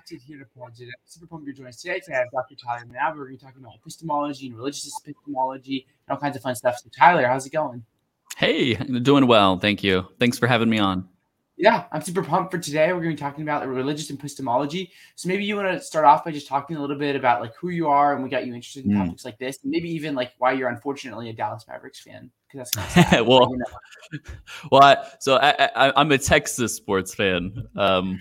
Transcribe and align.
back 0.00 0.06
to 0.06 0.16
Here 0.16 0.38
to 0.38 0.44
Apologetic. 0.44 0.94
Super 1.04 1.26
pumped 1.26 1.44
you're 1.44 1.54
joining 1.54 1.68
us 1.68 1.82
today. 1.82 2.00
Today 2.00 2.16
I 2.16 2.18
have 2.20 2.30
Dr. 2.32 2.54
Tyler 2.54 2.86
McNabb. 2.86 3.16
We're 3.16 3.26
going 3.26 3.36
to 3.36 3.44
be 3.44 3.46
talking 3.46 3.62
about 3.62 3.74
epistemology 3.74 4.46
and 4.46 4.56
religious 4.56 4.90
epistemology 5.04 5.86
and 6.08 6.14
all 6.14 6.18
kinds 6.18 6.36
of 6.36 6.42
fun 6.42 6.54
stuff. 6.54 6.78
So, 6.78 6.88
Tyler, 6.96 7.26
how's 7.26 7.44
it 7.44 7.52
going? 7.52 7.84
Hey, 8.38 8.74
doing 8.74 9.26
well. 9.26 9.58
Thank 9.58 9.84
you. 9.84 10.06
Thanks 10.18 10.38
for 10.38 10.46
having 10.46 10.70
me 10.70 10.78
on. 10.78 11.06
Yeah, 11.58 11.84
I'm 11.92 12.00
super 12.00 12.22
pumped 12.22 12.50
for 12.50 12.56
today. 12.56 12.86
We're 12.94 13.02
going 13.02 13.14
to 13.14 13.16
be 13.16 13.20
talking 13.20 13.42
about 13.42 13.68
religious 13.68 14.08
epistemology. 14.08 14.90
So 15.16 15.28
maybe 15.28 15.44
you 15.44 15.54
want 15.54 15.68
to 15.68 15.84
start 15.84 16.06
off 16.06 16.24
by 16.24 16.30
just 16.30 16.48
talking 16.48 16.76
a 16.76 16.80
little 16.80 16.96
bit 16.96 17.14
about 17.14 17.42
like 17.42 17.54
who 17.56 17.68
you 17.68 17.88
are 17.88 18.14
and 18.14 18.24
we 18.24 18.30
got 18.30 18.46
you 18.46 18.54
interested 18.54 18.86
in 18.86 18.92
mm. 18.92 19.04
topics 19.04 19.26
like 19.26 19.38
this, 19.38 19.58
and 19.64 19.70
maybe 19.70 19.90
even 19.90 20.14
like 20.14 20.32
why 20.38 20.52
you're 20.52 20.70
unfortunately 20.70 21.28
a 21.28 21.34
Dallas 21.34 21.66
Mavericks 21.68 22.00
fan. 22.00 22.30
Because 22.50 22.70
that's 22.70 22.94
kind 22.94 23.20
of 23.20 23.26
well, 23.26 23.50
you 23.50 23.58
know. 23.58 24.18
well, 24.72 24.82
I, 24.82 24.96
so 25.18 25.36
I, 25.36 25.68
I, 25.76 26.00
am 26.00 26.10
a 26.10 26.16
Texas 26.16 26.74
sports 26.74 27.14
fan. 27.14 27.68
Um, 27.76 28.18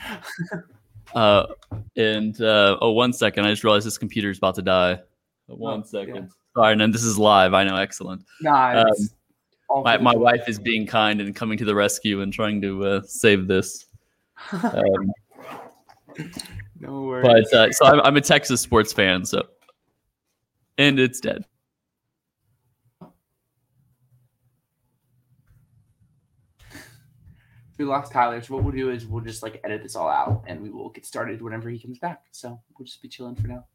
uh, 1.16 1.48
and 1.96 2.40
uh, 2.42 2.78
oh, 2.82 2.92
one 2.92 3.14
second, 3.14 3.46
I 3.46 3.50
just 3.50 3.64
realized 3.64 3.86
this 3.86 3.98
computer 3.98 4.30
is 4.30 4.38
about 4.38 4.56
to 4.56 4.62
die. 4.62 5.00
One 5.48 5.82
oh, 5.82 5.84
second. 5.84 6.16
Yeah. 6.16 6.22
Sorry, 6.56 6.74
and 6.82 6.94
this 6.94 7.04
is 7.04 7.18
live. 7.18 7.54
I 7.54 7.64
know, 7.64 7.76
excellent. 7.76 8.24
Nah, 8.42 8.84
um, 9.70 9.84
my, 9.84 9.98
my 9.98 10.16
wife 10.16 10.48
is 10.48 10.60
being 10.60 10.86
kind 10.86 11.22
and 11.22 11.36
coming 11.36 11.58
to 11.58 11.66
the 11.66 11.76
rescue 11.76 12.22
and 12.22 12.34
trying 12.34 12.62
to 12.62 12.86
uh, 12.86 13.02
save 13.06 13.48
this. 13.48 13.86
Um, 14.52 15.12
no 16.80 17.02
worries. 17.04 17.48
But 17.52 17.54
uh, 17.54 17.72
so 17.72 17.86
I'm, 17.86 18.02
I'm 18.02 18.18
a 18.18 18.22
Texas 18.22 18.62
sports 18.62 18.92
fan, 18.92 19.26
so 19.26 19.46
and 20.78 21.00
it's 21.00 21.20
dead. 21.20 21.46
We 27.80 27.86
lost 27.86 28.12
Tyler. 28.12 28.42
So 28.42 28.54
what 28.54 28.64
we'll 28.64 28.74
do 28.74 28.92
is 28.92 29.08
we'll 29.08 29.24
just 29.24 29.42
like 29.42 29.62
edit 29.64 29.82
this 29.82 29.96
all 29.96 30.10
out 30.10 30.44
and 30.46 30.62
we 30.62 30.70
will 30.70 30.90
get 30.90 31.06
started 31.06 31.42
whenever 31.42 31.70
he 31.70 31.80
comes 31.80 31.98
back. 31.98 32.26
So 32.32 32.60
we'll 32.78 32.86
just 32.86 33.02
be 33.02 33.08
chilling 33.08 33.36
for 33.36 33.48
now. 33.48 33.66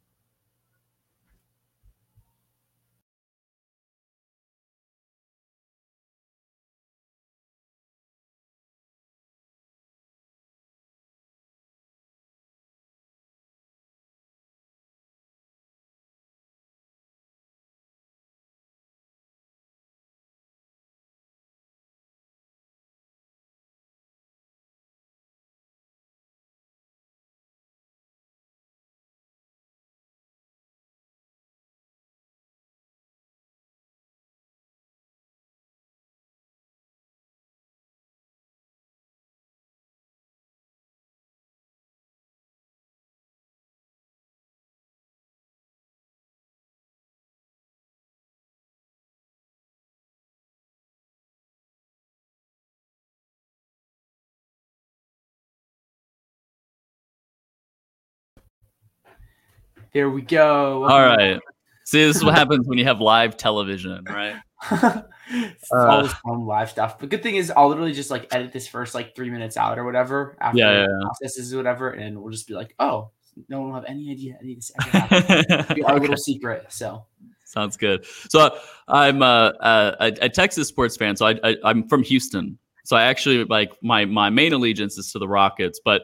There 59.94 60.10
we 60.10 60.22
go. 60.22 60.82
All 60.84 61.00
right. 61.00 61.40
See, 61.84 62.04
this 62.04 62.16
is 62.16 62.24
what 62.24 62.34
happens 62.34 62.66
when 62.66 62.78
you 62.78 62.84
have 62.84 63.00
live 63.00 63.36
television, 63.36 64.04
right? 64.10 64.34
it's 65.30 65.72
uh, 65.72 65.86
always 65.86 66.12
fun 66.12 66.46
live 66.46 66.68
stuff. 66.68 66.98
But 66.98 67.10
good 67.10 67.22
thing 67.22 67.36
is, 67.36 67.52
I'll 67.56 67.68
literally 67.68 67.92
just 67.92 68.10
like 68.10 68.26
edit 68.34 68.52
this 68.52 68.66
first 68.66 68.92
like 68.92 69.14
three 69.14 69.30
minutes 69.30 69.56
out 69.56 69.78
or 69.78 69.84
whatever 69.84 70.36
after 70.40 70.58
yeah, 70.58 70.72
yeah, 70.72 70.80
yeah. 70.80 70.98
processes 71.02 71.54
or 71.54 71.58
whatever, 71.58 71.90
and 71.90 72.20
we'll 72.20 72.32
just 72.32 72.48
be 72.48 72.54
like, 72.54 72.74
oh, 72.80 73.12
no 73.48 73.60
one 73.60 73.68
will 73.68 73.74
have 73.76 73.84
any 73.84 74.10
idea 74.10 74.36
any 74.40 74.52
of 74.52 74.58
this 74.58 74.72
ever 74.80 74.90
happened. 74.98 75.84
Our 75.84 76.00
little 76.00 76.16
secret. 76.16 76.66
So 76.70 77.06
sounds 77.44 77.76
good. 77.76 78.04
So 78.30 78.58
I'm 78.88 79.22
uh, 79.22 79.50
uh, 79.60 79.96
a, 80.00 80.24
a, 80.24 80.28
Texas 80.28 80.66
sports 80.66 80.96
fan. 80.96 81.14
So 81.14 81.26
I, 81.26 81.38
I 81.44 81.56
I'm 81.62 81.86
from 81.88 82.02
Houston. 82.02 82.58
So 82.84 82.96
I 82.96 83.04
actually 83.04 83.44
like 83.44 83.72
my 83.80 84.06
my 84.06 84.28
main 84.28 84.52
allegiance 84.52 84.98
is 84.98 85.12
to 85.12 85.20
the 85.20 85.28
Rockets, 85.28 85.80
but 85.84 86.02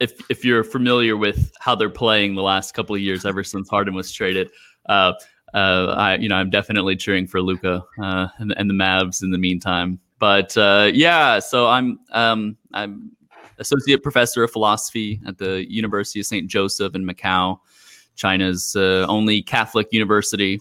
if 0.00 0.30
if 0.30 0.44
you're 0.44 0.64
familiar 0.64 1.16
with 1.16 1.52
how 1.60 1.74
they're 1.74 1.90
playing 1.90 2.34
the 2.34 2.42
last 2.42 2.74
couple 2.74 2.94
of 2.94 3.00
years, 3.00 3.24
ever 3.24 3.42
since 3.42 3.68
Harden 3.68 3.94
was 3.94 4.12
traded, 4.12 4.50
uh, 4.88 5.12
uh, 5.54 5.94
I 5.96 6.16
you 6.16 6.28
know 6.28 6.36
I'm 6.36 6.50
definitely 6.50 6.96
cheering 6.96 7.26
for 7.26 7.40
Luka 7.40 7.82
uh, 8.02 8.28
and, 8.38 8.54
and, 8.56 8.68
the 8.68 8.74
Mavs 8.74 9.22
in 9.22 9.30
the 9.30 9.38
meantime. 9.38 9.98
But 10.18 10.56
uh, 10.56 10.90
yeah, 10.92 11.38
so 11.38 11.68
I'm 11.68 11.98
um, 12.12 12.56
I'm 12.72 13.12
associate 13.58 14.02
professor 14.02 14.44
of 14.44 14.50
philosophy 14.50 15.20
at 15.26 15.38
the 15.38 15.70
University 15.70 16.20
of 16.20 16.26
Saint 16.26 16.48
Joseph 16.48 16.94
in 16.94 17.06
Macau, 17.06 17.58
China's 18.14 18.76
uh, 18.76 19.06
only 19.08 19.42
Catholic 19.42 19.88
university. 19.92 20.60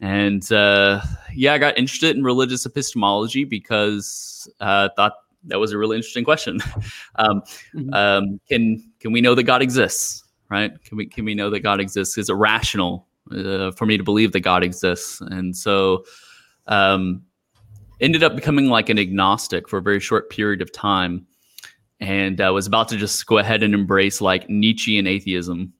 And 0.00 0.50
uh, 0.52 1.00
yeah, 1.34 1.54
I 1.54 1.58
got 1.58 1.78
interested 1.78 2.16
in 2.16 2.24
religious 2.24 2.66
epistemology 2.66 3.44
because 3.44 4.48
I 4.60 4.90
thought 4.94 5.14
that 5.46 5.58
was 5.58 5.72
a 5.72 5.78
really 5.78 5.96
interesting 5.96 6.24
question. 6.24 6.60
um, 7.16 7.42
mm-hmm. 7.74 7.92
um, 7.92 8.40
can 8.48 8.82
can 9.00 9.12
we 9.12 9.20
know 9.20 9.34
that 9.34 9.44
God 9.44 9.62
exists? 9.62 10.24
Right? 10.50 10.72
Can 10.84 10.96
we 10.96 11.06
can 11.06 11.24
we 11.24 11.34
know 11.34 11.50
that 11.50 11.60
God 11.60 11.80
exists? 11.80 12.18
Is 12.18 12.28
it 12.28 12.34
rational 12.34 13.06
uh, 13.32 13.72
for 13.72 13.86
me 13.86 13.96
to 13.96 14.04
believe 14.04 14.32
that 14.32 14.40
God 14.40 14.62
exists? 14.62 15.20
And 15.20 15.56
so, 15.56 16.04
um, 16.66 17.22
ended 18.00 18.22
up 18.22 18.36
becoming 18.36 18.66
like 18.66 18.88
an 18.88 18.98
agnostic 18.98 19.68
for 19.68 19.78
a 19.78 19.82
very 19.82 20.00
short 20.00 20.30
period 20.30 20.62
of 20.62 20.72
time, 20.72 21.26
and 22.00 22.40
I 22.40 22.46
uh, 22.46 22.52
was 22.52 22.66
about 22.66 22.88
to 22.88 22.96
just 22.96 23.26
go 23.26 23.38
ahead 23.38 23.62
and 23.62 23.74
embrace 23.74 24.20
like 24.20 24.48
Nietzschean 24.48 25.06
atheism. 25.06 25.72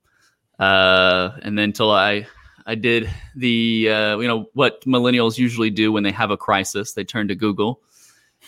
Uh, 0.58 1.32
and 1.42 1.58
then 1.58 1.64
until 1.64 1.90
I 1.90 2.26
I 2.66 2.74
did 2.74 3.10
the 3.36 3.90
uh, 3.90 4.18
you 4.18 4.26
know 4.26 4.46
what 4.54 4.80
millennials 4.84 5.38
usually 5.38 5.70
do 5.70 5.92
when 5.92 6.02
they 6.02 6.12
have 6.12 6.30
a 6.30 6.36
crisis, 6.36 6.94
they 6.94 7.04
turn 7.04 7.28
to 7.28 7.34
Google 7.34 7.82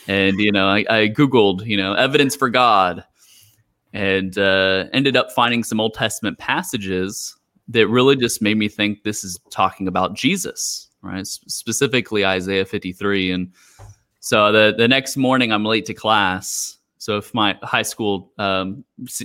and 0.07 0.39
you 0.39 0.53
know 0.53 0.67
I, 0.67 0.85
I 0.89 1.09
googled 1.09 1.65
you 1.67 1.77
know 1.77 1.95
evidence 1.95 2.35
for 2.35 2.49
god 2.49 3.05
and 3.95 4.37
uh, 4.37 4.85
ended 4.93 5.17
up 5.17 5.33
finding 5.33 5.65
some 5.65 5.81
old 5.81 5.95
testament 5.95 6.39
passages 6.39 7.35
that 7.69 7.89
really 7.89 8.17
just 8.17 8.43
made 8.43 8.59
me 8.59 8.69
think 8.69 9.03
this 9.03 9.25
is 9.25 9.39
talking 9.51 9.89
about 9.89 10.15
jesus 10.15 10.89
right? 11.03 11.21
S- 11.21 11.41
specifically 11.47 12.25
isaiah 12.25 12.65
53 12.65 13.33
and 13.33 13.53
so 14.21 14.53
the, 14.53 14.75
the 14.77 14.89
next 14.89 15.17
morning 15.17 15.53
i'm 15.53 15.65
late 15.65 15.87
to 15.87 15.95
class. 15.95 16.75
So 17.01 17.17
if 17.17 17.33
my 17.33 17.57
high 17.63 17.83
school 17.83 18.33
um, 18.39 18.85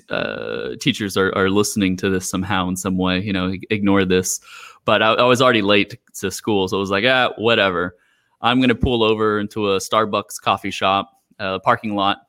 uh, 0.09 0.75
teachers 0.80 1.18
are, 1.18 1.35
are 1.35 1.50
listening 1.50 1.97
to 1.97 2.09
this 2.09 2.30
somehow 2.30 2.69
in 2.69 2.78
some 2.78 2.97
way 2.97 3.19
you 3.19 3.33
know 3.33 3.54
ignore 3.71 4.06
this. 4.06 4.39
But 4.86 5.01
I, 5.01 5.13
I 5.13 5.24
was 5.24 5.42
already 5.42 5.62
late 5.63 5.98
to 6.19 6.30
school. 6.30 6.68
So 6.68 6.77
i 6.77 6.80
was 6.80 6.92
like 6.92 7.04
ah 7.07 7.33
whatever 7.38 7.95
I'm 8.44 8.60
going 8.60 8.69
to 8.69 8.75
pull 8.75 9.04
over 9.04 9.40
into 9.40 9.72
a 9.72 9.78
Starbucks 9.78 10.42
coffee 10.42 10.69
shop, 10.69 11.22
uh, 11.40 11.60
parking 11.60 11.95
lot, 11.95 12.28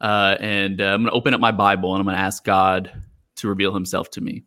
uh, 0.00 0.36
and 0.38 0.80
uh, 0.80 0.84
I'm 0.84 1.02
going 1.02 1.10
to 1.10 1.16
open 1.16 1.34
up 1.34 1.40
my 1.40 1.50
Bible 1.50 1.92
and 1.92 2.00
I'm 2.00 2.06
going 2.06 2.16
to 2.16 2.22
ask 2.22 2.44
God 2.44 2.92
to 3.36 3.48
reveal 3.48 3.74
Himself 3.74 4.08
to 4.10 4.20
me. 4.20 4.44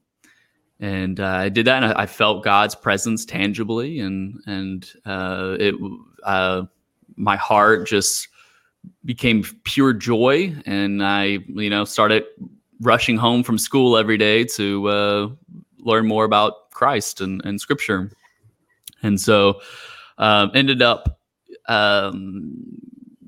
And 0.79 1.19
uh, 1.19 1.27
I 1.27 1.49
did 1.49 1.67
that, 1.67 1.83
and 1.83 1.93
I, 1.93 2.03
I, 2.03 2.05
felt 2.07 2.43
God's 2.43 2.73
presence 2.73 3.23
tangibly, 3.23 3.99
and 3.99 4.41
and 4.47 4.89
uh, 5.05 5.57
it 5.59 5.75
uh, 6.23 6.63
my 7.17 7.35
heart 7.35 7.87
just 7.87 8.29
became 9.05 9.43
pure 9.63 9.93
joy, 9.93 10.55
and 10.65 11.05
I 11.05 11.39
you 11.47 11.69
know 11.69 11.85
started 11.85 12.23
rushing 12.79 13.17
home 13.17 13.43
from 13.43 13.59
school 13.59 13.95
every 13.95 14.17
day 14.17 14.43
to 14.43 15.37
learn 15.77 16.07
more 16.07 16.25
about 16.25 16.71
Christ 16.71 17.21
and, 17.21 17.43
and 17.45 17.61
Scripture. 17.61 18.11
And 19.03 19.19
so 19.19 19.61
um, 20.17 20.51
ended 20.53 20.81
up 20.81 21.19
um, 21.67 22.53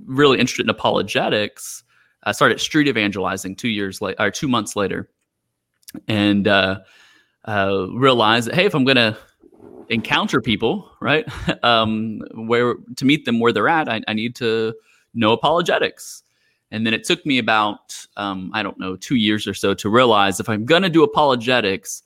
really 0.06 0.40
interested 0.40 0.66
in 0.66 0.70
apologetics. 0.70 1.84
I 2.24 2.32
started 2.32 2.60
street 2.60 2.88
evangelizing 2.88 3.56
two 3.56 3.70
years 3.70 4.02
later, 4.02 4.18
or 4.20 4.32
two 4.32 4.48
months 4.48 4.76
later, 4.76 5.10
and 6.08 6.48
uh, 6.48 6.80
uh, 7.46 7.88
realized 7.92 8.48
that 8.48 8.56
hey, 8.56 8.66
if 8.66 8.74
I'm 8.74 8.86
going 8.86 8.98
to 8.98 9.18
encounter 9.90 10.42
people, 10.42 10.90
right, 11.02 11.26
um, 11.64 12.22
where 12.34 12.76
to 12.96 13.06
meet 13.06 13.26
them 13.26 13.40
where 13.40 13.52
they're 13.52 13.68
at, 13.70 13.90
I, 13.90 14.02
I, 14.08 14.14
need 14.14 14.36
to 14.38 14.74
know 15.14 15.34
apologetics. 15.34 16.24
And 16.72 16.86
then 16.86 16.94
it 16.94 17.04
took 17.04 17.24
me 17.26 17.38
about 17.38 18.08
um, 18.18 18.50
I 18.54 18.64
don't 18.64 18.80
know 18.80 18.96
two 18.96 19.16
years 19.16 19.48
or 19.48 19.54
so 19.54 19.74
to 19.76 19.90
realize 19.90 20.40
if 20.40 20.50
I'm 20.50 20.66
going 20.66 20.82
to 20.82 20.90
do 20.90 21.04
apologetics, 21.04 22.04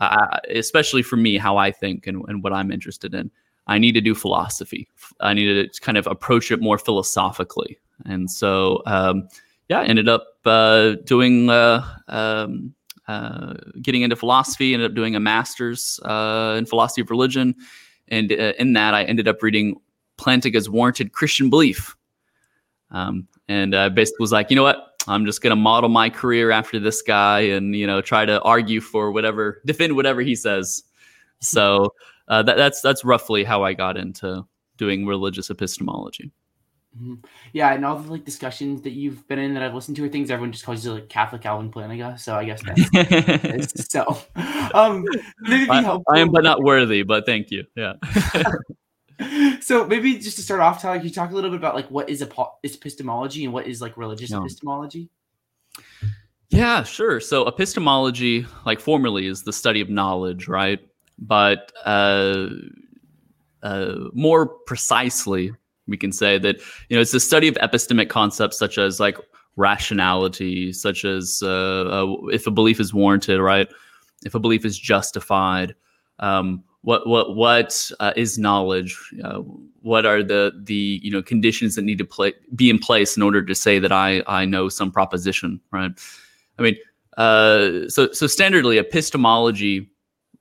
uh, 0.00 0.38
especially 0.50 1.02
for 1.02 1.16
me, 1.16 1.36
how 1.38 1.56
I 1.56 1.70
think 1.70 2.06
and, 2.06 2.24
and 2.28 2.42
what 2.42 2.52
I'm 2.52 2.72
interested 2.72 3.14
in, 3.14 3.30
I 3.66 3.78
need 3.78 3.92
to 3.92 4.00
do 4.00 4.14
philosophy. 4.14 4.88
I 5.20 5.34
need 5.34 5.72
to 5.72 5.80
kind 5.80 5.96
of 5.96 6.06
approach 6.06 6.50
it 6.50 6.60
more 6.60 6.78
philosophically. 6.78 7.78
And 8.04 8.30
so, 8.30 8.82
um, 8.86 9.28
yeah, 9.68 9.80
I 9.80 9.84
ended 9.84 10.08
up 10.08 10.26
uh, 10.44 10.96
doing 11.04 11.48
uh, 11.48 11.84
um, 12.08 12.74
uh, 13.08 13.54
getting 13.80 14.02
into 14.02 14.16
philosophy. 14.16 14.74
Ended 14.74 14.90
up 14.90 14.94
doing 14.94 15.14
a 15.14 15.20
master's 15.20 16.00
uh, 16.04 16.56
in 16.58 16.66
philosophy 16.66 17.02
of 17.02 17.10
religion, 17.10 17.54
and 18.08 18.32
uh, 18.32 18.52
in 18.58 18.72
that, 18.74 18.94
I 18.94 19.04
ended 19.04 19.28
up 19.28 19.42
reading 19.42 19.80
Plantinga's 20.18 20.68
Warranted 20.68 21.12
Christian 21.12 21.48
Belief. 21.48 21.96
Um, 22.90 23.28
and 23.48 23.74
I 23.74 23.88
basically 23.88 24.24
was 24.24 24.32
like, 24.32 24.50
you 24.50 24.56
know 24.56 24.62
what? 24.62 24.94
I'm 25.08 25.24
just 25.26 25.42
going 25.42 25.50
to 25.50 25.56
model 25.56 25.88
my 25.88 26.10
career 26.10 26.50
after 26.50 26.78
this 26.78 27.02
guy, 27.02 27.40
and 27.40 27.74
you 27.74 27.86
know, 27.86 28.00
try 28.00 28.24
to 28.24 28.40
argue 28.42 28.80
for 28.80 29.12
whatever, 29.12 29.62
defend 29.64 29.96
whatever 29.96 30.20
he 30.20 30.34
says. 30.34 30.82
So 31.40 31.94
uh, 32.32 32.42
that, 32.42 32.56
that's 32.56 32.80
that's 32.80 33.04
roughly 33.04 33.44
how 33.44 33.62
I 33.62 33.74
got 33.74 33.98
into 33.98 34.46
doing 34.78 35.04
religious 35.04 35.50
epistemology. 35.50 36.32
Mm-hmm. 36.96 37.16
Yeah, 37.52 37.74
and 37.74 37.84
all 37.84 37.98
the 37.98 38.10
like 38.10 38.24
discussions 38.24 38.80
that 38.82 38.92
you've 38.92 39.28
been 39.28 39.38
in 39.38 39.52
that 39.52 39.62
I've 39.62 39.74
listened 39.74 39.98
to 39.98 40.04
are 40.06 40.08
things 40.08 40.30
everyone 40.30 40.50
just 40.50 40.64
calls 40.64 40.82
you 40.82 40.94
like 40.94 41.10
Catholic 41.10 41.44
Alvin 41.44 41.70
Plantinga. 41.70 42.18
So 42.18 42.34
I 42.34 42.46
guess 42.46 42.62
that's 42.62 43.90
so. 43.92 44.16
Um, 44.72 45.04
maybe 45.40 45.68
I, 45.68 45.98
I, 46.08 46.20
am, 46.20 46.30
but 46.30 46.42
not 46.42 46.62
worthy. 46.62 47.02
But 47.02 47.26
thank 47.26 47.50
you. 47.50 47.64
Yeah. 47.76 47.94
so 49.60 49.86
maybe 49.86 50.18
just 50.18 50.36
to 50.36 50.42
start 50.42 50.60
off, 50.60 50.80
Tyler, 50.80 50.96
can 50.96 51.08
you 51.08 51.12
talk 51.12 51.32
a 51.32 51.34
little 51.34 51.50
bit 51.50 51.58
about 51.58 51.74
like 51.74 51.90
what 51.90 52.08
is 52.08 52.22
epistemology 52.22 53.44
and 53.44 53.52
what 53.52 53.66
is 53.66 53.82
like 53.82 53.98
religious 53.98 54.30
no. 54.30 54.40
epistemology? 54.40 55.10
Yeah, 56.48 56.82
sure. 56.82 57.20
So 57.20 57.46
epistemology, 57.46 58.46
like 58.64 58.80
formerly, 58.80 59.26
is 59.26 59.42
the 59.42 59.52
study 59.52 59.82
of 59.82 59.90
knowledge, 59.90 60.48
right? 60.48 60.80
But 61.22 61.72
uh, 61.84 62.48
uh, 63.62 63.94
more 64.12 64.46
precisely, 64.66 65.52
we 65.86 65.96
can 65.96 66.10
say 66.10 66.36
that 66.38 66.56
you 66.88 66.96
know 66.96 67.00
it's 67.00 67.12
the 67.12 67.20
study 67.20 67.46
of 67.46 67.54
epistemic 67.54 68.08
concepts 68.08 68.58
such 68.58 68.76
as 68.76 68.98
like 68.98 69.16
rationality, 69.54 70.72
such 70.72 71.04
as 71.04 71.40
uh, 71.44 71.84
uh, 71.84 72.26
if 72.32 72.46
a 72.48 72.50
belief 72.50 72.80
is 72.80 72.92
warranted, 72.92 73.40
right? 73.40 73.68
If 74.24 74.34
a 74.34 74.40
belief 74.40 74.64
is 74.64 74.76
justified, 74.76 75.76
um, 76.18 76.64
what 76.80 77.06
what 77.06 77.36
what 77.36 77.90
uh, 78.00 78.12
is 78.16 78.36
knowledge? 78.36 78.98
Uh, 79.22 79.42
what 79.82 80.04
are 80.04 80.24
the 80.24 80.52
the 80.64 81.00
you 81.04 81.10
know 81.12 81.22
conditions 81.22 81.76
that 81.76 81.82
need 81.82 81.98
to 81.98 82.04
play 82.04 82.32
be 82.56 82.68
in 82.68 82.80
place 82.80 83.16
in 83.16 83.22
order 83.22 83.44
to 83.44 83.54
say 83.54 83.78
that 83.78 83.92
I 83.92 84.24
I 84.26 84.44
know 84.44 84.68
some 84.68 84.90
proposition, 84.90 85.60
right? 85.70 85.92
I 86.58 86.62
mean, 86.62 86.76
so 87.16 88.10
so 88.12 88.26
standardly 88.26 88.80
epistemology 88.80 89.88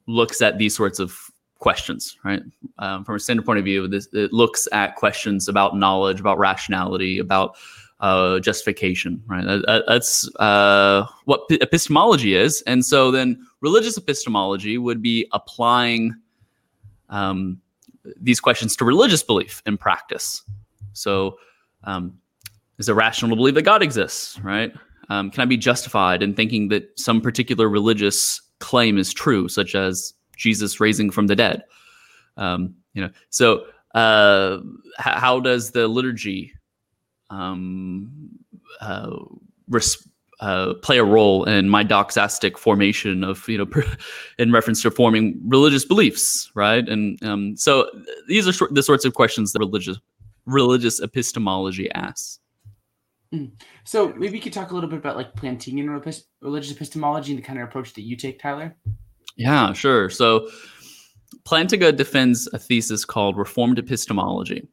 looks 0.07 0.41
at 0.41 0.57
these 0.57 0.75
sorts 0.75 0.99
of 0.99 1.31
questions, 1.59 2.17
right? 2.23 2.41
Um, 2.79 3.05
from 3.05 3.15
a 3.15 3.19
standard 3.19 3.45
point 3.45 3.59
of 3.59 3.65
view, 3.65 3.87
this 3.87 4.07
it 4.13 4.33
looks 4.33 4.67
at 4.71 4.95
questions 4.95 5.47
about 5.47 5.77
knowledge, 5.77 6.19
about 6.19 6.37
rationality, 6.37 7.19
about 7.19 7.55
uh, 8.01 8.39
justification, 8.39 9.23
right? 9.27 9.45
That, 9.45 9.83
that's 9.87 10.27
uh, 10.37 11.05
what 11.25 11.41
epistemology 11.49 12.35
is, 12.35 12.61
and 12.67 12.83
so 12.83 13.11
then 13.11 13.47
religious 13.61 13.97
epistemology 13.97 14.77
would 14.77 15.01
be 15.01 15.27
applying 15.31 16.15
um, 17.09 17.61
these 18.19 18.39
questions 18.39 18.75
to 18.77 18.85
religious 18.85 19.23
belief 19.23 19.61
and 19.65 19.79
practice. 19.79 20.41
So, 20.93 21.37
um, 21.83 22.17
is 22.79 22.89
it 22.89 22.93
rational 22.93 23.29
to 23.29 23.35
believe 23.35 23.53
that 23.55 23.61
God 23.61 23.83
exists? 23.83 24.39
Right? 24.39 24.73
Um, 25.09 25.29
can 25.29 25.41
I 25.41 25.45
be 25.45 25.57
justified 25.57 26.23
in 26.23 26.33
thinking 26.33 26.69
that 26.69 26.97
some 26.97 27.21
particular 27.21 27.69
religious 27.69 28.41
claim 28.61 28.97
is 28.97 29.13
true, 29.13 29.49
such 29.49 29.75
as 29.75 30.13
Jesus 30.37 30.79
raising 30.79 31.11
from 31.11 31.27
the 31.27 31.35
dead? 31.35 31.63
Um, 32.37 32.75
you 32.93 33.01
know, 33.01 33.09
so 33.29 33.65
uh, 33.95 34.59
how 34.97 35.39
does 35.39 35.71
the 35.71 35.87
liturgy 35.87 36.53
um, 37.29 38.29
uh, 38.79 39.11
res- 39.67 40.07
uh, 40.41 40.73
play 40.81 40.97
a 40.97 41.03
role 41.03 41.43
in 41.45 41.69
my 41.69 41.83
doxastic 41.83 42.57
formation 42.57 43.23
of 43.23 43.47
you 43.47 43.57
know 43.57 43.83
in 44.39 44.51
reference 44.51 44.81
to 44.81 44.89
forming 44.89 45.39
religious 45.45 45.85
beliefs 45.85 46.51
right 46.55 46.89
and 46.89 47.23
um, 47.23 47.55
so 47.55 47.87
these 48.27 48.47
are 48.47 48.67
the 48.71 48.81
sorts 48.81 49.05
of 49.05 49.13
questions 49.13 49.53
that 49.53 49.59
religious 49.59 49.99
religious 50.47 50.99
epistemology 50.99 51.91
asks 51.91 52.39
hmm. 53.31 53.45
so 53.83 54.13
maybe 54.13 54.37
you 54.37 54.41
could 54.41 54.53
talk 54.53 54.71
a 54.71 54.73
little 54.73 54.89
bit 54.89 54.99
about 54.99 55.15
like 55.15 55.33
plantingan 55.35 55.89
religious 56.41 56.71
epistemology 56.71 57.31
and 57.31 57.39
the 57.39 57.45
kind 57.45 57.59
of 57.59 57.67
approach 57.67 57.93
that 57.93 58.01
you 58.01 58.15
take 58.15 58.39
tyler 58.39 58.75
yeah 59.35 59.73
sure 59.73 60.09
so 60.09 60.49
plantinga 61.43 61.95
defends 61.95 62.47
a 62.53 62.59
thesis 62.59 63.05
called 63.05 63.37
reformed 63.37 63.79
epistemology 63.79 64.67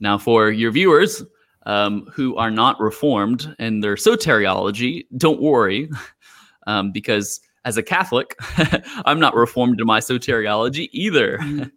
now 0.00 0.16
for 0.16 0.50
your 0.50 0.70
viewers 0.70 1.22
um, 1.68 2.06
who 2.12 2.34
are 2.36 2.50
not 2.50 2.80
reformed 2.80 3.54
in 3.58 3.80
their 3.80 3.94
soteriology, 3.94 5.06
don't 5.16 5.40
worry, 5.40 5.90
um, 6.66 6.90
because 6.90 7.40
as 7.64 7.76
a 7.76 7.82
Catholic, 7.82 8.34
I'm 9.04 9.20
not 9.20 9.34
reformed 9.34 9.80
in 9.80 9.86
my 9.86 10.00
soteriology 10.00 10.88
either. 10.92 11.38
Mm-hmm. 11.38 11.64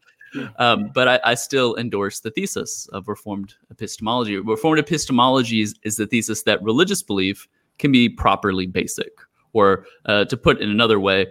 um, 0.57 0.91
but 0.93 1.07
I, 1.07 1.19
I, 1.23 1.33
still 1.35 1.75
endorse 1.75 2.19
the 2.19 2.31
thesis 2.31 2.87
of 2.93 3.07
Reformed 3.07 3.55
epistemology. 3.69 4.37
Reformed 4.37 4.79
epistemology 4.79 5.61
is, 5.61 5.75
is 5.83 5.97
the 5.97 6.07
thesis 6.07 6.43
that 6.43 6.61
religious 6.63 7.03
belief 7.03 7.47
can 7.79 7.91
be 7.91 8.07
properly 8.07 8.67
basic, 8.67 9.11
or 9.53 9.85
uh, 10.05 10.25
to 10.25 10.37
put 10.37 10.61
in 10.61 10.69
another 10.69 10.99
way, 10.99 11.27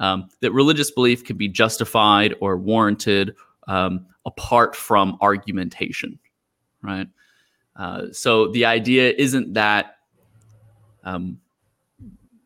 um, 0.00 0.28
that 0.40 0.52
religious 0.52 0.90
belief 0.90 1.24
can 1.24 1.36
be 1.36 1.48
justified 1.48 2.34
or 2.40 2.56
warranted 2.56 3.34
um, 3.68 4.06
apart 4.26 4.74
from 4.74 5.16
argumentation, 5.20 6.18
right? 6.82 7.08
Uh, 7.76 8.06
so 8.12 8.48
the 8.48 8.64
idea 8.64 9.12
isn't 9.16 9.54
that 9.54 9.96
um, 11.04 11.38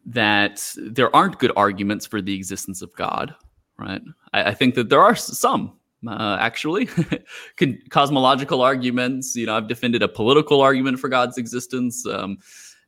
that 0.06 0.74
there 0.76 1.14
aren't 1.14 1.38
good 1.38 1.52
arguments 1.54 2.06
for 2.06 2.22
the 2.22 2.34
existence 2.34 2.80
of 2.82 2.94
God, 2.94 3.34
right? 3.78 4.00
I, 4.32 4.44
I 4.44 4.54
think 4.54 4.74
that 4.74 4.88
there 4.88 5.00
are 5.00 5.14
some. 5.14 5.77
Uh, 6.06 6.36
actually, 6.40 6.88
cosmological 7.90 8.62
arguments. 8.62 9.34
You 9.34 9.46
know, 9.46 9.56
I've 9.56 9.68
defended 9.68 10.02
a 10.02 10.08
political 10.08 10.60
argument 10.60 11.00
for 11.00 11.08
God's 11.08 11.38
existence. 11.38 12.06
Um, 12.06 12.38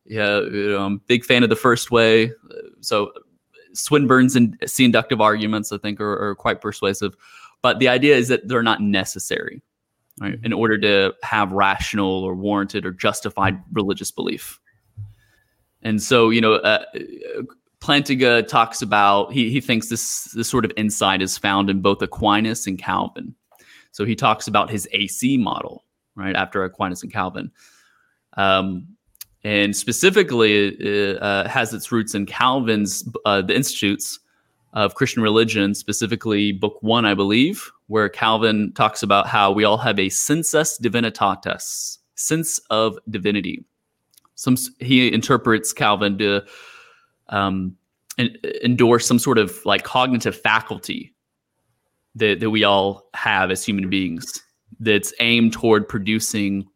yeah, 0.04 0.40
you 0.40 0.70
know, 0.70 0.84
I'm 0.84 0.94
a 0.94 0.98
big 1.06 1.24
fan 1.24 1.42
of 1.42 1.50
the 1.50 1.56
first 1.56 1.90
way. 1.90 2.32
So 2.80 3.12
Swinburne's 3.72 4.36
and 4.36 4.56
inductive 4.78 5.20
arguments, 5.20 5.72
I 5.72 5.78
think, 5.78 6.00
are, 6.00 6.30
are 6.30 6.34
quite 6.34 6.60
persuasive. 6.60 7.16
But 7.62 7.78
the 7.78 7.88
idea 7.88 8.16
is 8.16 8.28
that 8.28 8.48
they're 8.48 8.62
not 8.62 8.80
necessary 8.80 9.62
right, 10.20 10.38
in 10.42 10.52
order 10.52 10.78
to 10.78 11.14
have 11.22 11.52
rational 11.52 12.24
or 12.24 12.34
warranted 12.34 12.86
or 12.86 12.92
justified 12.92 13.60
religious 13.72 14.10
belief. 14.10 14.58
And 15.82 16.02
so, 16.02 16.30
you 16.30 16.40
know, 16.40 16.54
uh, 16.54 16.84
Plantinga 17.80 18.46
talks 18.46 18.82
about 18.82 19.32
he 19.32 19.50
he 19.50 19.60
thinks 19.60 19.88
this 19.88 20.24
this 20.34 20.48
sort 20.48 20.64
of 20.64 20.72
insight 20.76 21.22
is 21.22 21.38
found 21.38 21.70
in 21.70 21.80
both 21.80 22.02
Aquinas 22.02 22.66
and 22.66 22.78
Calvin. 22.78 23.34
So 23.92 24.04
he 24.04 24.14
talks 24.14 24.46
about 24.46 24.70
his 24.70 24.86
AC 24.92 25.38
model, 25.38 25.84
right 26.14 26.36
after 26.36 26.62
Aquinas 26.62 27.02
and 27.02 27.12
Calvin, 27.12 27.50
um, 28.36 28.86
and 29.42 29.74
specifically 29.74 30.68
it, 30.68 31.22
uh, 31.22 31.48
has 31.48 31.72
its 31.72 31.90
roots 31.90 32.14
in 32.14 32.26
Calvin's 32.26 33.08
uh, 33.24 33.42
the 33.42 33.56
Institutes 33.56 34.20
of 34.74 34.94
Christian 34.94 35.22
religion, 35.22 35.74
specifically 35.74 36.52
Book 36.52 36.76
One, 36.82 37.04
I 37.04 37.14
believe, 37.14 37.70
where 37.88 38.08
Calvin 38.08 38.72
talks 38.74 39.02
about 39.02 39.26
how 39.26 39.50
we 39.50 39.64
all 39.64 39.78
have 39.78 39.98
a 39.98 40.10
sensus 40.10 40.78
divinitatis, 40.78 41.98
sense 42.14 42.60
of 42.70 42.98
divinity. 43.08 43.64
Some 44.36 44.56
he 44.78 45.12
interprets 45.12 45.72
Calvin 45.72 46.18
to 46.18 46.42
um, 47.30 47.76
endorse 48.62 49.06
some 49.06 49.18
sort 49.18 49.38
of 49.38 49.64
like 49.64 49.84
cognitive 49.84 50.36
faculty 50.36 51.14
that 52.14 52.40
that 52.40 52.50
we 52.50 52.64
all 52.64 53.08
have 53.14 53.50
as 53.50 53.64
human 53.64 53.88
beings 53.88 54.42
that's 54.78 55.12
aimed 55.20 55.52
toward 55.52 55.88
producing 55.88 56.66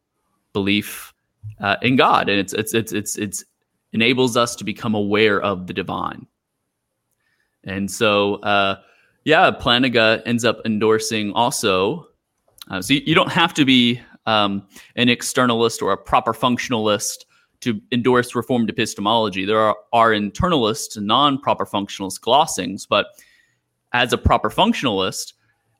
belief 0.52 1.12
uh, 1.60 1.76
in 1.82 1.96
God, 1.96 2.28
and 2.28 2.38
it's 2.38 2.52
it's 2.52 2.74
it's 2.74 2.92
it's 2.92 3.16
it's 3.16 3.44
enables 3.92 4.36
us 4.36 4.56
to 4.56 4.64
become 4.64 4.94
aware 4.94 5.40
of 5.40 5.66
the 5.66 5.72
divine. 5.72 6.26
And 7.62 7.90
so, 7.90 8.34
uh, 8.36 8.80
yeah, 9.24 9.50
Plantinga 9.50 10.22
ends 10.26 10.44
up 10.44 10.60
endorsing 10.64 11.32
also. 11.32 12.08
Uh, 12.70 12.82
so 12.82 12.94
you, 12.94 13.02
you, 13.06 13.14
don't 13.14 13.30
have 13.30 13.54
to 13.54 13.64
be 13.64 14.00
um, 14.26 14.66
an 14.96 15.08
externalist 15.08 15.80
or 15.80 15.92
a 15.92 15.96
proper 15.96 16.32
functionalist 16.32 17.24
to 17.64 17.80
endorse 17.92 18.34
Reformed 18.34 18.70
epistemology. 18.70 19.44
There 19.44 19.58
are, 19.58 19.76
are 19.92 20.10
internalist, 20.10 21.00
non 21.00 21.38
proper 21.38 21.66
functionalist 21.66 22.20
glossings, 22.20 22.86
but 22.86 23.06
as 23.92 24.12
a 24.12 24.18
proper 24.18 24.50
functionalist, 24.50 25.32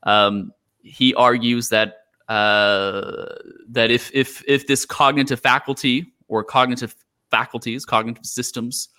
um, 0.03 0.51
he 0.81 1.13
argues 1.15 1.69
that 1.69 1.97
uh, 2.27 3.35
that 3.69 3.91
if 3.91 4.11
if 4.13 4.43
if 4.47 4.67
this 4.67 4.85
cognitive 4.85 5.39
faculty 5.39 6.13
or 6.27 6.43
cognitive 6.43 6.95
faculties, 7.29 7.85
cognitive 7.85 8.25
systems, 8.25 8.89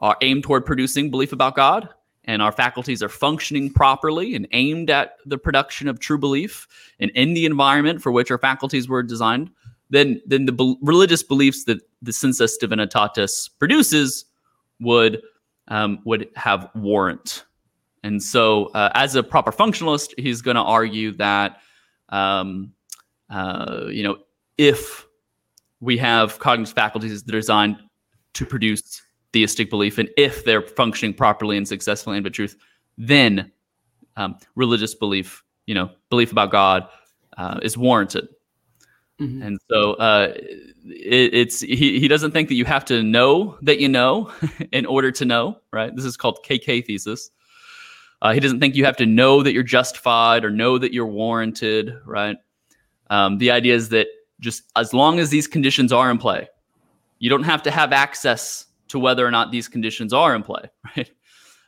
are 0.00 0.16
aimed 0.20 0.42
toward 0.42 0.66
producing 0.66 1.10
belief 1.10 1.32
about 1.32 1.54
God, 1.54 1.88
and 2.24 2.42
our 2.42 2.52
faculties 2.52 3.02
are 3.02 3.08
functioning 3.08 3.72
properly 3.72 4.34
and 4.34 4.48
aimed 4.52 4.90
at 4.90 5.18
the 5.26 5.38
production 5.38 5.88
of 5.88 6.00
true 6.00 6.18
belief 6.18 6.66
and 6.98 7.10
in 7.14 7.34
the 7.34 7.46
environment 7.46 8.02
for 8.02 8.10
which 8.10 8.30
our 8.30 8.38
faculties 8.38 8.88
were 8.88 9.02
designed, 9.02 9.50
then 9.90 10.20
then 10.26 10.46
the 10.46 10.52
be- 10.52 10.76
religious 10.82 11.22
beliefs 11.22 11.64
that 11.64 11.78
the 12.02 12.12
sensus 12.12 12.58
divinitatis 12.60 13.50
produces 13.58 14.24
would 14.80 15.22
um, 15.68 16.00
would 16.04 16.28
have 16.36 16.70
warrant. 16.74 17.44
And 18.02 18.22
so, 18.22 18.66
uh, 18.66 18.90
as 18.94 19.16
a 19.16 19.22
proper 19.22 19.50
functionalist, 19.50 20.14
he's 20.16 20.40
going 20.40 20.54
to 20.54 20.62
argue 20.62 21.12
that 21.12 21.60
um, 22.10 22.72
uh, 23.30 23.86
you 23.88 24.02
know 24.02 24.18
if 24.58 25.06
we 25.80 25.98
have 25.98 26.38
cognitive 26.38 26.74
faculties 26.74 27.22
that 27.22 27.34
are 27.34 27.38
designed 27.38 27.76
to 28.34 28.46
produce 28.46 29.02
theistic 29.32 29.70
belief, 29.70 29.98
and 29.98 30.08
if 30.16 30.44
they're 30.44 30.62
functioning 30.62 31.14
properly 31.14 31.56
and 31.56 31.66
successfully 31.66 32.16
in 32.16 32.22
the 32.22 32.30
truth, 32.30 32.56
then 32.96 33.50
um, 34.16 34.38
religious 34.54 34.94
belief, 34.94 35.42
you 35.66 35.74
know, 35.74 35.90
belief 36.10 36.32
about 36.32 36.50
God, 36.50 36.88
uh, 37.36 37.58
is 37.62 37.76
warranted. 37.76 38.28
Mm-hmm. 39.20 39.42
And 39.42 39.58
so 39.70 39.94
uh, 39.94 40.32
it, 40.36 41.34
it's 41.34 41.60
he, 41.60 41.98
he 41.98 42.08
doesn't 42.08 42.32
think 42.32 42.48
that 42.48 42.54
you 42.54 42.64
have 42.66 42.84
to 42.86 43.02
know 43.02 43.56
that 43.62 43.80
you 43.80 43.88
know 43.88 44.32
in 44.72 44.84
order 44.86 45.10
to 45.12 45.24
know, 45.24 45.58
right? 45.72 45.94
This 45.94 46.04
is 46.04 46.16
called 46.16 46.40
KK 46.44 46.84
thesis. 46.84 47.30
Uh, 48.22 48.32
he 48.32 48.40
doesn't 48.40 48.60
think 48.60 48.74
you 48.74 48.84
have 48.84 48.96
to 48.96 49.06
know 49.06 49.42
that 49.42 49.52
you're 49.52 49.62
justified 49.62 50.44
or 50.44 50.50
know 50.50 50.78
that 50.78 50.92
you're 50.92 51.06
warranted, 51.06 51.94
right? 52.04 52.36
Um, 53.10 53.38
the 53.38 53.50
idea 53.50 53.74
is 53.74 53.90
that 53.90 54.08
just 54.40 54.64
as 54.74 54.92
long 54.92 55.18
as 55.18 55.30
these 55.30 55.46
conditions 55.46 55.92
are 55.92 56.10
in 56.10 56.18
play, 56.18 56.48
you 57.18 57.30
don't 57.30 57.44
have 57.44 57.62
to 57.62 57.70
have 57.70 57.92
access 57.92 58.66
to 58.88 58.98
whether 58.98 59.26
or 59.26 59.30
not 59.30 59.50
these 59.50 59.68
conditions 59.68 60.12
are 60.12 60.34
in 60.34 60.42
play, 60.42 60.62
right? 60.96 61.10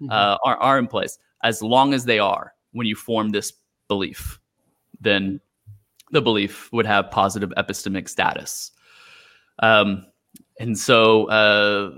Mm-hmm. 0.01 0.11
Uh, 0.11 0.37
are, 0.45 0.57
are 0.57 0.79
in 0.79 0.87
place. 0.87 1.19
As 1.43 1.63
long 1.63 1.95
as 1.95 2.05
they 2.05 2.19
are, 2.19 2.55
when 2.73 2.87
you 2.87 2.95
form 2.95 3.31
this 3.31 3.53
belief, 3.89 4.39
then 5.01 5.41
the 6.11 6.23
belief 6.23 6.73
would 6.73 6.87
have 6.87 7.11
positive 7.11 7.53
epistemic 7.57 8.09
status. 8.09 8.73
Um, 9.61 10.07
and 10.59 10.79
so 10.79 11.27
uh, 11.27 11.93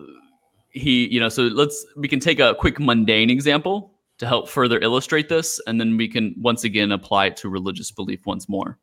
he, 0.71 1.09
you 1.09 1.21
know, 1.21 1.29
so 1.29 1.43
let's 1.45 1.87
we 1.97 2.09
can 2.09 2.21
take 2.21 2.41
a 2.41 2.55
quick 2.55 2.79
mundane 2.79 3.31
example 3.31 3.95
to 4.19 4.27
help 4.27 4.49
further 4.49 4.79
illustrate 4.81 5.29
this, 5.29 5.61
and 5.67 5.81
then 5.81 5.97
we 5.97 6.07
can 6.09 6.35
once 6.39 6.65
again 6.65 6.93
apply 6.93 7.27
it 7.27 7.37
to 7.39 7.49
religious 7.49 7.91
belief 7.91 8.27
once 8.27 8.49
more. 8.49 8.79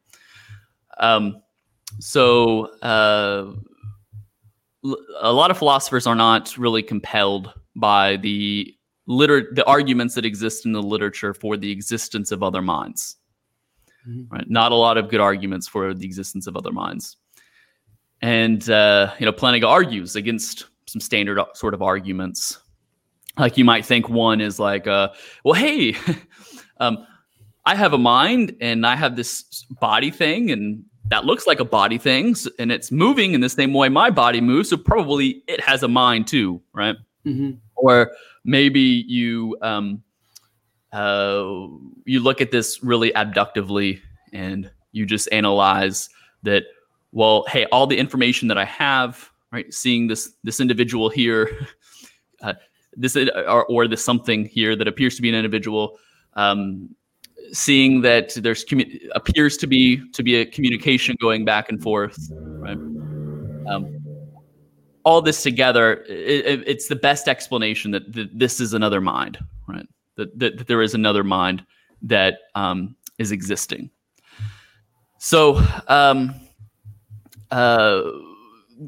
Um, 1.00 1.42
so 2.00 2.72
uh, 2.82 3.54
a 5.20 5.32
lot 5.32 5.52
of 5.52 5.58
philosophers 5.58 6.08
are 6.08 6.16
not 6.16 6.58
really 6.58 6.82
compelled 6.82 7.54
by 7.76 8.18
the 8.18 8.74
liter- 9.06 9.52
the 9.54 9.66
arguments 9.66 10.16
that 10.16 10.26
exist 10.26 10.66
in 10.66 10.72
the 10.72 10.82
literature 10.82 11.34
for 11.34 11.56
the 11.56 11.72
existence 11.72 12.32
of 12.32 12.42
other 12.42 12.62
minds. 12.62 13.18
Mm-hmm. 14.08 14.34
Right? 14.34 14.50
Not 14.50 14.72
a 14.72 14.76
lot 14.76 14.98
of 14.98 15.10
good 15.10 15.20
arguments 15.20 15.68
for 15.68 15.94
the 15.94 16.06
existence 16.06 16.48
of 16.48 16.56
other 16.56 16.72
minds. 16.72 17.18
And 18.22 18.68
uh, 18.70 19.14
you 19.20 19.26
know, 19.26 19.32
Plantinga 19.32 19.68
argues 19.68 20.16
against 20.16 20.68
some 20.86 21.02
standard 21.02 21.40
sort 21.54 21.74
of 21.74 21.82
arguments. 21.82 22.60
Like 23.38 23.58
you 23.58 23.66
might 23.66 23.86
think 23.86 24.10
one 24.10 24.42
is 24.42 24.60
like, 24.60 24.88
uh, 24.88 25.10
well, 25.44 25.54
hey, 25.54 25.96
um, 26.80 27.06
I 27.66 27.76
have 27.76 27.94
a 27.94 27.98
mind 27.98 28.56
and 28.62 28.86
I 28.86 28.96
have 28.96 29.16
this 29.16 29.66
body 29.80 30.10
thing, 30.10 30.50
and 30.52 30.84
that 31.10 31.26
looks 31.26 31.46
like 31.46 31.60
a 31.60 31.66
body 31.66 31.98
thing, 31.98 32.36
and 32.58 32.72
it's 32.72 32.92
moving 32.92 33.34
in 33.34 33.42
the 33.42 33.50
same 33.50 33.74
way 33.74 33.90
my 33.90 34.10
body 34.10 34.42
moves. 34.42 34.70
So 34.70 34.78
probably 34.78 35.44
it 35.48 35.62
has 35.62 35.84
a 35.84 35.88
mind 35.88 36.28
too, 36.28 36.62
right? 36.74 36.96
Mm-hmm. 37.26 37.52
Or 37.76 38.12
maybe 38.46 39.06
you 39.08 39.58
um, 39.62 40.02
uh, 40.94 41.68
you 42.06 42.20
look 42.20 42.42
at 42.42 42.52
this 42.52 42.84
really 42.84 43.12
abductively 43.14 44.02
and 44.34 44.72
you 44.92 45.06
just 45.06 45.28
analyze 45.32 46.10
that 46.44 46.64
well 47.12 47.46
hey 47.48 47.66
all 47.72 47.88
the 47.88 47.98
information 47.98 48.48
that 48.48 48.58
i 48.58 48.66
have 48.66 49.30
right 49.52 49.74
seeing 49.74 50.08
this 50.08 50.34
this 50.44 50.60
individual 50.60 51.10
here 51.10 51.68
uh, 52.42 52.54
this 52.96 53.16
or, 53.16 53.66
or 53.66 53.88
this 53.88 54.04
something 54.04 54.46
here 54.46 54.76
that 54.76 54.88
appears 54.88 55.16
to 55.16 55.22
be 55.22 55.30
an 55.30 55.36
individual 55.36 55.98
um, 56.34 56.90
seeing 57.52 58.02
that 58.02 58.34
there's 58.36 58.66
commu- 58.66 59.08
appears 59.16 59.58
to 59.58 59.68
be 59.68 60.02
to 60.12 60.24
be 60.24 60.36
a 60.36 60.46
communication 60.46 61.16
going 61.22 61.46
back 61.46 61.70
and 61.70 61.82
forth 61.82 62.18
right? 62.32 62.78
Um, 63.70 64.00
all 65.04 65.22
this 65.22 65.44
together 65.44 66.04
it, 66.10 66.46
it, 66.46 66.64
it's 66.68 66.88
the 66.88 66.96
best 66.96 67.28
explanation 67.28 67.92
that, 67.92 68.12
that 68.14 68.38
this 68.38 68.60
is 68.60 68.74
another 68.74 69.02
mind 69.02 69.38
right 69.68 69.88
that, 70.18 70.38
that, 70.38 70.58
that 70.58 70.68
there 70.68 70.82
is 70.82 70.94
another 70.94 71.24
mind 71.24 71.66
that 72.02 72.40
um, 72.56 72.96
is 73.18 73.32
existing. 73.32 73.90
So 75.20 75.62
um, 75.88 76.36
uh, 77.50 78.02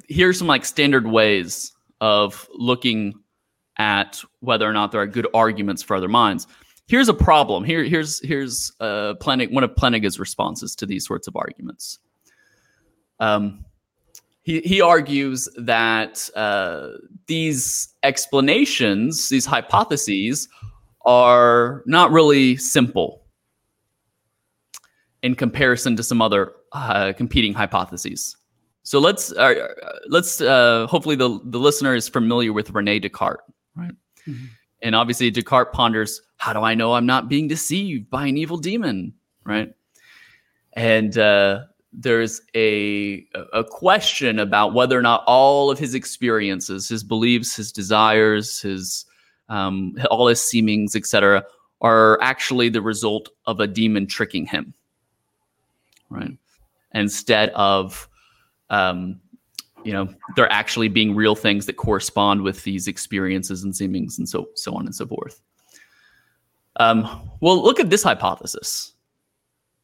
here's 0.07 0.37
some 0.37 0.47
like 0.47 0.65
standard 0.65 1.07
ways 1.07 1.73
of 2.01 2.47
looking 2.53 3.15
at 3.77 4.21
whether 4.41 4.69
or 4.69 4.73
not 4.73 4.91
there 4.91 5.01
are 5.01 5.07
good 5.07 5.27
arguments 5.33 5.81
for 5.81 5.95
other 5.95 6.07
minds. 6.07 6.47
Here's 6.87 7.07
a 7.07 7.13
problem. 7.13 7.63
Here, 7.63 7.83
here's 7.83 8.19
here's 8.27 8.71
uh, 8.79 9.13
Plantinga, 9.21 9.53
one 9.53 9.63
of 9.63 9.75
Plantinga's 9.75 10.19
responses 10.19 10.75
to 10.75 10.85
these 10.85 11.05
sorts 11.05 11.27
of 11.27 11.35
arguments. 11.35 11.99
Um, 13.19 13.65
he, 14.41 14.61
he 14.61 14.81
argues 14.81 15.47
that 15.57 16.29
uh, 16.35 16.93
these 17.27 17.89
explanations, 18.01 19.29
these 19.29 19.45
hypotheses, 19.45 20.47
are 21.05 21.83
not 21.85 22.11
really 22.11 22.57
simple 22.57 23.23
in 25.21 25.35
comparison 25.35 25.95
to 25.95 26.03
some 26.03 26.21
other 26.21 26.53
uh, 26.71 27.13
competing 27.13 27.53
hypotheses. 27.53 28.35
So 28.83 28.99
let's 28.99 29.31
uh, 29.33 29.67
let's 30.07 30.41
uh, 30.41 30.87
hopefully 30.87 31.15
the 31.15 31.39
the 31.45 31.59
listener 31.59 31.95
is 31.95 32.07
familiar 32.09 32.53
with 32.53 32.71
Rene 32.71 32.99
Descartes, 32.99 33.43
right? 33.75 33.91
Mm-hmm. 34.27 34.45
And 34.81 34.95
obviously 34.95 35.29
Descartes 35.29 35.71
ponders, 35.73 36.21
how 36.37 36.53
do 36.53 36.61
I 36.61 36.73
know 36.73 36.93
I'm 36.93 37.05
not 37.05 37.27
being 37.27 37.47
deceived 37.47 38.09
by 38.09 38.27
an 38.27 38.37
evil 38.37 38.57
demon, 38.57 39.13
right? 39.43 39.73
And 40.73 41.17
uh, 41.17 41.65
there's 41.91 42.41
a 42.55 43.25
a 43.53 43.63
question 43.63 44.39
about 44.39 44.73
whether 44.73 44.97
or 44.97 45.01
not 45.01 45.23
all 45.27 45.69
of 45.69 45.77
his 45.77 45.93
experiences, 45.93 46.87
his 46.87 47.03
beliefs, 47.03 47.55
his 47.55 47.71
desires, 47.71 48.61
his 48.61 49.05
um, 49.49 49.95
all 50.09 50.27
his 50.27 50.39
seemings, 50.39 50.95
etc., 50.95 51.43
are 51.81 52.21
actually 52.21 52.69
the 52.69 52.81
result 52.81 53.29
of 53.45 53.59
a 53.59 53.67
demon 53.67 54.05
tricking 54.05 54.45
him, 54.45 54.73
right? 56.09 56.37
Instead 56.93 57.49
of, 57.51 58.07
um, 58.69 59.19
you 59.83 59.93
know, 59.93 60.09
they're 60.35 60.51
actually 60.51 60.89
being 60.89 61.15
real 61.15 61.35
things 61.35 61.65
that 61.65 61.77
correspond 61.77 62.41
with 62.41 62.63
these 62.63 62.87
experiences 62.87 63.63
and 63.63 63.73
seemings, 63.73 64.17
and 64.17 64.27
so 64.27 64.49
so 64.55 64.73
on 64.73 64.85
and 64.85 64.95
so 64.95 65.05
forth. 65.05 65.41
Um, 66.77 67.31
well, 67.41 67.61
look 67.61 67.79
at 67.79 67.89
this 67.89 68.03
hypothesis, 68.03 68.93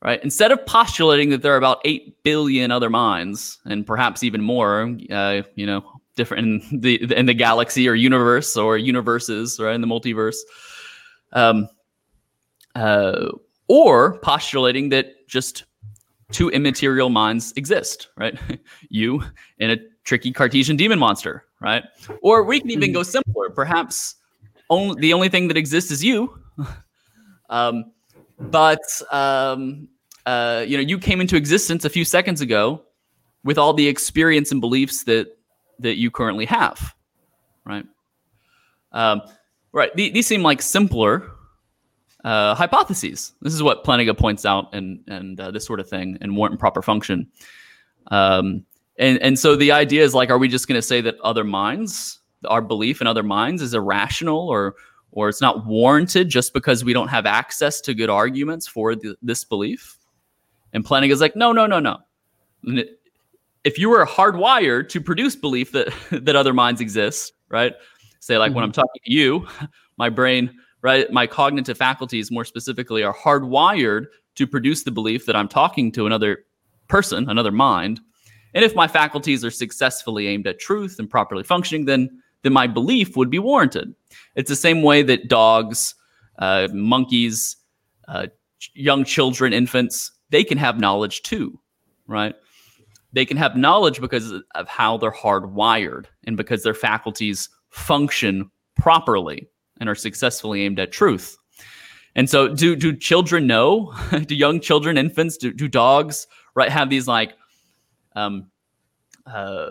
right? 0.02 0.22
Instead 0.24 0.52
of 0.52 0.66
postulating 0.66 1.30
that 1.30 1.42
there 1.42 1.54
are 1.54 1.58
about 1.58 1.82
eight 1.86 2.22
billion 2.24 2.72
other 2.72 2.90
minds, 2.90 3.60
and 3.66 3.86
perhaps 3.86 4.24
even 4.24 4.42
more, 4.42 4.96
uh, 5.12 5.42
you 5.56 5.66
know, 5.66 5.95
different 6.16 6.64
in 6.72 6.82
the 6.82 6.96
in 7.16 7.26
the 7.26 7.34
galaxy 7.34 7.88
or 7.88 7.96
universe 7.96 8.58
or 8.58 8.78
universes 8.78 9.60
right 9.60 9.76
in 9.76 9.82
the 9.82 9.88
multiverse. 9.88 10.38
Um 11.34 11.68
uh 12.76 13.32
or 13.68 14.20
postulating 14.20 14.90
that 14.90 15.28
just 15.28 15.66
two 16.32 16.50
immaterial 16.50 17.10
minds 17.10 17.54
exist 17.56 18.10
right? 18.18 18.38
You 18.90 19.24
and 19.60 19.72
a 19.72 19.78
tricky 20.04 20.32
cartesian 20.32 20.78
demon 20.78 21.00
monster 21.00 21.46
right? 21.62 21.84
Or 22.22 22.44
we 22.44 22.60
can 22.60 22.70
even 22.70 22.92
go 22.92 23.00
hmm. 23.00 23.10
simpler. 23.10 23.50
Perhaps 23.50 24.16
only 24.70 25.00
the 25.02 25.14
only 25.14 25.30
thing 25.30 25.48
that 25.50 25.58
exists 25.58 25.92
is 25.92 26.04
you. 26.04 26.40
Um 27.48 27.92
but 28.40 28.82
um 29.12 29.88
uh 30.26 30.66
you 30.68 30.76
know 30.78 30.82
you 30.82 30.98
came 30.98 31.22
into 31.22 31.36
existence 31.36 31.86
a 31.86 31.92
few 31.92 32.04
seconds 32.04 32.42
ago 32.42 32.82
with 33.44 33.60
all 33.60 33.72
the 33.72 33.88
experience 33.88 34.52
and 34.52 34.60
beliefs 34.60 35.04
that 35.04 35.38
that 35.80 35.98
you 35.98 36.12
currently 36.12 36.46
have, 36.46 36.96
right? 37.66 37.86
Um, 38.92 39.22
right. 39.72 39.94
These, 39.96 40.14
these 40.14 40.28
seem 40.28 40.42
like 40.42 40.62
simpler 40.62 41.32
uh, 42.24 42.56
hypotheses. 42.56 43.34
This 43.42 43.54
is 43.54 43.62
what 43.62 43.84
Plantinga 43.84 44.18
points 44.18 44.46
out, 44.46 44.74
and 44.74 45.04
and 45.08 45.40
uh, 45.40 45.52
this 45.52 45.66
sort 45.66 45.80
of 45.80 45.88
thing, 45.88 46.18
and 46.22 46.36
warrant 46.36 46.54
and 46.54 46.60
proper 46.60 46.82
function. 46.82 47.28
Um, 48.08 48.66
and 48.98 49.20
and 49.20 49.38
so 49.38 49.56
the 49.56 49.72
idea 49.72 50.04
is 50.04 50.14
like, 50.14 50.30
are 50.30 50.38
we 50.38 50.48
just 50.48 50.68
going 50.68 50.78
to 50.78 50.82
say 50.82 51.02
that 51.02 51.20
other 51.22 51.44
minds, 51.44 52.20
our 52.46 52.62
belief 52.62 53.02
in 53.02 53.08
other 53.08 53.24
minds, 53.24 53.62
is 53.62 53.74
irrational, 53.74 54.50
or 54.50 54.76
or 55.12 55.30
it's 55.30 55.42
not 55.42 55.66
warranted 55.66 56.30
just 56.30 56.54
because 56.54 56.84
we 56.84 56.94
don't 56.94 57.10
have 57.10 57.26
access 57.26 57.80
to 57.82 57.94
good 57.94 58.10
arguments 58.10 58.68
for 58.68 58.96
this 59.22 59.44
belief? 59.44 59.98
And 60.74 60.84
Plantinga 60.84 61.12
is 61.12 61.22
like, 61.22 61.36
no, 61.36 61.52
no, 61.52 61.68
no, 61.68 61.80
no 61.80 61.98
if 63.66 63.80
you 63.80 63.90
were 63.90 64.06
hardwired 64.06 64.88
to 64.90 65.02
produce 65.02 65.36
belief 65.36 65.74
that 65.74 65.94
that 66.12 66.36
other 66.36 66.54
minds 66.54 66.80
exist, 66.80 67.34
right? 67.50 67.74
Say 68.22 68.38
like 68.38 68.50
mm-hmm. 68.50 68.56
when 68.56 68.64
I'm 68.64 68.72
talking 68.72 69.02
to 69.06 69.12
you, 69.12 69.48
my 69.98 70.10
brain, 70.10 70.52
right, 70.82 71.12
my 71.12 71.28
cognitive 71.28 71.78
faculties 71.78 72.32
more 72.32 72.46
specifically 72.46 73.04
are 73.04 73.14
hardwired 73.14 74.06
to 74.36 74.48
produce 74.48 74.84
the 74.84 74.92
belief 74.92 75.26
that 75.26 75.36
I'm 75.36 75.48
talking 75.48 75.92
to 75.94 76.06
another 76.06 76.46
person, 76.88 77.30
another 77.30 77.52
mind. 77.52 78.00
And 78.54 78.64
if 78.64 78.76
my 78.76 78.88
faculties 78.88 79.44
are 79.44 79.52
successfully 79.52 80.28
aimed 80.28 80.48
at 80.48 80.60
truth 80.60 80.98
and 81.00 81.10
properly 81.10 81.44
functioning, 81.44 81.86
then 81.86 82.22
then 82.44 82.54
my 82.54 82.68
belief 82.68 83.18
would 83.18 83.32
be 83.32 83.40
warranted. 83.40 83.96
It's 84.36 84.50
the 84.50 84.56
same 84.56 84.84
way 84.84 85.02
that 85.02 85.28
dogs, 85.28 85.96
uh, 86.38 86.68
monkeys, 86.72 87.58
uh, 88.08 88.28
young 88.76 89.04
children, 89.04 89.52
infants, 89.52 90.12
they 90.30 90.44
can 90.44 90.60
have 90.60 90.80
knowledge 90.80 91.24
too, 91.24 91.60
right? 92.06 92.36
They 93.16 93.26
can 93.26 93.38
have 93.38 93.56
knowledge 93.56 94.02
because 94.02 94.34
of 94.56 94.68
how 94.68 94.98
they're 94.98 95.12
hardwired 95.12 96.06
and 96.26 96.36
because 96.36 96.64
their 96.64 96.74
faculties 96.74 97.50
function 97.70 98.52
properly 98.76 99.48
and 99.80 99.88
are 99.88 99.96
successfully 99.96 100.64
aimed 100.64 100.80
at 100.80 100.92
truth. 100.92 101.38
And 102.16 102.30
so, 102.30 102.50
do 102.50 102.76
do 102.76 102.96
children 102.96 103.48
know? 103.48 103.94
do 104.26 104.36
young 104.36 104.60
children, 104.60 104.98
infants, 104.98 105.38
do, 105.38 105.54
do 105.54 105.70
dogs, 105.70 106.28
right, 106.56 106.70
have 106.70 106.90
these 106.90 107.08
like 107.08 107.34
um, 108.18 108.52
uh, 109.26 109.70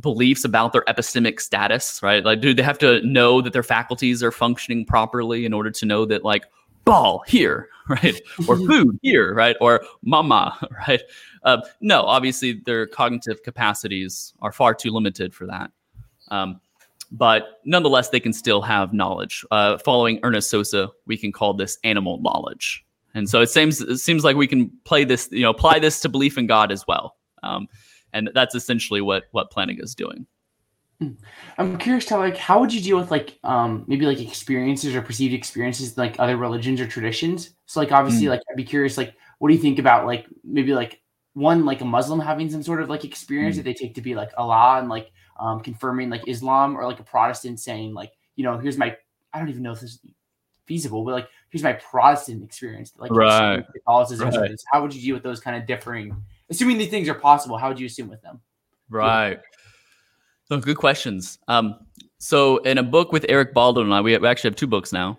beliefs 0.00 0.44
about 0.44 0.72
their 0.72 0.84
epistemic 0.84 1.40
status, 1.40 2.00
right? 2.04 2.24
Like, 2.24 2.40
do 2.40 2.54
they 2.54 2.62
have 2.62 2.78
to 2.78 3.02
know 3.02 3.42
that 3.42 3.52
their 3.52 3.62
faculties 3.64 4.22
are 4.22 4.32
functioning 4.32 4.84
properly 4.84 5.44
in 5.44 5.52
order 5.52 5.70
to 5.72 5.86
know 5.86 6.04
that, 6.06 6.24
like, 6.24 6.44
ball 6.84 7.22
here, 7.26 7.68
right? 7.88 8.20
Or 8.48 8.56
food 8.68 8.98
here, 9.02 9.34
right? 9.34 9.56
Or 9.60 9.82
mama, 10.02 10.56
right? 10.88 11.02
Uh, 11.46 11.62
no, 11.80 12.02
obviously, 12.02 12.60
their 12.66 12.86
cognitive 12.86 13.42
capacities 13.44 14.34
are 14.42 14.52
far 14.52 14.74
too 14.74 14.90
limited 14.90 15.32
for 15.32 15.46
that. 15.46 15.70
Um, 16.28 16.60
but 17.12 17.60
nonetheless, 17.64 18.08
they 18.08 18.18
can 18.18 18.32
still 18.32 18.60
have 18.60 18.92
knowledge. 18.92 19.44
Uh, 19.52 19.78
following 19.78 20.18
Ernest 20.24 20.50
Sosa, 20.50 20.90
we 21.06 21.16
can 21.16 21.30
call 21.30 21.54
this 21.54 21.78
animal 21.84 22.20
knowledge. 22.20 22.84
And 23.14 23.30
so 23.30 23.40
it 23.40 23.48
seems 23.48 23.80
it 23.80 23.98
seems 23.98 24.24
like 24.24 24.36
we 24.36 24.48
can 24.48 24.70
play 24.84 25.04
this, 25.04 25.28
you 25.30 25.42
know, 25.42 25.50
apply 25.50 25.78
this 25.78 26.00
to 26.00 26.08
belief 26.08 26.36
in 26.36 26.48
God 26.48 26.72
as 26.72 26.84
well. 26.86 27.16
Um, 27.44 27.68
and 28.12 28.28
that's 28.34 28.54
essentially 28.54 29.00
what 29.00 29.24
what 29.30 29.52
Plantinga 29.52 29.82
is 29.82 29.94
doing. 29.94 30.26
Hmm. 31.00 31.12
I'm 31.58 31.78
curious 31.78 32.06
to 32.06 32.18
like 32.18 32.36
how 32.36 32.58
would 32.58 32.74
you 32.74 32.80
deal 32.80 32.98
with 32.98 33.10
like 33.10 33.38
um 33.44 33.84
maybe 33.86 34.04
like 34.04 34.20
experiences 34.20 34.96
or 34.96 35.00
perceived 35.00 35.32
experiences 35.32 35.96
like 35.96 36.18
other 36.18 36.36
religions 36.36 36.80
or 36.80 36.88
traditions? 36.88 37.50
So 37.66 37.78
like 37.78 37.92
obviously 37.92 38.26
mm. 38.26 38.30
like 38.30 38.40
I'd 38.50 38.56
be 38.56 38.64
curious 38.64 38.98
like 38.98 39.14
what 39.38 39.48
do 39.48 39.54
you 39.54 39.60
think 39.60 39.78
about 39.78 40.06
like 40.06 40.26
maybe 40.42 40.74
like 40.74 41.00
one 41.36 41.66
like 41.66 41.82
a 41.82 41.84
Muslim 41.84 42.18
having 42.18 42.50
some 42.50 42.62
sort 42.62 42.80
of 42.80 42.88
like 42.88 43.04
experience 43.04 43.54
mm. 43.54 43.58
that 43.58 43.64
they 43.64 43.74
take 43.74 43.94
to 43.94 44.00
be 44.00 44.14
like 44.14 44.30
Allah 44.38 44.78
and 44.78 44.88
like 44.88 45.12
um, 45.38 45.60
confirming 45.60 46.08
like 46.08 46.26
Islam 46.26 46.74
or 46.74 46.86
like 46.86 46.98
a 46.98 47.02
Protestant 47.02 47.60
saying 47.60 47.92
like, 47.92 48.12
you 48.36 48.42
know, 48.42 48.56
here's 48.56 48.78
my 48.78 48.96
I 49.34 49.38
don't 49.38 49.50
even 49.50 49.62
know 49.62 49.72
if 49.72 49.80
this 49.80 49.90
is 49.90 50.00
feasible, 50.64 51.04
but 51.04 51.12
like 51.12 51.28
here's 51.50 51.62
my 51.62 51.74
Protestant 51.74 52.42
experience, 52.42 52.94
like 52.96 53.10
right. 53.10 53.62
Catholicism. 53.70 54.30
Right. 54.30 54.50
How 54.72 54.80
would 54.80 54.94
you 54.94 55.02
deal 55.02 55.14
with 55.14 55.22
those 55.22 55.38
kind 55.38 55.60
of 55.60 55.66
differing? 55.66 56.16
Assuming 56.48 56.78
these 56.78 56.88
things 56.88 57.06
are 57.06 57.14
possible, 57.14 57.58
how 57.58 57.68
would 57.68 57.78
you 57.78 57.86
assume 57.86 58.08
with 58.08 58.22
them? 58.22 58.40
Right. 58.88 59.38
So 60.48 60.58
good 60.58 60.78
questions. 60.78 61.38
Um, 61.48 61.80
so 62.16 62.58
in 62.58 62.78
a 62.78 62.82
book 62.82 63.12
with 63.12 63.26
Erik 63.28 63.52
Baldwin 63.52 63.84
and 63.86 63.94
I, 63.94 64.00
we, 64.00 64.12
have, 64.12 64.22
we 64.22 64.28
actually 64.28 64.48
have 64.48 64.56
two 64.56 64.66
books 64.66 64.90
now 64.90 65.18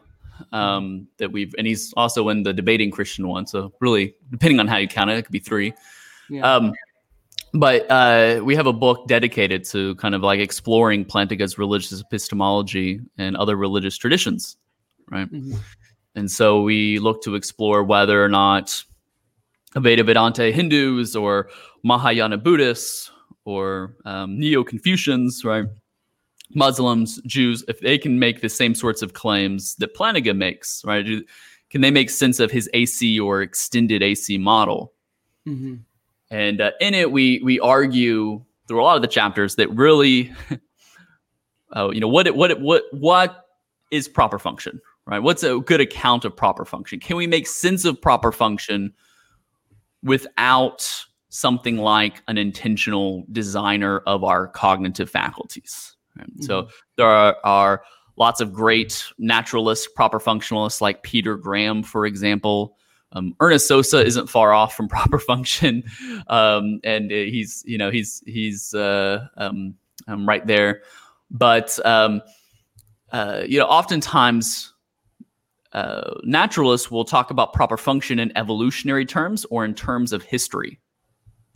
um, 0.51 1.07
that 1.17 1.31
we've, 1.31 1.53
and 1.59 1.67
he's 1.67 1.93
also 1.95 2.29
in 2.29 2.41
the 2.41 2.53
debating 2.53 2.89
Christian 2.89 3.27
one. 3.27 3.45
So 3.45 3.71
really, 3.81 4.15
depending 4.31 4.59
on 4.59 4.67
how 4.67 4.77
you 4.77 4.87
count 4.87 5.11
it, 5.11 5.17
it 5.19 5.23
could 5.23 5.31
be 5.31 5.39
three. 5.39 5.75
Yeah. 6.29 6.55
Um, 6.55 6.73
but 7.53 7.89
uh, 7.89 8.41
we 8.43 8.55
have 8.55 8.67
a 8.67 8.73
book 8.73 9.07
dedicated 9.07 9.63
to 9.65 9.95
kind 9.95 10.13
of 10.13 10.21
like 10.21 10.39
exploring 10.39 11.05
Plantinga's 11.05 11.57
religious 11.57 12.01
epistemology 12.01 12.99
and 13.17 13.35
other 13.37 13.55
religious 13.55 13.97
traditions, 13.97 14.57
right? 15.09 15.31
Mm-hmm. 15.31 15.57
And 16.15 16.29
so 16.29 16.61
we 16.61 16.99
look 16.99 17.23
to 17.23 17.35
explore 17.35 17.83
whether 17.83 18.23
or 18.23 18.27
not 18.27 18.83
Advaita 19.75 20.05
Vedanta 20.05 20.51
Hindus 20.51 21.15
or 21.15 21.49
Mahayana 21.83 22.37
Buddhists 22.37 23.11
or 23.45 23.95
um, 24.05 24.39
Neo 24.39 24.63
Confucians, 24.63 25.45
right? 25.45 25.65
Muslims, 26.53 27.21
Jews, 27.25 27.63
if 27.67 27.79
they 27.81 27.97
can 27.97 28.19
make 28.19 28.41
the 28.41 28.49
same 28.49 28.73
sorts 28.73 29.01
of 29.01 29.13
claims 29.13 29.75
that 29.75 29.95
Plantinga 29.95 30.35
makes, 30.35 30.83
right? 30.85 31.05
Can 31.69 31.81
they 31.81 31.91
make 31.91 32.09
sense 32.09 32.39
of 32.39 32.51
his 32.51 32.69
AC 32.73 33.19
or 33.19 33.41
extended 33.41 34.01
AC 34.01 34.37
model? 34.37 34.93
Mm-hmm. 35.47 35.75
And 36.29 36.61
uh, 36.61 36.71
in 36.81 36.93
it, 36.93 37.11
we 37.11 37.41
we 37.43 37.59
argue 37.59 38.43
through 38.67 38.81
a 38.81 38.83
lot 38.83 38.95
of 38.95 39.01
the 39.01 39.07
chapters 39.07 39.55
that 39.55 39.69
really, 39.73 40.33
uh, 41.75 41.89
you 41.93 41.99
know, 41.99 42.07
what 42.07 42.33
what 42.35 42.59
what 42.59 42.83
what 42.91 43.45
is 43.91 44.07
proper 44.07 44.37
function, 44.37 44.81
right? 45.05 45.19
What's 45.19 45.43
a 45.43 45.59
good 45.59 45.81
account 45.81 46.25
of 46.25 46.35
proper 46.35 46.65
function? 46.65 46.99
Can 46.99 47.15
we 47.15 47.27
make 47.27 47.47
sense 47.47 47.85
of 47.85 48.01
proper 48.01 48.31
function 48.31 48.93
without 50.03 50.93
something 51.29 51.77
like 51.77 52.21
an 52.27 52.37
intentional 52.37 53.25
designer 53.31 53.99
of 53.99 54.23
our 54.23 54.47
cognitive 54.47 55.09
faculties? 55.09 55.95
Right? 56.17 56.29
Mm-hmm. 56.29 56.43
So 56.43 56.67
there 56.97 57.07
are, 57.07 57.37
are 57.43 57.83
lots 58.17 58.41
of 58.41 58.51
great 58.51 59.05
naturalists, 59.17 59.87
proper 59.87 60.19
functionalists 60.19 60.81
like 60.81 61.03
Peter 61.03 61.37
Graham, 61.37 61.83
for 61.83 62.05
example, 62.05 62.77
um, 63.13 63.35
Ernest 63.39 63.67
Sosa 63.67 64.05
isn't 64.05 64.27
far 64.27 64.53
off 64.53 64.75
from 64.75 64.87
proper 64.89 65.19
function, 65.19 65.83
um, 66.27 66.79
and 66.83 67.11
he's 67.11 67.63
you 67.65 67.77
know 67.77 67.89
he's 67.89 68.23
he's 68.25 68.73
uh, 68.73 69.27
um, 69.37 69.75
um 70.07 70.27
right 70.27 70.45
there. 70.45 70.81
But 71.31 71.77
um, 71.85 72.21
uh, 73.11 73.43
you 73.47 73.59
know, 73.59 73.65
oftentimes 73.65 74.73
uh, 75.73 76.15
naturalists 76.23 76.91
will 76.91 77.05
talk 77.05 77.31
about 77.31 77.53
proper 77.53 77.77
function 77.77 78.19
in 78.19 78.35
evolutionary 78.37 79.05
terms 79.05 79.45
or 79.49 79.65
in 79.65 79.73
terms 79.73 80.13
of 80.13 80.23
history. 80.23 80.79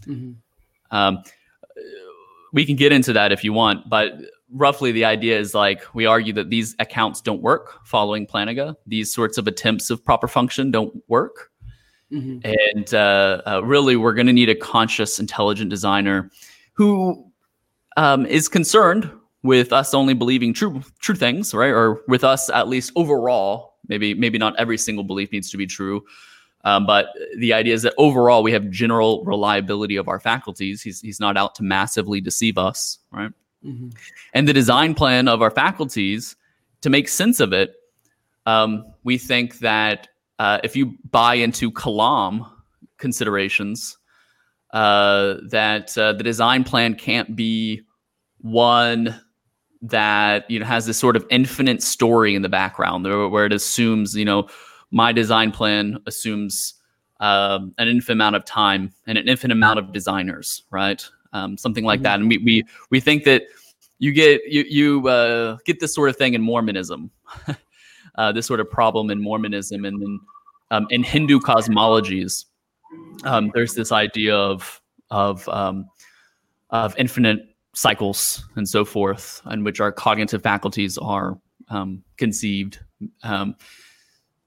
Mm-hmm. 0.06 0.34
Um, 0.96 1.24
we 2.54 2.66
can 2.66 2.76
get 2.76 2.92
into 2.92 3.14
that 3.14 3.32
if 3.32 3.44
you 3.44 3.54
want, 3.54 3.90
but 3.90 4.14
roughly 4.52 4.92
the 4.92 5.06
idea 5.06 5.40
is 5.40 5.54
like 5.54 5.84
we 5.94 6.06
argue 6.06 6.34
that 6.34 6.50
these 6.50 6.76
accounts 6.80 7.22
don't 7.22 7.42
work 7.42 7.86
following 7.86 8.28
Plantinga. 8.28 8.76
These 8.88 9.14
sorts 9.14 9.38
of 9.38 9.48
attempts 9.48 9.90
of 9.90 10.04
proper 10.04 10.28
function 10.28 10.72
don't 10.72 10.94
work. 11.08 11.52
Mm-hmm. 12.12 12.40
And 12.44 12.94
uh, 12.94 13.42
uh, 13.48 13.64
really, 13.64 13.96
we're 13.96 14.14
going 14.14 14.28
to 14.28 14.34
need 14.34 14.50
a 14.50 14.56
conscious, 14.56 15.20
intelligent 15.20 15.70
designer 15.70 16.30
who 16.74 17.26
um, 17.98 18.26
is 18.26 18.50
concerned 18.50 19.10
with 19.44 19.72
us 19.72 19.94
only 19.94 20.14
believing 20.14 20.54
true 20.54 20.82
true 21.00 21.16
things, 21.16 21.54
right? 21.54 21.72
Or 21.72 22.02
with 22.08 22.24
us 22.24 22.50
at 22.50 22.68
least 22.68 22.92
overall. 22.96 23.76
Maybe 23.88 24.14
maybe 24.14 24.38
not 24.38 24.56
every 24.58 24.78
single 24.78 25.04
belief 25.04 25.32
needs 25.32 25.50
to 25.52 25.58
be 25.58 25.68
true. 25.68 26.04
Um, 26.64 26.86
but 26.86 27.08
the 27.38 27.54
idea 27.54 27.74
is 27.74 27.82
that 27.84 27.94
overall 27.98 28.44
we 28.44 28.52
have 28.52 28.70
general 28.70 29.24
reliability 29.26 29.96
of 29.96 30.08
our 30.08 30.20
faculties. 30.20 30.82
He's, 30.82 31.02
he's 31.02 31.20
not 31.20 31.36
out 31.36 31.56
to 31.56 31.64
massively 31.64 32.22
deceive 32.22 32.58
us, 32.58 33.00
right? 33.12 33.32
Mm-hmm. 33.66 33.90
And 34.34 34.48
the 34.48 34.54
design 34.54 34.94
plan 34.94 35.28
of 35.28 35.42
our 35.42 35.52
faculties, 35.52 36.36
to 36.82 36.90
make 36.90 37.08
sense 37.08 37.40
of 37.40 37.54
it, 37.54 37.76
um, 38.46 38.86
we 39.04 39.18
think 39.18 39.60
that 39.60 40.08
uh, 40.40 40.60
if 40.64 40.76
you 40.76 40.98
buy 41.12 41.36
into 41.36 41.72
Kalam 41.72 42.50
considerations, 42.98 43.98
uh, 44.74 45.36
that 45.50 45.96
uh, 45.98 46.14
the 46.14 46.24
design 46.24 46.64
plan 46.64 46.96
can't 46.96 47.36
be 47.36 47.82
one 48.40 49.22
that 49.84 50.50
you 50.50 50.60
know 50.60 50.66
has 50.66 50.86
this 50.86 50.98
sort 50.98 51.16
of 51.16 51.26
infinite 51.30 51.84
story 51.84 52.36
in 52.36 52.42
the 52.42 52.50
background, 52.50 53.04
where 53.04 53.46
it 53.46 53.54
assumes 53.54 54.16
you 54.16 54.26
know 54.26 54.48
my 54.92 55.12
design 55.12 55.52
plan 55.52 55.98
assumes 56.06 56.76
um, 57.20 57.74
an 57.78 57.88
infinite 57.88 58.14
amount 58.14 58.36
of 58.36 58.46
time 58.46 58.92
and 59.08 59.18
an 59.18 59.28
infinite 59.28 59.54
amount 59.54 59.80
of 59.80 59.92
designers, 59.92 60.64
right? 60.72 61.08
Um, 61.34 61.58
something 61.58 61.84
like 61.84 62.00
mm-hmm. 62.00 62.04
that. 62.04 62.20
And 62.20 62.30
we, 62.30 62.38
we 62.40 62.64
we 62.90 63.00
think 63.00 63.24
that 63.26 63.44
you 64.00 64.12
get 64.12 64.42
you 64.48 64.64
you 64.68 65.08
uh, 65.08 65.58
get 65.66 65.80
this 65.80 65.94
sort 65.94 66.10
of 66.10 66.18
thing 66.18 66.34
in 66.34 66.42
Mormonism, 66.42 67.12
uh, 68.16 68.32
this 68.32 68.46
sort 68.46 68.60
of 68.60 68.70
problem 68.70 69.10
in 69.10 69.22
Mormonism 69.22 69.86
and 69.86 70.02
in 70.02 70.20
um, 70.72 70.88
in 70.90 71.04
Hindu 71.04 71.40
cosmologies. 71.40 72.46
Um, 73.24 73.52
there's 73.54 73.74
this 73.74 73.92
idea 73.92 74.36
of 74.36 74.82
of 75.10 75.48
um, 75.50 75.90
of 76.72 76.96
infinite 76.98 77.56
cycles 77.74 78.44
and 78.56 78.68
so 78.68 78.84
forth, 78.84 79.42
in 79.50 79.64
which 79.64 79.80
our 79.80 79.92
cognitive 79.92 80.42
faculties 80.42 80.98
are 80.98 81.38
um, 81.70 82.04
conceived. 82.18 82.80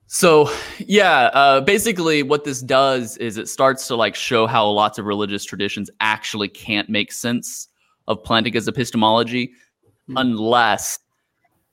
So 0.06 0.50
yeah, 0.78 1.30
uh, 1.32 1.60
basically 1.60 2.22
what 2.22 2.44
this 2.44 2.60
does 2.60 3.16
is 3.16 3.36
it 3.36 3.48
starts 3.48 3.86
to 3.88 3.96
like 3.96 4.14
show 4.14 4.46
how 4.46 4.68
lots 4.68 4.98
of 4.98 5.06
religious 5.06 5.44
traditions 5.44 5.90
actually 6.00 6.48
can't 6.48 6.88
make 6.88 7.10
sense 7.12 7.68
of 8.06 8.22
Plantinga's 8.22 8.68
epistemology 8.68 9.48
mm-hmm. 9.48 10.16
unless 10.16 10.98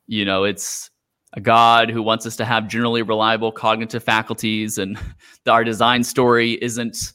you 0.07 0.25
know 0.25 0.43
it's 0.43 0.89
a 1.33 1.41
God 1.41 1.89
who 1.89 2.01
wants 2.01 2.25
us 2.25 2.35
to 2.37 2.45
have 2.45 2.67
generally 2.67 3.01
reliable 3.01 3.51
cognitive 3.51 4.03
faculties, 4.03 4.77
and 4.77 4.97
our 5.47 5.63
design 5.63 6.03
story 6.03 6.53
isn't 6.61 7.13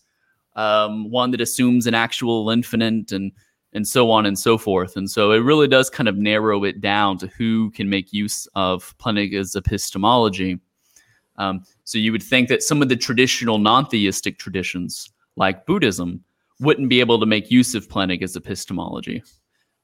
um, 0.54 1.10
one 1.10 1.30
that 1.32 1.40
assumes 1.40 1.86
an 1.86 1.94
actual 1.94 2.50
infinite 2.50 3.12
and 3.12 3.32
and 3.72 3.86
so 3.86 4.10
on 4.10 4.24
and 4.24 4.38
so 4.38 4.56
forth. 4.56 4.96
And 4.96 5.10
so 5.10 5.32
it 5.32 5.38
really 5.38 5.68
does 5.68 5.90
kind 5.90 6.08
of 6.08 6.16
narrow 6.16 6.64
it 6.64 6.80
down 6.80 7.18
to 7.18 7.26
who 7.26 7.70
can 7.72 7.90
make 7.90 8.10
use 8.10 8.48
of 8.54 8.96
Plantinga's 8.96 9.54
epistemology. 9.54 10.58
Um, 11.38 11.64
so 11.84 11.98
you 11.98 12.12
would 12.12 12.22
think 12.22 12.48
that 12.48 12.62
some 12.62 12.82
of 12.82 12.88
the 12.88 12.96
traditional 12.96 13.58
non 13.58 13.86
theistic 13.86 14.38
traditions, 14.38 15.10
like 15.36 15.66
Buddhism, 15.66 16.22
wouldn't 16.60 16.88
be 16.88 17.00
able 17.00 17.20
to 17.20 17.26
make 17.26 17.50
use 17.50 17.74
of 17.74 17.88
Plantinga's 17.88 18.36
epistemology. 18.36 19.22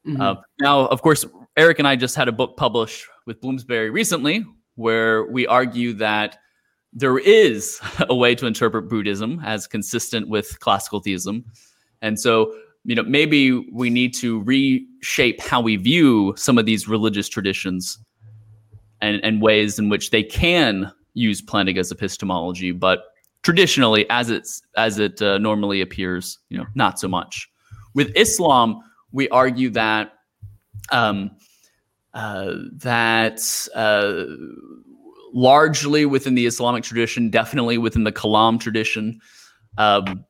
Mm-hmm. 0.07 0.21
Uh, 0.21 0.35
now, 0.61 0.87
of 0.87 1.03
course, 1.03 1.25
Erik 1.57 1.79
and 1.79 1.87
I 1.87 1.97
just 1.97 2.17
had 2.17 2.29
a 2.29 2.33
book 2.33 2.57
published 2.57 3.07
with 3.27 3.41
Bloomsbury 3.41 3.91
recently 3.91 4.45
where 4.77 5.25
we 5.27 5.47
argue 5.47 5.93
that 5.95 6.39
there 6.93 7.19
is 7.19 7.81
a 8.09 8.15
way 8.15 8.35
to 8.35 8.47
interpret 8.47 8.89
Buddhism 8.89 9.41
as 9.45 9.67
consistent 9.67 10.29
with 10.29 10.59
classical 10.61 11.01
theism. 11.01 11.45
And 12.01 12.19
so, 12.19 12.55
you 12.85 12.95
know, 12.95 13.05
maybe 13.05 13.53
we 13.73 13.91
need 13.91 14.15
to 14.15 14.41
reshape 14.43 15.41
how 15.41 15.61
we 15.61 15.77
view 15.77 16.35
some 16.37 16.59
of 16.59 16.67
these 16.67 16.89
religious 16.89 17.29
traditions 17.29 17.99
and, 19.01 19.21
and 19.23 19.41
ways 19.41 19.79
in 19.79 19.89
which 19.89 20.11
they 20.11 20.23
can 20.23 20.91
use 21.15 21.41
Plantinga's 21.41 21.91
epistemology, 21.91 22.73
but 22.73 23.05
traditionally, 23.43 24.09
as 24.11 24.31
it's 24.31 24.63
as 24.77 24.99
it 24.99 25.21
uh, 25.21 25.39
normally 25.39 25.81
appears, 25.81 26.39
you 26.49 26.59
know, 26.59 26.67
not 26.75 26.99
so 26.99 27.09
much. 27.09 27.49
With 27.95 28.13
Islam, 28.17 28.83
we 29.13 29.29
argue 29.29 29.71
that 29.71 30.15
um, 30.91 31.31
uh, 32.15 32.55
that 32.77 33.41
uh, 33.75 34.25
largely 35.33 36.07
within 36.07 36.35
the 36.35 36.47
Islamic 36.47 36.85
tradition, 36.85 37.31
definitely 37.31 37.79
within 37.79 38.05
the 38.05 38.13
Kalam 38.13 38.59
tradition, 38.59 39.21
um, 39.79 40.25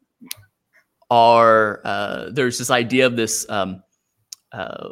are 1.11 1.81
uh, 1.85 2.31
there's 2.31 2.59
this 2.59 2.71
idea 2.71 3.07
of 3.07 3.17
this. 3.17 3.49
Um, 3.49 3.83
uh, 4.53 4.89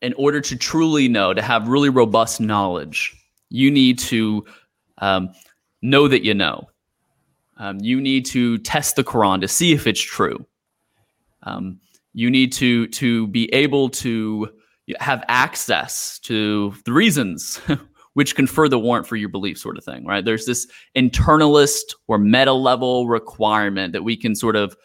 in 0.00 0.14
order 0.14 0.40
to 0.40 0.56
truly 0.56 1.08
know, 1.08 1.34
to 1.34 1.42
have 1.42 1.66
really 1.66 1.88
robust 1.88 2.40
knowledge, 2.40 3.16
you 3.50 3.70
need 3.70 3.98
to 4.00 4.44
um, 4.98 5.30
know 5.82 6.08
that 6.08 6.24
you 6.24 6.34
know. 6.34 6.68
Um, 7.56 7.78
you 7.80 8.00
need 8.00 8.24
to 8.26 8.58
test 8.58 8.96
the 8.96 9.04
Quran 9.04 9.40
to 9.40 9.48
see 9.48 9.72
if 9.72 9.86
it's 9.86 10.00
true. 10.00 10.46
Um, 11.42 11.80
you 12.12 12.30
need 12.30 12.52
to 12.54 12.86
to 12.88 13.26
be 13.28 13.52
able 13.54 13.88
to 13.90 14.48
have 15.00 15.24
access 15.28 16.18
to 16.20 16.74
the 16.84 16.92
reasons 16.92 17.60
which 18.14 18.34
confer 18.34 18.68
the 18.68 18.78
warrant 18.78 19.06
for 19.06 19.16
your 19.16 19.28
belief 19.28 19.58
sort 19.58 19.76
of 19.76 19.84
thing 19.84 20.04
right 20.06 20.24
there's 20.24 20.46
this 20.46 20.66
internalist 20.96 21.94
or 22.06 22.18
meta 22.18 22.52
level 22.52 23.06
requirement 23.06 23.92
that 23.92 24.02
we 24.02 24.16
can 24.16 24.34
sort 24.34 24.56
of 24.56 24.76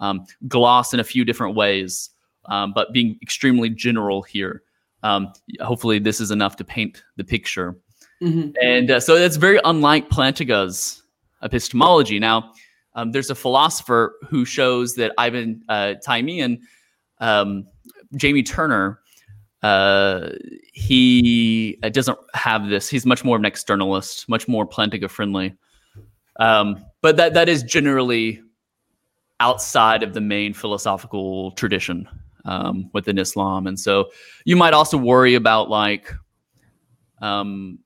um, 0.00 0.24
gloss 0.46 0.94
in 0.94 1.00
a 1.00 1.04
few 1.04 1.24
different 1.24 1.56
ways 1.56 2.10
um, 2.46 2.72
but 2.72 2.92
being 2.92 3.18
extremely 3.20 3.68
general 3.68 4.22
here 4.22 4.62
um, 5.02 5.32
hopefully 5.60 5.98
this 5.98 6.20
is 6.20 6.30
enough 6.30 6.56
to 6.56 6.64
paint 6.64 7.02
the 7.16 7.24
picture 7.24 7.76
mm-hmm. 8.22 8.50
and 8.62 8.90
uh, 8.90 9.00
so 9.00 9.18
that's 9.18 9.36
very 9.36 9.60
unlike 9.64 10.08
plantinga's 10.08 11.02
epistemology 11.42 12.18
now 12.18 12.52
um, 12.98 13.12
there's 13.12 13.30
a 13.30 13.34
philosopher 13.36 14.16
who 14.28 14.44
shows 14.44 14.96
that 14.96 15.12
Ivan 15.18 15.62
uh, 15.68 15.94
um, 17.20 17.66
Jamie 18.16 18.42
Turner, 18.42 19.00
uh, 19.62 20.30
he 20.72 21.78
uh, 21.84 21.90
doesn't 21.90 22.18
have 22.34 22.68
this. 22.68 22.88
He's 22.88 23.06
much 23.06 23.24
more 23.24 23.36
of 23.36 23.44
an 23.44 23.50
externalist, 23.50 24.28
much 24.28 24.48
more 24.48 24.66
Plantinga 24.66 25.08
friendly. 25.08 25.54
Um, 26.40 26.84
but 27.00 27.16
that 27.16 27.34
that 27.34 27.48
is 27.48 27.62
generally 27.62 28.42
outside 29.38 30.02
of 30.02 30.12
the 30.12 30.20
main 30.20 30.52
philosophical 30.52 31.52
tradition 31.52 32.08
um, 32.44 32.90
within 32.92 33.16
Islam, 33.16 33.68
and 33.68 33.78
so 33.78 34.10
you 34.44 34.56
might 34.56 34.74
also 34.74 34.96
worry 34.96 35.34
about 35.36 35.70
like 35.70 36.12
um, 37.22 37.78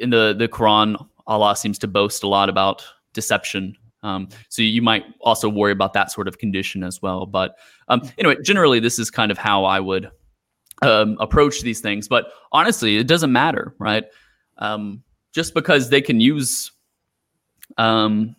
in 0.00 0.10
the 0.10 0.34
the 0.36 0.48
Quran, 0.48 1.04
Allah 1.26 1.56
seems 1.56 1.78
to 1.80 1.88
boast 1.88 2.22
a 2.22 2.28
lot 2.28 2.48
about 2.48 2.84
deception. 3.12 3.76
Um, 4.02 4.28
so 4.48 4.62
you 4.62 4.82
might 4.82 5.04
also 5.20 5.48
worry 5.48 5.72
about 5.72 5.92
that 5.92 6.10
sort 6.10 6.26
of 6.26 6.38
condition 6.38 6.82
as 6.82 7.02
well. 7.02 7.26
But 7.26 7.56
um, 7.88 8.02
anyway, 8.18 8.36
generally, 8.42 8.80
this 8.80 8.98
is 8.98 9.10
kind 9.10 9.30
of 9.30 9.38
how 9.38 9.64
I 9.64 9.78
would 9.78 10.10
um, 10.82 11.16
approach 11.20 11.60
these 11.62 11.80
things. 11.80 12.08
But 12.08 12.32
honestly, 12.52 12.96
it 12.96 13.06
doesn't 13.06 13.32
matter, 13.32 13.74
right? 13.78 14.04
Um, 14.58 15.02
just 15.32 15.54
because 15.54 15.90
they 15.90 16.00
can 16.00 16.20
use 16.20 16.72
um, 17.78 18.34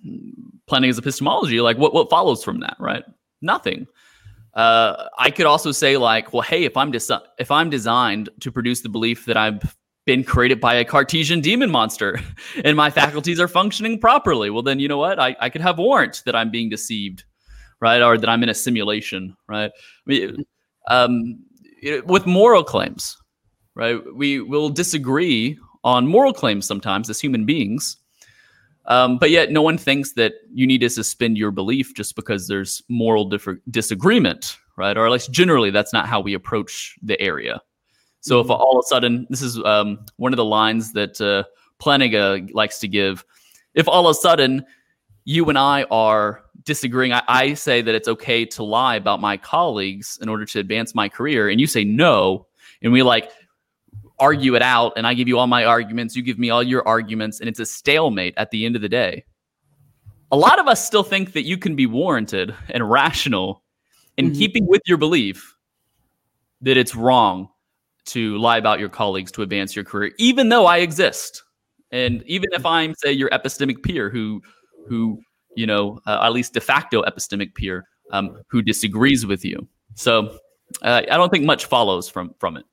Plantinga's 0.67 0.97
epistemology, 0.97 1.61
like 1.61 1.77
what 1.77 1.93
what 1.93 2.09
follows 2.09 2.43
from 2.43 2.59
that, 2.61 2.75
right? 2.79 3.03
Nothing. 3.41 3.87
Uh, 4.53 5.07
I 5.17 5.31
could 5.31 5.45
also 5.45 5.71
say 5.71 5.95
like, 5.95 6.33
well, 6.33 6.41
hey, 6.41 6.65
if 6.65 6.75
I'm 6.75 6.91
desi- 6.91 7.21
if 7.39 7.51
I'm 7.51 7.69
designed 7.69 8.29
to 8.41 8.51
produce 8.51 8.81
the 8.81 8.89
belief 8.89 9.25
that 9.25 9.37
I've 9.37 9.77
been 10.11 10.25
created 10.25 10.59
by 10.59 10.73
a 10.73 10.83
Cartesian 10.83 11.39
demon 11.39 11.71
monster 11.71 12.19
and 12.65 12.75
my 12.75 12.89
faculties 12.89 13.39
are 13.39 13.47
functioning 13.47 13.97
properly, 13.97 14.49
well, 14.49 14.61
then 14.61 14.77
you 14.77 14.89
know 14.89 14.97
what? 14.97 15.21
I, 15.21 15.37
I 15.39 15.49
could 15.49 15.61
have 15.61 15.77
warrant 15.77 16.21
that 16.25 16.35
I'm 16.35 16.51
being 16.51 16.67
deceived, 16.67 17.23
right? 17.79 18.01
Or 18.01 18.17
that 18.17 18.29
I'm 18.29 18.43
in 18.43 18.49
a 18.49 18.53
simulation, 18.53 19.37
right? 19.47 19.71
Um, 20.89 21.39
with 22.03 22.25
moral 22.25 22.65
claims, 22.65 23.15
right? 23.73 24.01
We 24.13 24.41
will 24.41 24.67
disagree 24.69 25.57
on 25.85 26.07
moral 26.07 26.33
claims 26.33 26.65
sometimes 26.65 27.09
as 27.09 27.21
human 27.21 27.45
beings. 27.45 27.95
Um, 28.87 29.17
but 29.17 29.29
yet, 29.29 29.49
no 29.49 29.61
one 29.61 29.77
thinks 29.77 30.11
that 30.13 30.33
you 30.53 30.67
need 30.67 30.81
to 30.81 30.89
suspend 30.89 31.37
your 31.37 31.51
belief 31.51 31.93
just 31.95 32.17
because 32.17 32.49
there's 32.49 32.83
moral 32.89 33.29
differ- 33.29 33.61
disagreement, 33.69 34.57
right? 34.75 34.97
Or 34.97 35.05
at 35.05 35.11
least 35.13 35.31
generally, 35.31 35.69
that's 35.69 35.93
not 35.93 36.09
how 36.09 36.19
we 36.19 36.33
approach 36.33 36.97
the 37.01 37.17
area. 37.21 37.61
So 38.21 38.39
if 38.39 38.47
mm-hmm. 38.47 38.53
all 38.53 38.79
of 38.79 38.83
a 38.85 38.87
sudden, 38.87 39.27
this 39.29 39.41
is 39.41 39.61
um, 39.63 40.05
one 40.17 40.31
of 40.31 40.37
the 40.37 40.45
lines 40.45 40.93
that 40.93 41.19
uh, 41.19 41.43
Plantinga 41.79 42.53
likes 42.53 42.79
to 42.79 42.87
give. 42.87 43.25
If 43.73 43.87
all 43.87 44.07
of 44.07 44.11
a 44.11 44.19
sudden 44.19 44.65
you 45.25 45.49
and 45.49 45.57
I 45.57 45.83
are 45.91 46.43
disagreeing, 46.63 47.13
I, 47.13 47.23
I 47.27 47.53
say 47.55 47.81
that 47.81 47.93
it's 47.95 48.07
okay 48.07 48.45
to 48.45 48.63
lie 48.63 48.95
about 48.95 49.19
my 49.19 49.37
colleagues 49.37 50.19
in 50.21 50.29
order 50.29 50.45
to 50.45 50.59
advance 50.59 50.95
my 50.95 51.09
career, 51.09 51.49
and 51.49 51.59
you 51.59 51.67
say 51.67 51.83
no, 51.83 52.47
and 52.81 52.93
we 52.93 53.03
like 53.03 53.31
argue 54.19 54.55
it 54.55 54.61
out, 54.61 54.93
and 54.97 55.07
I 55.07 55.15
give 55.15 55.27
you 55.27 55.39
all 55.39 55.47
my 55.47 55.65
arguments, 55.65 56.15
you 56.15 56.21
give 56.21 56.37
me 56.37 56.51
all 56.51 56.61
your 56.61 56.87
arguments, 56.87 57.39
and 57.39 57.49
it's 57.49 57.59
a 57.59 57.65
stalemate 57.65 58.35
at 58.37 58.51
the 58.51 58.65
end 58.67 58.75
of 58.75 58.83
the 58.83 58.89
day. 58.89 59.25
A 60.31 60.37
lot 60.37 60.59
of 60.59 60.67
us 60.67 60.85
still 60.85 61.03
think 61.03 61.33
that 61.33 61.43
you 61.43 61.57
can 61.57 61.75
be 61.75 61.87
warranted 61.87 62.55
and 62.69 62.89
rational 62.89 63.63
in 64.17 64.27
mm-hmm. 64.27 64.35
keeping 64.35 64.67
with 64.67 64.81
your 64.85 64.97
belief 64.97 65.57
that 66.61 66.77
it's 66.77 66.95
wrong 66.95 67.49
to 68.05 68.37
lie 68.37 68.57
about 68.57 68.79
your 68.79 68.89
colleagues 68.89 69.31
to 69.33 69.41
advance 69.41 69.75
your 69.75 69.85
career, 69.85 70.11
even 70.17 70.49
though 70.49 70.65
I 70.65 70.77
exist. 70.77 71.43
And 71.91 72.23
even 72.25 72.49
if 72.53 72.65
I'm, 72.65 72.95
say, 72.95 73.11
your 73.11 73.29
epistemic 73.29 73.83
peer 73.83 74.09
who, 74.09 74.41
who, 74.87 75.19
you 75.55 75.67
know, 75.67 75.99
uh, 76.07 76.19
at 76.23 76.31
least 76.31 76.53
de 76.53 76.61
facto 76.61 77.03
epistemic 77.03 77.53
peer 77.53 77.85
um, 78.11 78.41
who 78.47 78.61
disagrees 78.61 79.25
with 79.25 79.43
you. 79.43 79.67
So 79.95 80.37
uh, 80.81 81.01
I 81.09 81.17
don't 81.17 81.29
think 81.29 81.45
much 81.45 81.65
follows 81.65 82.09
from 82.09 82.33
from 82.39 82.57
it. 82.57 82.65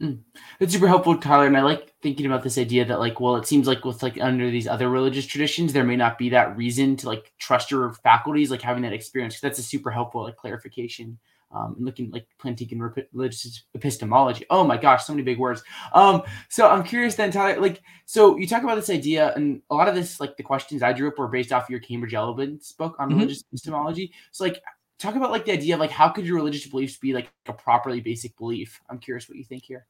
Mm. 0.00 0.20
It's 0.60 0.72
super 0.72 0.86
helpful, 0.86 1.16
Tyler, 1.16 1.46
and 1.46 1.56
I 1.56 1.62
like 1.62 1.92
thinking 2.02 2.26
about 2.26 2.44
this 2.44 2.56
idea 2.56 2.84
that 2.84 3.00
like, 3.00 3.18
well, 3.18 3.36
it 3.36 3.46
seems 3.46 3.66
like 3.66 3.84
with 3.84 4.02
like 4.02 4.20
under 4.20 4.48
these 4.50 4.68
other 4.68 4.88
religious 4.88 5.26
traditions, 5.26 5.72
there 5.72 5.84
may 5.84 5.96
not 5.96 6.18
be 6.18 6.28
that 6.30 6.56
reason 6.56 6.96
to 6.96 7.08
like 7.08 7.32
trust 7.38 7.70
your 7.70 7.92
faculties, 7.94 8.50
like 8.50 8.62
having 8.62 8.82
that 8.84 8.92
experience. 8.92 9.40
That's 9.40 9.58
a 9.58 9.62
super 9.62 9.90
helpful 9.90 10.22
like 10.22 10.36
clarification 10.36 11.18
um, 11.50 11.76
looking 11.78 12.10
like 12.10 12.26
Plantingan 12.40 13.06
religious 13.12 13.64
epistemology. 13.74 14.44
Oh 14.50 14.64
my 14.64 14.76
gosh, 14.76 15.04
so 15.04 15.12
many 15.12 15.22
big 15.22 15.38
words. 15.38 15.62
Um, 15.92 16.22
so 16.48 16.68
I'm 16.68 16.84
curious 16.84 17.14
then, 17.14 17.30
Tyler, 17.30 17.60
like, 17.60 17.82
so 18.04 18.36
you 18.36 18.46
talk 18.46 18.62
about 18.62 18.74
this 18.74 18.90
idea, 18.90 19.32
and 19.34 19.62
a 19.70 19.74
lot 19.74 19.88
of 19.88 19.94
this, 19.94 20.20
like 20.20 20.36
the 20.36 20.42
questions 20.42 20.82
I 20.82 20.92
drew 20.92 21.08
up 21.08 21.18
were 21.18 21.28
based 21.28 21.52
off 21.52 21.70
your 21.70 21.80
Cambridge 21.80 22.14
Elements 22.14 22.72
book 22.72 22.96
on 22.98 23.08
mm-hmm. 23.08 23.18
religious 23.18 23.42
epistemology. 23.50 24.12
So, 24.32 24.44
like, 24.44 24.62
talk 24.98 25.14
about 25.14 25.30
like 25.30 25.44
the 25.44 25.52
idea 25.52 25.74
of 25.74 25.80
like 25.80 25.90
how 25.90 26.08
could 26.08 26.26
your 26.26 26.36
religious 26.36 26.66
beliefs 26.66 26.96
be 26.96 27.12
like 27.12 27.30
a 27.46 27.52
properly 27.52 28.00
basic 28.00 28.36
belief? 28.36 28.80
I'm 28.90 28.98
curious 28.98 29.28
what 29.28 29.38
you 29.38 29.44
think 29.44 29.64
here. 29.64 29.86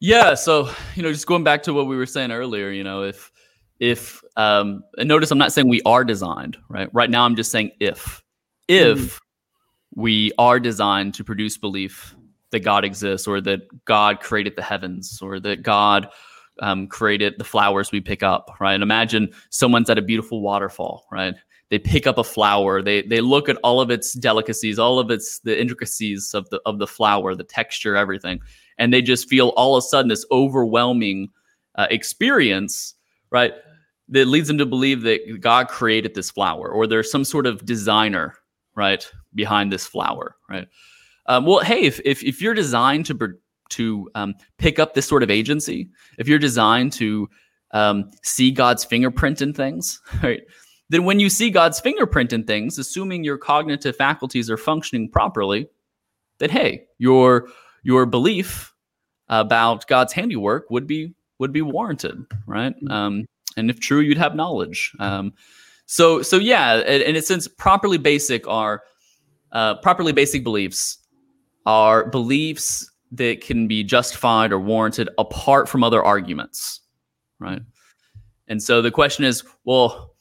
Yeah, 0.00 0.34
so 0.34 0.70
you 0.94 1.02
know, 1.02 1.12
just 1.12 1.26
going 1.26 1.44
back 1.44 1.62
to 1.64 1.72
what 1.72 1.86
we 1.86 1.96
were 1.96 2.06
saying 2.06 2.30
earlier, 2.30 2.70
you 2.70 2.84
know, 2.84 3.04
if 3.04 3.32
if 3.80 4.22
um, 4.36 4.82
and 4.98 5.08
notice 5.08 5.30
I'm 5.30 5.38
not 5.38 5.52
saying 5.52 5.68
we 5.68 5.82
are 5.82 6.04
designed, 6.04 6.58
right? 6.68 6.90
Right 6.92 7.08
now, 7.08 7.24
I'm 7.24 7.36
just 7.36 7.50
saying 7.50 7.70
if 7.80 8.22
if 8.68 8.98
mm 8.98 9.20
we 9.96 10.30
are 10.38 10.60
designed 10.60 11.14
to 11.14 11.24
produce 11.24 11.56
belief 11.56 12.14
that 12.52 12.60
God 12.60 12.84
exists 12.84 13.26
or 13.26 13.40
that 13.40 13.84
God 13.86 14.20
created 14.20 14.54
the 14.54 14.62
heavens 14.62 15.20
or 15.20 15.40
that 15.40 15.62
God 15.62 16.08
um, 16.60 16.86
created 16.86 17.34
the 17.38 17.44
flowers 17.44 17.90
we 17.90 18.00
pick 18.00 18.22
up, 18.22 18.50
right? 18.60 18.74
And 18.74 18.82
imagine 18.82 19.32
someone's 19.50 19.90
at 19.90 19.98
a 19.98 20.02
beautiful 20.02 20.42
waterfall, 20.42 21.06
right? 21.10 21.34
They 21.70 21.78
pick 21.78 22.06
up 22.06 22.18
a 22.18 22.24
flower. 22.24 22.80
They 22.80 23.02
they 23.02 23.20
look 23.20 23.48
at 23.48 23.56
all 23.64 23.80
of 23.80 23.90
its 23.90 24.12
delicacies, 24.12 24.78
all 24.78 25.00
of 25.00 25.10
its 25.10 25.40
the 25.40 25.60
intricacies 25.60 26.32
of 26.32 26.48
the 26.50 26.60
of 26.64 26.78
the 26.78 26.86
flower, 26.86 27.34
the 27.34 27.42
texture, 27.42 27.96
everything, 27.96 28.40
and 28.78 28.92
they 28.92 29.02
just 29.02 29.28
feel 29.28 29.48
all 29.56 29.76
of 29.76 29.82
a 29.82 29.86
sudden 29.86 30.08
this 30.08 30.24
overwhelming 30.30 31.28
uh, 31.74 31.88
experience, 31.90 32.94
right? 33.30 33.52
That 34.10 34.28
leads 34.28 34.46
them 34.46 34.58
to 34.58 34.66
believe 34.66 35.02
that 35.02 35.40
God 35.40 35.66
created 35.66 36.14
this 36.14 36.30
flower, 36.30 36.68
or 36.68 36.86
there's 36.86 37.10
some 37.10 37.24
sort 37.24 37.46
of 37.46 37.66
designer, 37.66 38.36
right, 38.76 39.10
behind 39.34 39.72
this 39.72 39.86
flower, 39.86 40.36
right? 40.48 40.68
Um, 41.26 41.44
well, 41.44 41.60
hey, 41.60 41.82
if, 41.82 42.00
if, 42.04 42.22
if 42.22 42.40
you're 42.40 42.54
designed 42.54 43.06
to 43.06 43.34
to 43.68 44.08
um, 44.14 44.34
pick 44.58 44.78
up 44.78 44.94
this 44.94 45.08
sort 45.08 45.24
of 45.24 45.30
agency, 45.30 45.88
if 46.18 46.28
you're 46.28 46.38
designed 46.38 46.92
to 46.92 47.28
um, 47.72 48.08
see 48.22 48.52
God's 48.52 48.84
fingerprint 48.84 49.42
in 49.42 49.52
things, 49.52 50.00
right, 50.22 50.42
then 50.88 51.04
when 51.04 51.18
you 51.18 51.28
see 51.28 51.50
God's 51.50 51.80
fingerprint 51.80 52.32
in 52.32 52.44
things, 52.44 52.78
assuming 52.78 53.24
your 53.24 53.38
cognitive 53.38 53.96
faculties 53.96 54.48
are 54.48 54.56
functioning 54.56 55.10
properly, 55.10 55.68
then 56.38 56.50
hey, 56.50 56.84
your 56.98 57.48
your 57.82 58.06
belief 58.06 58.72
about 59.28 59.86
God's 59.88 60.12
handiwork 60.12 60.70
would 60.70 60.86
be 60.86 61.14
would 61.38 61.52
be 61.52 61.62
warranted, 61.62 62.24
right? 62.46 62.74
Mm-hmm. 62.74 62.92
Um, 62.92 63.26
and 63.56 63.70
if 63.70 63.80
true, 63.80 64.00
you'd 64.00 64.18
have 64.18 64.34
knowledge. 64.34 64.92
So 65.86 66.22
so 66.22 66.36
yeah, 66.36 66.80
in, 66.80 67.02
in 67.02 67.16
a 67.16 67.22
sense, 67.22 67.48
properly 67.48 67.98
basic 67.98 68.46
are 68.46 68.82
uh, 69.52 69.76
properly 69.76 70.12
basic 70.12 70.44
beliefs 70.44 70.98
are 71.64 72.06
beliefs 72.06 72.90
that 73.12 73.40
can 73.40 73.66
be 73.66 73.82
justified 73.82 74.52
or 74.52 74.58
warranted 74.58 75.08
apart 75.18 75.68
from 75.68 75.82
other 75.82 76.02
arguments, 76.02 76.80
right? 77.38 77.62
And 78.48 78.62
so 78.62 78.82
the 78.82 78.90
question 78.90 79.24
is, 79.24 79.42
well, 79.64 80.14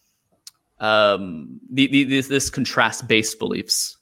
um, 0.80 1.60
the, 1.72 1.88
the, 1.88 2.04
this, 2.04 2.28
this 2.28 2.50
contrast-based 2.50 3.38
beliefs, 3.40 3.98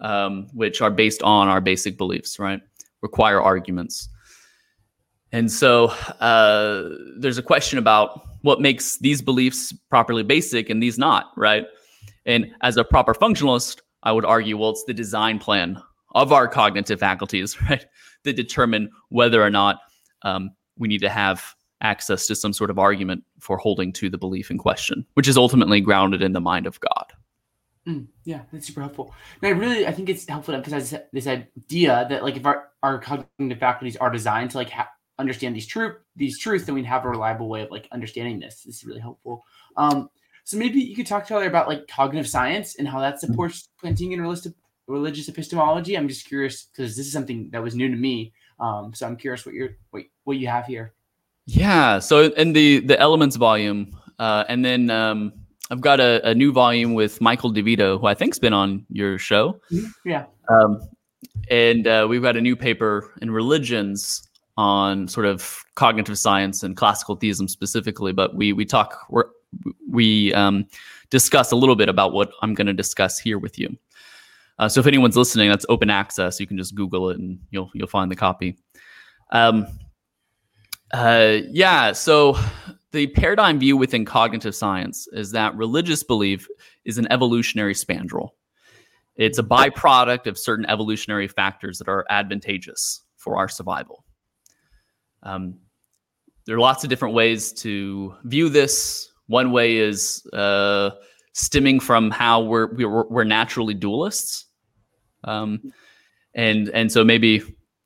um, 0.00 0.46
which 0.52 0.80
are 0.80 0.90
based 0.90 1.22
on 1.22 1.48
our 1.48 1.60
basic 1.60 1.96
beliefs, 1.96 2.38
right, 2.38 2.60
require 3.02 3.40
arguments. 3.40 4.08
And 5.32 5.50
so 5.50 5.86
uh, 6.20 6.88
there's 7.18 7.38
a 7.38 7.42
question 7.42 7.78
about 7.78 8.27
what 8.42 8.60
makes 8.60 8.98
these 8.98 9.22
beliefs 9.22 9.72
properly 9.90 10.22
basic 10.22 10.70
and 10.70 10.82
these 10.82 10.98
not, 10.98 11.26
right? 11.36 11.66
And 12.26 12.52
as 12.62 12.76
a 12.76 12.84
proper 12.84 13.14
functionalist, 13.14 13.80
I 14.02 14.12
would 14.12 14.24
argue, 14.24 14.56
well, 14.56 14.70
it's 14.70 14.84
the 14.84 14.94
design 14.94 15.38
plan 15.38 15.82
of 16.14 16.32
our 16.32 16.48
cognitive 16.48 17.00
faculties, 17.00 17.60
right, 17.70 17.84
that 18.24 18.34
determine 18.34 18.90
whether 19.08 19.42
or 19.42 19.50
not 19.50 19.80
um, 20.22 20.50
we 20.78 20.88
need 20.88 21.00
to 21.00 21.08
have 21.08 21.54
access 21.80 22.26
to 22.26 22.34
some 22.34 22.52
sort 22.52 22.70
of 22.70 22.78
argument 22.78 23.22
for 23.38 23.56
holding 23.56 23.92
to 23.92 24.10
the 24.10 24.18
belief 24.18 24.50
in 24.50 24.58
question, 24.58 25.06
which 25.14 25.28
is 25.28 25.36
ultimately 25.36 25.80
grounded 25.80 26.22
in 26.22 26.32
the 26.32 26.40
mind 26.40 26.66
of 26.66 26.80
God. 26.80 27.12
Mm, 27.86 28.06
yeah, 28.24 28.42
that's 28.52 28.66
super 28.66 28.82
helpful. 28.82 29.14
And 29.40 29.48
I 29.48 29.58
really, 29.58 29.86
I 29.86 29.92
think 29.92 30.08
it's 30.08 30.28
helpful 30.28 30.52
to 30.52 30.58
emphasize 30.58 30.94
this 31.12 31.26
idea 31.26 32.06
that, 32.10 32.22
like, 32.22 32.36
if 32.36 32.44
our, 32.44 32.68
our 32.82 32.98
cognitive 32.98 33.58
faculties 33.58 33.96
are 33.96 34.10
designed 34.10 34.50
to 34.50 34.58
like 34.58 34.70
ha- 34.70 34.90
understand 35.18 35.54
these 35.54 35.66
truth, 35.66 35.96
these 36.16 36.38
truths, 36.38 36.64
then 36.64 36.74
we'd 36.74 36.86
have 36.86 37.04
a 37.04 37.08
reliable 37.08 37.48
way 37.48 37.62
of 37.62 37.70
like 37.70 37.88
understanding 37.92 38.38
this. 38.38 38.62
This 38.62 38.76
is 38.76 38.84
really 38.84 39.00
helpful. 39.00 39.44
Um, 39.76 40.10
so 40.44 40.56
maybe 40.56 40.80
you 40.80 40.96
could 40.96 41.06
talk 41.06 41.26
to 41.26 41.36
other 41.36 41.46
about 41.46 41.68
like 41.68 41.86
cognitive 41.88 42.28
science 42.28 42.76
and 42.76 42.88
how 42.88 43.00
that 43.00 43.16
mm. 43.16 43.18
supports 43.18 43.68
Plantingan 43.82 44.20
religious 44.20 44.52
religious 44.86 45.28
epistemology. 45.28 45.96
I'm 45.96 46.08
just 46.08 46.26
curious 46.26 46.64
because 46.64 46.96
this 46.96 47.06
is 47.06 47.12
something 47.12 47.50
that 47.50 47.62
was 47.62 47.74
new 47.74 47.88
to 47.88 47.96
me. 47.96 48.32
Um, 48.58 48.94
so 48.94 49.06
I'm 49.06 49.16
curious 49.16 49.44
what 49.44 49.54
you're 49.54 49.76
what, 49.90 50.04
what 50.24 50.38
you 50.38 50.48
have 50.48 50.66
here. 50.66 50.94
Yeah. 51.46 51.98
So 51.98 52.32
in 52.32 52.52
the 52.52 52.80
the 52.80 52.98
elements 52.98 53.36
volume, 53.36 53.96
uh, 54.18 54.44
and 54.48 54.64
then 54.64 54.90
um, 54.90 55.32
I've 55.70 55.80
got 55.80 56.00
a, 56.00 56.26
a, 56.28 56.34
new 56.34 56.52
volume 56.52 56.94
with 56.94 57.20
Michael 57.20 57.52
DeVito, 57.52 58.00
who 58.00 58.06
I 58.06 58.14
think's 58.14 58.38
been 58.38 58.52
on 58.52 58.84
your 58.90 59.18
show. 59.18 59.60
Mm-hmm. 59.70 60.08
Yeah. 60.08 60.24
Um, 60.48 60.80
and 61.50 61.86
uh, 61.86 62.06
we've 62.08 62.22
got 62.22 62.36
a 62.36 62.40
new 62.40 62.56
paper 62.56 63.12
in 63.20 63.30
religions 63.30 64.27
on 64.58 65.06
sort 65.06 65.24
of 65.24 65.64
cognitive 65.76 66.18
science 66.18 66.64
and 66.64 66.76
classical 66.76 67.14
theism 67.14 67.46
specifically. 67.46 68.12
But 68.12 68.34
we 68.34 68.52
we 68.52 68.64
talk 68.64 69.06
we 69.08 69.22
we 69.88 70.34
um, 70.34 70.66
discuss 71.10 71.52
a 71.52 71.56
little 71.56 71.76
bit 71.76 71.88
about 71.88 72.12
what 72.12 72.32
I'm 72.42 72.54
going 72.54 72.66
to 72.66 72.74
discuss 72.74 73.20
here 73.20 73.38
with 73.38 73.56
you. 73.56 73.78
Uh, 74.58 74.68
so 74.68 74.80
if 74.80 74.88
anyone's 74.88 75.16
listening, 75.16 75.48
that's 75.48 75.64
open 75.68 75.90
access. 75.90 76.40
You 76.40 76.46
can 76.48 76.58
just 76.58 76.74
Google 76.74 77.10
it 77.10 77.20
and 77.20 77.38
you'll 77.52 77.70
you'll 77.72 77.86
find 77.86 78.10
the 78.10 78.16
copy. 78.16 78.58
Um, 79.30 79.68
uh, 80.92 81.38
yeah. 81.50 81.92
So 81.92 82.36
the 82.90 83.06
paradigm 83.06 83.60
view 83.60 83.76
within 83.76 84.04
cognitive 84.04 84.56
science 84.56 85.06
is 85.12 85.30
that 85.30 85.54
religious 85.54 86.02
belief 86.02 86.48
is 86.84 86.98
an 86.98 87.06
evolutionary 87.12 87.74
spandrel. 87.74 88.30
It's 89.14 89.38
a 89.38 89.42
byproduct 89.44 90.26
of 90.26 90.36
certain 90.36 90.66
evolutionary 90.66 91.28
factors 91.28 91.78
that 91.78 91.88
are 91.88 92.04
advantageous 92.10 93.02
for 93.16 93.36
our 93.36 93.48
survival. 93.48 94.04
Um, 95.22 95.58
there 96.46 96.56
are 96.56 96.60
lots 96.60 96.84
of 96.84 96.90
different 96.90 97.14
ways 97.14 97.52
to 97.54 98.14
view 98.24 98.48
this. 98.48 99.10
One 99.26 99.52
way 99.52 99.76
is 99.76 100.26
uh, 100.32 100.90
stemming 101.32 101.80
from 101.80 102.10
how 102.10 102.42
we're, 102.42 102.74
we're, 102.74 103.08
we're 103.08 103.24
naturally 103.24 103.74
dualists. 103.74 104.44
Um, 105.24 105.72
and 106.34 106.68
and 106.70 106.90
so 106.90 107.04
maybe 107.04 107.42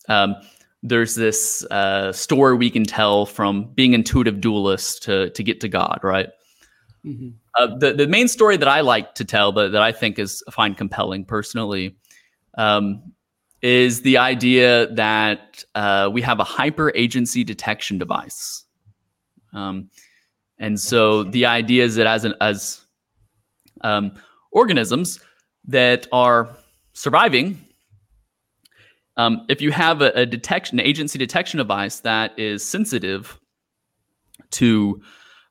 um, 0.08 0.36
there's 0.82 1.14
this 1.14 1.64
uh, 1.70 2.12
story 2.12 2.56
we 2.56 2.70
can 2.70 2.84
tell 2.84 3.26
from 3.26 3.72
being 3.74 3.94
intuitive 3.94 4.36
dualists 4.36 5.00
to 5.02 5.30
to 5.30 5.42
get 5.42 5.60
to 5.60 5.68
God, 5.68 6.00
right? 6.02 6.28
Mm-hmm. 7.04 7.30
Uh, 7.58 7.76
the 7.78 7.94
the 7.94 8.06
main 8.06 8.28
story 8.28 8.56
that 8.56 8.68
I 8.68 8.80
like 8.80 9.14
to 9.16 9.24
tell, 9.24 9.52
that 9.52 9.72
that 9.72 9.82
I 9.82 9.92
think 9.92 10.18
is 10.18 10.42
find 10.50 10.76
compelling 10.76 11.24
personally, 11.24 11.96
um, 12.58 13.12
is 13.62 14.02
the 14.02 14.18
idea 14.18 14.92
that 14.94 15.64
uh, 15.74 16.10
we 16.12 16.20
have 16.20 16.40
a 16.40 16.44
hyper 16.44 16.92
agency 16.94 17.44
detection 17.44 17.98
device. 17.98 18.64
Um, 19.52 19.90
and 20.58 20.78
so 20.78 21.24
the 21.24 21.46
idea 21.46 21.84
is 21.84 21.96
that 21.96 22.06
as 22.06 22.24
an 22.24 22.34
as 22.40 22.84
um, 23.82 24.12
organisms 24.52 25.20
that 25.66 26.06
are 26.12 26.48
surviving, 26.92 27.60
um, 29.16 29.44
if 29.48 29.60
you 29.60 29.72
have 29.72 30.02
a, 30.02 30.10
a, 30.12 30.26
detection, 30.26 30.80
an 30.80 30.86
agency 30.86 31.18
detection 31.18 31.58
device 31.58 32.00
that 32.00 32.38
is 32.38 32.64
sensitive 32.64 33.38
to 34.50 35.02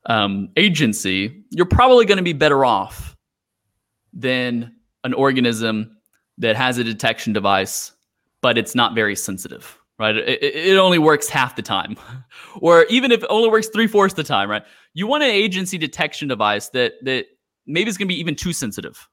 um, 0.07 0.49
agency, 0.57 1.43
you're 1.51 1.65
probably 1.65 2.05
going 2.05 2.17
to 2.17 2.23
be 2.23 2.33
better 2.33 2.65
off 2.65 3.15
than 4.13 4.75
an 5.03 5.13
organism 5.13 5.95
that 6.37 6.55
has 6.55 6.77
a 6.77 6.83
detection 6.83 7.33
device, 7.33 7.91
but 8.41 8.57
it's 8.57 8.75
not 8.75 8.95
very 8.95 9.15
sensitive, 9.15 9.77
right? 9.99 10.15
It, 10.15 10.43
it 10.43 10.77
only 10.77 10.99
works 10.99 11.29
half 11.29 11.55
the 11.55 11.61
time, 11.61 11.95
or 12.59 12.85
even 12.89 13.11
if 13.11 13.23
it 13.23 13.27
only 13.29 13.49
works 13.49 13.67
three 13.67 13.87
fourths 13.87 14.15
the 14.15 14.23
time, 14.23 14.49
right? 14.49 14.63
You 14.93 15.07
want 15.07 15.23
an 15.23 15.29
agency 15.29 15.77
detection 15.77 16.27
device 16.27 16.69
that 16.69 16.93
that 17.03 17.27
maybe 17.67 17.89
is 17.89 17.97
going 17.97 18.07
to 18.07 18.13
be 18.13 18.19
even 18.19 18.35
too 18.35 18.53
sensitive, 18.53 19.07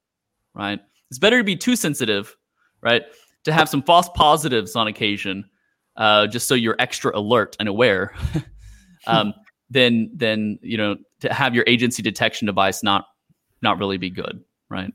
right? 0.55 0.81
It's 1.11 1.19
better 1.19 1.39
to 1.39 1.45
be 1.45 1.57
too 1.57 1.77
sensitive, 1.77 2.37
right? 2.81 3.03
To 3.45 3.53
have 3.53 3.69
some 3.69 3.83
false 3.83 4.09
positives 4.15 4.77
on 4.77 4.89
occasion, 4.89 5.49
uh, 5.97 6.27
just 6.27 6.49
so 6.49 6.55
you're 6.55 6.77
extra 6.79 7.17
alert 7.17 7.57
and 7.61 7.69
aware. 7.69 8.15
um, 9.07 9.33
then, 9.71 10.11
then 10.15 10.59
you 10.63 10.77
know, 10.77 10.97
to 11.21 11.33
have 11.33 11.55
your 11.55 11.65
agency 11.67 12.03
detection 12.03 12.47
device 12.47 12.83
not 12.83 13.07
not 13.61 13.79
really 13.79 13.99
be 13.99 14.11
good, 14.11 14.43
right? 14.71 14.93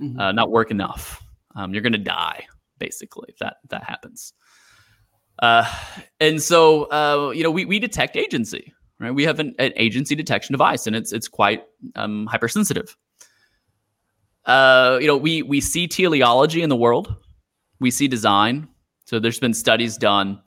Mm-hmm. 0.00 0.18
Uh, 0.18 0.32
not 0.32 0.50
work 0.50 0.70
enough. 0.70 1.22
Um, 1.54 1.72
you're 1.72 1.82
going 1.82 1.92
to 1.92 1.98
die 1.98 2.46
basically 2.82 3.34
that 3.40 3.56
that 3.70 3.84
happens. 3.84 4.32
Uh, 5.38 5.64
and 6.20 6.42
so, 6.42 6.84
uh, 6.84 7.30
you 7.30 7.42
know, 7.42 7.50
we 7.50 7.64
we 7.64 7.78
detect 7.78 8.16
agency, 8.16 8.72
right? 9.00 9.14
We 9.14 9.24
have 9.24 9.38
an, 9.40 9.54
an 9.58 9.72
agency 9.76 10.14
detection 10.14 10.52
device, 10.52 10.86
and 10.86 10.96
it's 10.96 11.12
it's 11.12 11.28
quite 11.28 11.62
um, 11.94 12.26
hypersensitive 12.26 12.96
uh, 14.44 14.98
you 15.00 15.06
know, 15.06 15.16
we 15.16 15.42
we 15.42 15.60
see 15.60 15.86
teleology 15.86 16.62
in 16.62 16.68
the 16.68 16.76
world, 16.76 17.14
we 17.80 17.90
see 17.90 18.08
design. 18.08 18.68
So 19.04 19.18
there's 19.18 19.38
been 19.38 19.54
studies 19.54 19.96
done. 19.96 20.40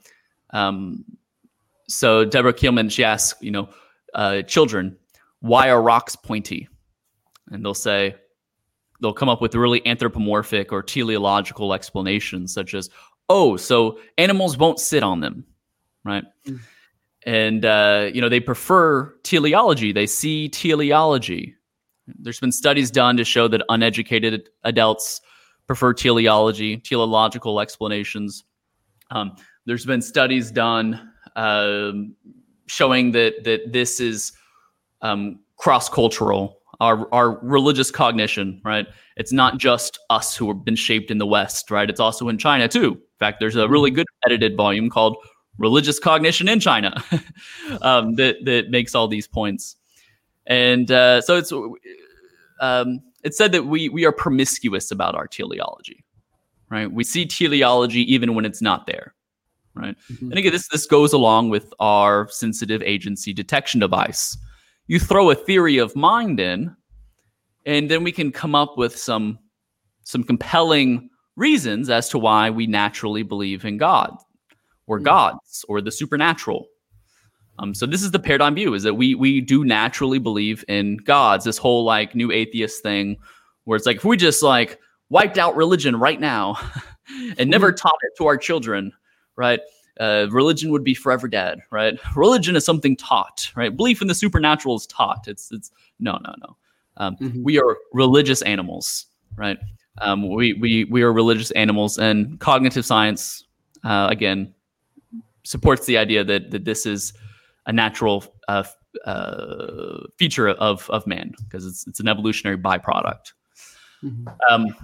Um, 0.52 1.06
so 1.88 2.26
Deborah 2.26 2.54
Kelemen, 2.54 2.89
she 2.89 3.04
asks, 3.04 3.39
you 3.41 3.52
know, 3.52 3.69
uh, 4.13 4.41
children, 4.41 4.98
why 5.39 5.69
are 5.69 5.82
rocks 5.82 6.15
pointy? 6.15 6.67
And 7.52 7.63
they'll 7.63 7.74
say, 7.74 8.15
they'll 9.06 9.13
come 9.13 9.30
up 9.30 9.41
with 9.41 9.56
really 9.56 9.86
anthropomorphic 9.86 10.72
or 10.72 10.82
teleological 10.82 11.74
explanations, 11.74 12.54
such 12.54 12.74
as, 12.74 12.89
oh, 13.30 13.56
so 13.56 14.00
animals 14.18 14.58
won't 14.58 14.80
sit 14.80 15.04
on 15.04 15.20
them, 15.20 15.46
right? 16.04 16.24
Mm. 16.48 16.60
And 17.26 17.65
uh, 17.65 18.10
you 18.13 18.22
know, 18.22 18.30
they 18.30 18.39
prefer 18.39 19.13
teleology. 19.24 19.91
They 19.91 20.08
see 20.08 20.50
teleology 20.50 21.56
there's 22.08 22.39
been 22.39 22.52
studies 22.52 22.91
done 22.91 23.18
to 23.18 23.24
show 23.24 23.48
that 23.48 23.62
uneducated 23.70 24.50
adults 24.63 25.22
prefer 25.68 25.94
teleology, 25.94 26.78
teleological 26.78 27.60
explanations. 27.60 28.44
Um, 29.12 29.36
there's 29.65 29.86
been 29.86 30.02
studies 30.02 30.52
done 30.52 31.12
um, 31.36 32.15
showing 32.68 33.12
that 33.12 33.44
that 33.44 33.74
this 33.74 34.00
is 34.00 34.34
um, 35.02 35.39
cross 35.58 35.89
cultural. 35.89 36.60
Our 36.80 37.14
our 37.14 37.40
religious 37.42 37.92
cognition, 37.92 38.62
right? 38.64 38.86
It's 39.18 39.32
not 39.32 39.58
just 39.58 40.00
us 40.10 40.36
who 40.36 40.48
have 40.50 40.66
been 40.66 40.76
shaped 40.76 41.10
in 41.10 41.18
the 41.18 41.26
West, 41.26 41.72
right? 41.72 41.90
It's 41.90 42.00
also 42.00 42.28
in 42.28 42.38
China 42.38 42.68
too. 42.68 42.94
In 42.94 43.20
fact, 43.20 43.40
there's 43.40 43.56
a 43.56 43.68
really 43.70 43.92
good 43.92 44.08
edited 44.26 44.58
volume 44.58 44.90
called 44.90 45.18
"Religious 45.58 46.00
Cognition 46.00 46.50
in 46.50 46.60
China" 46.60 47.02
um, 47.82 48.16
that 48.16 48.44
that 48.46 48.70
makes 48.70 48.94
all 48.94 49.08
these 49.08 49.28
points. 49.28 49.78
And 50.48 50.92
uh, 50.92 51.22
so 51.22 51.38
it's 51.38 51.52
um, 52.60 53.02
it 53.24 53.34
said 53.34 53.52
that 53.54 53.64
we 53.66 53.90
we 53.90 54.06
are 54.06 54.12
promiscuous 54.12 54.92
about 54.92 55.16
our 55.16 55.28
teleology, 55.28 56.04
right? 56.70 56.92
We 56.92 57.04
see 57.04 57.26
teleology 57.26 58.02
even 58.14 58.36
when 58.36 58.46
it's 58.46 58.62
not 58.62 58.86
there, 58.86 59.14
right? 59.74 59.96
Mm-hmm. 60.12 60.32
And 60.32 60.40
again, 60.40 60.52
this 60.52 60.68
this 60.68 60.86
goes 60.86 61.14
along 61.14 61.50
with 61.50 61.74
our 61.80 62.28
sensitive 62.30 62.84
agency 62.84 63.34
detection 63.34 63.80
device. 63.80 64.38
You 64.88 65.00
throw 65.00 65.32
a 65.32 65.36
theory 65.36 65.78
of 65.78 65.95
mind 65.95 66.39
in, 66.39 66.76
and 67.65 67.89
then 67.89 68.04
we 68.04 68.12
can 68.12 68.32
come 68.32 68.56
up 68.56 68.78
with 68.78 68.95
some 68.98 69.39
some 70.04 70.24
compelling 70.24 71.10
reasons 71.36 71.89
as 71.89 72.08
to 72.10 72.19
why 72.19 72.50
we 72.50 72.67
naturally 72.67 73.24
believe 73.24 73.65
in 73.65 73.78
God 73.78 74.15
or 74.88 75.00
Mm. 75.00 75.04
gods 75.04 75.65
or 75.67 75.82
the 75.82 75.91
supernatural. 75.91 76.67
Um, 77.58 77.74
so 77.74 77.86
this 77.86 78.04
is 78.04 78.12
the 78.12 78.19
paradigm 78.19 78.56
view: 78.56 78.74
is 78.74 78.84
that 78.84 78.93
we 78.93 79.15
we 79.15 79.41
do 79.41 79.63
naturally 79.63 80.19
believe 80.19 80.63
in 80.67 80.98
gods. 80.98 81.45
This 81.45 81.58
whole 81.58 81.84
like 81.84 82.13
new 82.15 82.32
atheist 82.32 82.84
thing, 82.84 83.17
where 83.63 83.76
it's 83.78 83.86
like 83.86 83.98
if 83.98 84.06
we 84.06 84.17
just 84.17 84.43
like 84.43 84.80
wiped 85.10 85.38
out 85.38 85.56
religion 85.56 85.95
right 85.95 86.19
now 86.19 86.58
and 87.38 87.50
never 87.50 87.71
taught 87.71 87.98
it 88.04 88.17
to 88.17 88.28
our 88.28 88.38
children, 88.38 88.91
right? 89.36 89.60
Uh, 89.99 90.27
religion 90.29 90.71
would 90.71 90.84
be 90.84 90.93
forever 90.93 91.27
dead, 91.27 91.62
right? 91.71 91.97
Religion 92.15 92.55
is 92.55 92.65
something 92.65 92.97
taught, 92.97 93.49
right? 93.55 93.75
Belief 93.75 94.01
in 94.01 94.08
the 94.08 94.15
supernatural 94.15 94.75
is 94.75 94.86
taught. 94.88 95.27
It's 95.27 95.51
it's 95.51 95.71
no 95.99 96.19
no 96.23 96.34
no. 96.41 96.58
Um, 96.97 97.15
Mhm. 97.17 97.43
We 97.43 97.60
are 97.60 97.77
religious 97.93 98.41
animals, 98.41 99.05
right? 99.38 99.58
Um, 99.99 100.29
we 100.29 100.53
we 100.53 100.84
we 100.86 101.01
are 101.01 101.13
religious 101.13 101.51
animals, 101.51 101.97
and 101.97 102.39
cognitive 102.39 102.86
science 102.86 103.45
uh, 103.84 104.08
again 104.12 104.53
supports 105.43 105.86
the 105.86 105.97
idea 105.97 106.23
that 106.23 106.51
that 106.51 106.65
this 106.65 106.86
is 106.86 107.13
a 107.67 107.71
natural 107.71 108.25
uh, 108.47 108.63
uh, 109.05 110.03
feature 110.17 110.49
of 110.49 110.89
of 110.89 111.08
man 111.08 111.34
because 111.43 111.65
it's 111.65 111.88
it's 111.88 111.99
an 111.99 112.08
evolutionary 112.08 112.58
byproduct. 112.58 113.31
Mhm. 114.03 114.27
Um, 114.49 114.75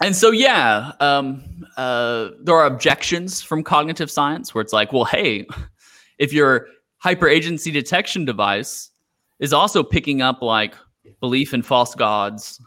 and 0.00 0.16
so, 0.16 0.30
yeah, 0.30 0.92
um, 1.00 1.42
uh, 1.76 2.30
there 2.40 2.56
are 2.56 2.66
objections 2.66 3.42
from 3.42 3.62
cognitive 3.62 4.10
science 4.10 4.54
where 4.54 4.62
it's 4.62 4.72
like, 4.72 4.92
well, 4.92 5.04
hey, 5.04 5.46
if 6.18 6.32
your 6.32 6.66
hyper 6.98 7.28
agency 7.28 7.70
detection 7.70 8.24
device 8.24 8.90
is 9.38 9.52
also 9.52 9.82
picking 9.82 10.22
up 10.22 10.40
like 10.42 10.74
belief 11.20 11.52
in 11.52 11.62
false 11.62 11.94
gods 11.94 12.60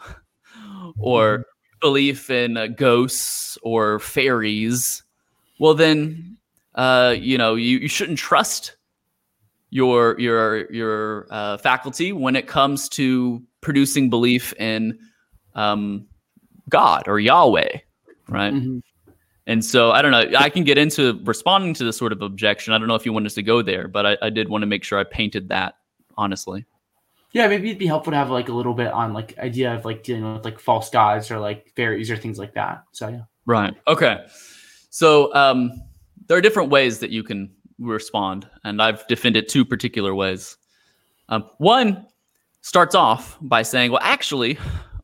or 0.98 1.46
belief 1.82 2.30
in 2.30 2.58
uh, 2.58 2.68
ghosts 2.68 3.58
or 3.64 4.00
fairies, 4.00 5.04
well, 5.60 5.74
then, 5.74 6.38
uh, 6.76 7.16
you 7.18 7.38
know, 7.38 7.56
you, 7.56 7.80
you 7.80 7.88
shouldn't 7.88 8.20
trust 8.20 8.76
your 9.72 10.18
your 10.20 10.72
your 10.72 11.28
uh, 11.32 11.58
faculty 11.58 12.14
when 12.14 12.36
it 12.36 12.48
comes 12.48 12.88
to 12.88 13.44
producing 13.62 14.10
belief 14.10 14.54
in 14.54 14.98
um, 15.56 16.08
God 16.70 17.08
or 17.08 17.20
Yahweh, 17.20 17.80
right? 18.30 18.54
Mhm. 18.54 18.82
And 19.48 19.64
so 19.64 19.92
I 19.92 20.02
don't 20.02 20.12
know. 20.12 20.38
I 20.40 20.50
can 20.50 20.64
get 20.64 20.78
into 20.78 21.20
responding 21.24 21.74
to 21.76 21.84
this 21.84 21.98
sort 21.98 22.12
of 22.12 22.22
objection. 22.22 22.74
I 22.74 22.78
don't 22.78 22.88
know 22.88 22.96
if 22.96 23.06
you 23.06 23.14
want 23.14 23.28
us 23.28 23.36
to 23.36 23.44
go 23.44 23.62
there, 23.62 23.88
but 23.88 24.06
I, 24.06 24.18
I 24.24 24.30
did 24.30 24.50
want 24.50 24.64
to 24.64 24.66
make 24.66 24.84
sure 24.84 24.98
I 24.98 25.04
painted 25.04 25.50
that 25.50 25.76
honestly. 26.18 26.66
Yeah, 27.32 27.48
maybe 27.48 27.68
it'd 27.68 27.80
be 27.80 27.86
helpful 27.86 28.12
to 28.12 28.18
have 28.18 28.30
like 28.32 28.50
a 28.50 28.54
little 28.54 28.74
bit 28.74 28.92
on 28.94 29.14
like 29.14 29.38
idea 29.38 29.76
of 29.76 29.86
like 29.86 30.04
dealing 30.04 30.34
with 30.34 30.46
like 30.46 30.60
false 30.60 30.90
gods 30.90 31.30
or 31.30 31.38
like 31.38 31.72
fairies 31.76 32.10
or 32.10 32.18
things 32.18 32.40
like 32.40 32.54
that. 32.54 32.84
So 32.94 33.10
yeah. 33.10 33.24
Right. 33.46 33.76
Okay. 33.88 34.26
So 34.90 35.34
um, 35.36 35.74
there 36.28 36.38
are 36.38 36.42
different 36.42 36.70
ways 36.70 37.00
that 37.00 37.12
you 37.12 37.24
can 37.24 37.52
respond, 37.78 38.50
and 38.64 38.82
I've 38.82 39.06
defended 39.08 39.50
two 39.50 39.66
particular 39.66 40.16
ways. 40.16 40.58
Um, 41.28 41.50
one 41.58 42.08
starts 42.62 42.96
off 42.96 43.38
by 43.42 43.62
saying, 43.62 43.92
"Well, 43.92 44.02
actually, 44.02 44.58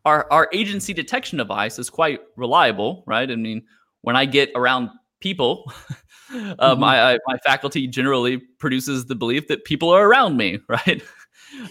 our 0.06 0.28
our 0.32 0.50
agency 0.54 0.94
detection 0.94 1.38
device 1.38 1.78
is 1.80 1.90
quite 1.90 2.22
reliable, 2.36 3.04
right? 3.06 3.30
I 3.30 3.36
mean, 3.36 3.64
when 4.02 4.16
I 4.16 4.26
get 4.26 4.50
around 4.56 4.90
people, 5.20 5.72
um, 6.60 6.80
Mhm. 6.80 6.84
I, 6.84 7.14
I, 7.14 7.18
my 7.28 7.38
faculty 7.46 7.88
generally 7.88 8.38
produces 8.38 9.06
the 9.06 9.16
belief 9.16 9.48
that 9.48 9.66
people 9.66 9.90
are 9.90 10.08
around 10.08 10.38
me, 10.38 10.60
right? 10.68 11.02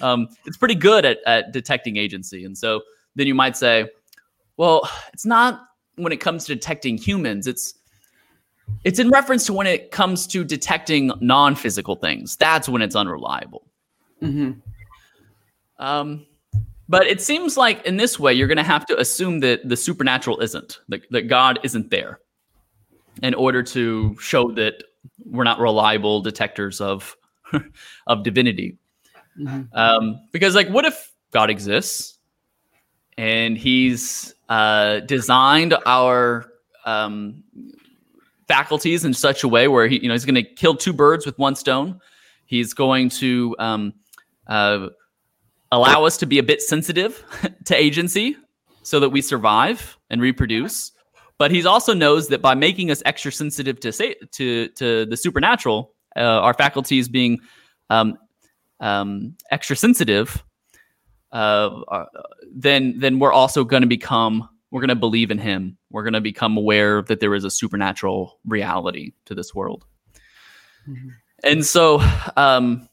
um, 0.00 0.28
it's 0.46 0.56
pretty 0.56 0.74
good 0.74 1.04
at, 1.04 1.18
at 1.26 1.52
detecting 1.52 1.96
agency, 1.96 2.44
and 2.44 2.56
so 2.56 2.82
then 3.16 3.26
you 3.26 3.34
might 3.34 3.56
say, 3.56 3.88
well, 4.56 4.88
it's 5.12 5.26
not 5.26 5.62
when 5.96 6.12
it 6.12 6.20
comes 6.20 6.44
to 6.46 6.54
detecting 6.54 6.96
humans. 6.96 7.46
It's 7.46 7.74
it's 8.84 8.98
in 9.00 9.10
reference 9.10 9.44
to 9.46 9.52
when 9.52 9.66
it 9.66 9.90
comes 9.90 10.26
to 10.28 10.44
detecting 10.44 11.10
non-physical 11.20 11.96
things. 11.96 12.36
That's 12.36 12.68
when 12.68 12.82
it's 12.82 12.94
unreliable. 12.94 13.66
hmm 14.20 14.52
Um, 15.78 16.26
but 16.90 17.06
it 17.06 17.20
seems 17.20 17.56
like 17.56 17.86
in 17.86 17.98
this 17.98 18.18
way, 18.18 18.34
you're 18.34 18.48
going 18.48 18.56
to 18.56 18.64
have 18.64 18.84
to 18.86 18.98
assume 18.98 19.38
that 19.40 19.60
the 19.68 19.76
supernatural 19.76 20.40
isn't, 20.40 20.80
that, 20.88 21.02
that 21.12 21.28
God 21.28 21.60
isn't 21.62 21.88
there 21.88 22.18
in 23.22 23.32
order 23.34 23.62
to 23.62 24.18
show 24.18 24.50
that 24.52 24.82
we're 25.24 25.44
not 25.44 25.60
reliable 25.60 26.20
detectors 26.20 26.80
of, 26.80 27.16
of 28.08 28.24
divinity. 28.24 28.76
hmm 29.36 29.62
Um, 29.72 30.20
because, 30.32 30.56
like, 30.56 30.68
what 30.68 30.84
if 30.84 31.12
God 31.30 31.48
exists 31.48 32.18
and 33.16 33.56
he's 33.56 34.34
uh, 34.48 34.98
designed 35.00 35.76
our 35.86 36.50
um, 36.86 37.44
faculties 38.48 39.04
in 39.04 39.14
such 39.14 39.44
a 39.44 39.48
way 39.48 39.68
where 39.68 39.86
he, 39.86 40.02
you 40.02 40.08
know, 40.08 40.14
he's 40.14 40.24
going 40.24 40.34
to 40.34 40.42
kill 40.42 40.74
two 40.74 40.92
birds 40.92 41.24
with 41.24 41.38
one 41.38 41.54
stone. 41.54 42.00
He's 42.46 42.74
going 42.74 43.10
to 43.10 43.54
um, 43.60 43.94
uh, 44.48 44.88
allow 45.72 46.04
us 46.04 46.16
to 46.18 46.26
be 46.26 46.38
a 46.38 46.42
bit 46.42 46.62
sensitive 46.62 47.24
to 47.64 47.76
agency 47.76 48.36
so 48.82 49.00
that 49.00 49.10
we 49.10 49.22
survive 49.22 49.98
and 50.08 50.20
reproduce. 50.20 50.92
But 51.38 51.50
he 51.50 51.64
also 51.64 51.94
knows 51.94 52.28
that 52.28 52.42
by 52.42 52.54
making 52.54 52.90
us 52.90 53.02
extra 53.06 53.32
sensitive 53.32 53.80
to 53.80 53.92
say, 53.92 54.16
to 54.32 54.68
to 54.68 55.06
the 55.06 55.16
supernatural, 55.16 55.94
uh, 56.16 56.20
our 56.20 56.52
faculties 56.52 57.08
being 57.08 57.38
um, 57.88 58.18
um, 58.78 59.36
extra 59.50 59.74
sensitive, 59.74 60.44
uh, 61.32 61.80
uh, 61.88 62.04
then 62.52 62.98
then 62.98 63.18
we're 63.18 63.32
also 63.32 63.64
going 63.64 63.80
to 63.80 63.88
become 63.88 64.48
we're 64.70 64.80
going 64.80 64.88
to 64.88 64.94
believe 64.96 65.30
in 65.30 65.38
him. 65.38 65.78
We're 65.90 66.02
going 66.02 66.12
to 66.12 66.20
become 66.20 66.56
aware 66.58 67.02
that 67.02 67.20
there 67.20 67.34
is 67.34 67.44
a 67.44 67.50
supernatural 67.50 68.38
reality 68.46 69.12
to 69.24 69.34
this 69.34 69.54
world. 69.54 69.86
Mhm. 70.86 71.12
And 71.42 71.64
so 71.64 72.02
um, 72.36 72.88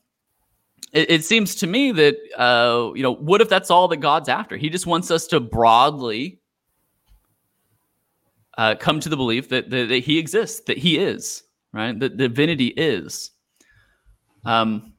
it, 0.94 1.12
it 1.12 1.26
seems 1.26 1.56
to 1.56 1.68
me 1.68 1.92
that 1.92 2.16
uh, 2.38 2.92
you 2.96 3.04
know, 3.04 3.14
what 3.14 3.42
if 3.42 3.50
that's 3.50 3.70
all 3.70 3.88
that 3.90 3.98
God's 3.98 4.30
after? 4.30 4.58
He 4.58 4.70
just 4.70 4.86
wants 4.86 5.12
us 5.12 5.28
to 5.28 5.40
broadly 5.40 6.40
uh, 8.58 8.76
come 8.76 9.00
to 9.00 9.10
the 9.10 9.18
belief 9.18 9.50
that, 9.50 9.70
that 9.70 9.90
that 9.90 10.04
He 10.04 10.18
exists, 10.18 10.62
that 10.62 10.78
He 10.78 10.98
is 10.98 11.44
right, 11.74 11.98
that 12.00 12.18
divinity 12.18 12.68
is. 12.68 13.32
Um, 14.46 14.94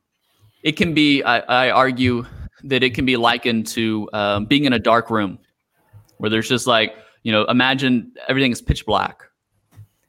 it 0.63 0.73
can 0.73 0.93
be, 0.93 1.23
I, 1.23 1.39
I 1.39 1.71
argue, 1.71 2.27
that 2.65 2.83
it 2.83 2.95
can 2.95 3.07
be 3.07 3.17
likened 3.17 3.67
to 3.69 4.09
um, 4.13 4.47
being 4.47 4.65
in 4.65 4.73
a 4.73 4.79
dark 4.79 5.11
room 5.11 5.39
where 6.19 6.29
there's 6.29 6.49
just 6.49 6.67
like 6.67 6.95
you 7.23 7.33
know, 7.33 7.45
imagine 7.45 8.13
everything 8.29 8.53
is 8.53 8.63
pitch 8.63 8.87
black, 8.87 9.23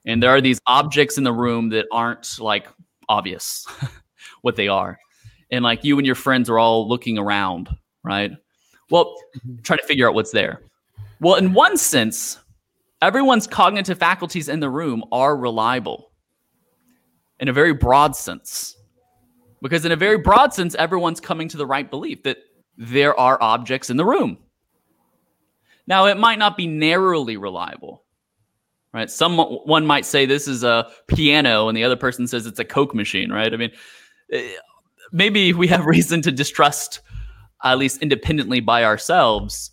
and 0.06 0.22
there 0.22 0.30
are 0.30 0.40
these 0.40 0.60
objects 0.66 1.18
in 1.18 1.24
the 1.24 1.32
room 1.32 1.68
that 1.70 1.86
aren't 1.92 2.38
like 2.38 2.66
obvious 3.08 3.66
what 4.42 4.56
they 4.56 4.68
are 4.68 4.98
and 5.50 5.64
like 5.64 5.84
you 5.84 5.98
and 5.98 6.06
your 6.06 6.14
friends 6.14 6.48
are 6.48 6.58
all 6.58 6.88
looking 6.88 7.18
around 7.18 7.68
right 8.02 8.32
well 8.90 9.14
trying 9.62 9.78
to 9.78 9.86
figure 9.86 10.08
out 10.08 10.14
what's 10.14 10.32
there 10.32 10.62
well 11.20 11.34
in 11.34 11.52
one 11.52 11.76
sense 11.76 12.38
everyone's 13.02 13.46
cognitive 13.46 13.98
faculties 13.98 14.48
in 14.48 14.60
the 14.60 14.70
room 14.70 15.04
are 15.12 15.36
reliable 15.36 16.10
in 17.38 17.48
a 17.48 17.52
very 17.52 17.72
broad 17.72 18.14
sense 18.14 18.76
because 19.62 19.84
in 19.84 19.92
a 19.92 19.96
very 19.96 20.18
broad 20.18 20.52
sense 20.52 20.74
everyone's 20.76 21.20
coming 21.20 21.48
to 21.48 21.56
the 21.56 21.66
right 21.66 21.90
belief 21.90 22.22
that 22.22 22.38
there 22.76 23.18
are 23.18 23.40
objects 23.42 23.90
in 23.90 23.96
the 23.96 24.04
room 24.04 24.38
now 25.86 26.06
it 26.06 26.18
might 26.18 26.38
not 26.38 26.56
be 26.56 26.66
narrowly 26.66 27.36
reliable 27.36 28.04
right? 28.92 29.10
Someone 29.10 29.86
might 29.86 30.04
say 30.04 30.26
this 30.26 30.48
is 30.48 30.64
a 30.64 30.90
piano, 31.06 31.68
and 31.68 31.76
the 31.76 31.84
other 31.84 31.96
person 31.96 32.26
says 32.26 32.46
it's 32.46 32.58
a 32.58 32.64
Coke 32.64 32.94
machine, 32.94 33.30
right? 33.30 33.52
I 33.52 33.56
mean, 33.56 33.70
eh, 34.32 34.52
maybe 35.12 35.52
we 35.52 35.66
have 35.68 35.86
reason 35.96 36.22
to 36.22 36.32
distrust, 36.32 37.00
at 37.64 37.78
least 37.78 38.02
independently 38.02 38.60
by 38.60 38.84
ourselves, 38.84 39.70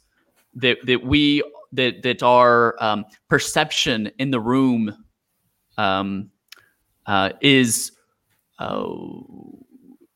that 0.55 0.77
that 0.85 1.03
we 1.03 1.43
that 1.73 2.03
that 2.03 2.23
our 2.23 2.75
um, 2.83 3.05
perception 3.29 4.11
in 4.17 4.31
the 4.31 4.39
room 4.39 4.95
um, 5.77 6.29
uh, 7.05 7.31
is 7.41 7.91
uh, 8.59 8.87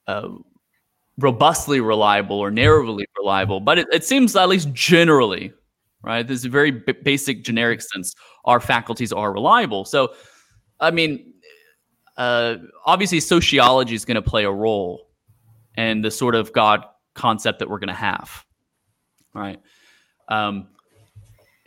uh, 0.07 0.29
robustly 1.17 1.79
reliable 1.79 2.39
or 2.39 2.51
narrowly 2.51 3.05
reliable, 3.17 3.59
but 3.59 3.77
it, 3.77 3.87
it 3.91 4.03
seems 4.03 4.35
at 4.35 4.49
least 4.49 4.71
generally, 4.73 5.53
right? 6.01 6.25
There's 6.25 6.45
a 6.45 6.49
very 6.49 6.71
b- 6.71 6.93
basic 7.03 7.43
generic 7.43 7.81
sense 7.81 8.13
our 8.45 8.59
faculties 8.59 9.13
are 9.13 9.31
reliable. 9.31 9.85
So, 9.85 10.13
I 10.79 10.91
mean, 10.91 11.33
uh, 12.17 12.55
obviously, 12.85 13.19
sociology 13.19 13.95
is 13.95 14.05
going 14.05 14.15
to 14.15 14.21
play 14.21 14.43
a 14.43 14.51
role 14.51 15.07
in 15.77 16.01
the 16.01 16.11
sort 16.11 16.35
of 16.35 16.51
God 16.53 16.83
concept 17.13 17.59
that 17.59 17.69
we're 17.69 17.79
going 17.79 17.87
to 17.89 17.93
have, 17.93 18.45
right? 19.33 19.59
Um, 20.29 20.67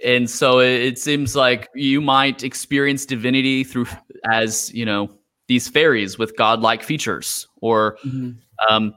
and 0.05 0.29
so 0.29 0.59
it, 0.61 0.83
it 0.83 0.99
seems 0.99 1.35
like 1.37 1.69
you 1.75 2.01
might 2.01 2.43
experience 2.43 3.07
divinity 3.07 3.65
through 3.65 3.87
as 4.31 4.73
you 4.75 4.85
know 4.85 5.11
these 5.47 5.69
fairies 5.69 6.19
with 6.19 6.37
godlike 6.37 6.83
features, 6.83 7.47
or 7.61 7.99
Mhm. 8.05 8.37
um, 8.69 8.95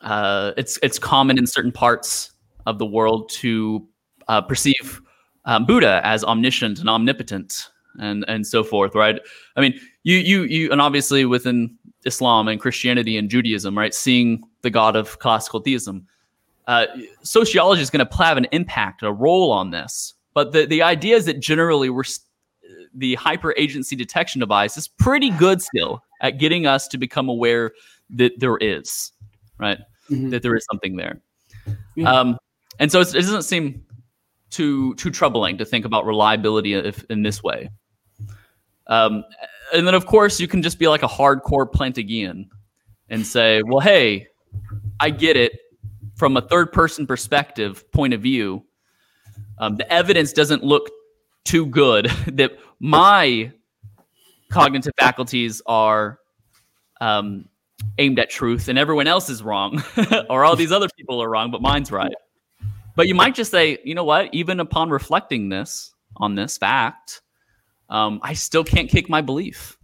uh, 0.00 0.52
it's 0.56 0.78
it's 0.82 0.98
common 0.98 1.38
in 1.38 1.46
certain 1.46 1.72
parts 1.72 2.32
of 2.66 2.78
the 2.78 2.86
world 2.86 3.30
to 3.30 3.86
uh, 4.28 4.40
perceive 4.42 5.00
um, 5.44 5.64
Buddha 5.66 6.00
as 6.04 6.24
omniscient 6.24 6.78
and 6.80 6.88
omnipotent 6.88 7.68
and 7.98 8.24
and 8.28 8.46
so 8.46 8.62
forth, 8.64 8.94
right? 8.94 9.18
I 9.56 9.60
mean, 9.60 9.78
you 10.02 10.16
you 10.16 10.42
you, 10.42 10.70
and 10.72 10.80
obviously 10.80 11.24
within 11.24 11.76
Islam 12.04 12.48
and 12.48 12.60
Christianity 12.60 13.16
and 13.16 13.28
Judaism, 13.28 13.76
right, 13.76 13.94
seeing 13.94 14.42
the 14.62 14.70
God 14.70 14.96
of 14.96 15.18
classical 15.18 15.60
theism, 15.60 16.06
uh, 16.66 16.86
sociology 17.22 17.82
is 17.82 17.90
going 17.90 18.06
to 18.06 18.16
have 18.16 18.36
an 18.36 18.46
impact, 18.52 19.02
a 19.02 19.12
role 19.12 19.50
on 19.50 19.70
this. 19.70 20.14
But 20.34 20.52
the 20.52 20.66
the 20.66 20.82
idea 20.82 21.16
is 21.16 21.24
that 21.24 21.40
generally 21.40 21.90
we're 21.90 22.04
st- 22.04 22.26
the 22.94 23.14
hyper 23.14 23.54
agency 23.56 23.96
detection 23.96 24.40
device 24.40 24.76
is 24.76 24.88
pretty 24.88 25.30
good 25.30 25.62
still 25.62 26.02
at 26.20 26.38
getting 26.38 26.66
us 26.66 26.86
to 26.88 26.98
become 26.98 27.28
aware 27.28 27.72
that 28.10 28.38
there 28.38 28.56
is, 28.58 29.12
right, 29.58 29.78
mm-hmm. 30.10 30.30
that 30.30 30.42
there 30.42 30.54
is 30.54 30.66
something 30.70 30.96
there. 30.96 31.20
Yeah. 31.96 32.12
Um, 32.12 32.38
and 32.78 32.92
so 32.92 33.00
it 33.00 33.12
doesn't 33.12 33.42
seem 33.42 33.84
too 34.50 34.94
too 34.94 35.10
troubling 35.10 35.58
to 35.58 35.64
think 35.64 35.84
about 35.84 36.06
reliability 36.06 36.74
if, 36.74 37.04
in 37.10 37.22
this 37.22 37.42
way. 37.42 37.70
Um, 38.86 39.24
and 39.72 39.86
then, 39.86 39.94
of 39.94 40.06
course, 40.06 40.40
you 40.40 40.48
can 40.48 40.62
just 40.62 40.78
be 40.78 40.88
like 40.88 41.02
a 41.02 41.08
hardcore 41.08 41.70
Plantingan 41.70 42.48
and 43.08 43.26
say, 43.26 43.62
well, 43.62 43.80
hey, 43.80 44.26
I 45.00 45.10
get 45.10 45.36
it 45.36 45.52
from 46.16 46.36
a 46.36 46.40
third 46.40 46.72
person 46.72 47.06
perspective 47.06 47.90
point 47.92 48.14
of 48.14 48.20
view. 48.20 48.64
Um, 49.58 49.76
the 49.76 49.90
evidence 49.92 50.32
doesn't 50.32 50.64
look 50.64 50.90
too 51.44 51.66
good 51.66 52.06
that 52.32 52.58
my 52.80 53.52
cognitive 54.50 54.92
faculties 54.98 55.62
are 55.66 56.18
um, 57.00 57.48
aimed 57.98 58.18
at 58.18 58.30
truth 58.30 58.68
and 58.68 58.78
everyone 58.78 59.06
else 59.06 59.28
is 59.28 59.42
wrong, 59.42 59.82
or 60.30 60.44
all 60.44 60.56
these 60.56 60.72
other 60.72 60.88
people 60.96 61.22
are 61.22 61.28
wrong, 61.28 61.50
but 61.50 61.62
mine's 61.62 61.92
right. 61.92 62.14
But 62.96 63.06
you 63.06 63.14
might 63.14 63.34
just 63.34 63.52
say, 63.52 63.78
you 63.84 63.94
know 63.94 64.04
what? 64.04 64.34
Even 64.34 64.58
upon 64.58 64.90
reflecting 64.90 65.48
this 65.48 65.94
on 66.16 66.34
this 66.34 66.58
fact, 66.58 67.22
um, 67.88 68.20
I 68.22 68.34
still 68.34 68.64
can't 68.64 68.88
kick 68.88 69.08
my 69.08 69.20
belief 69.20 69.78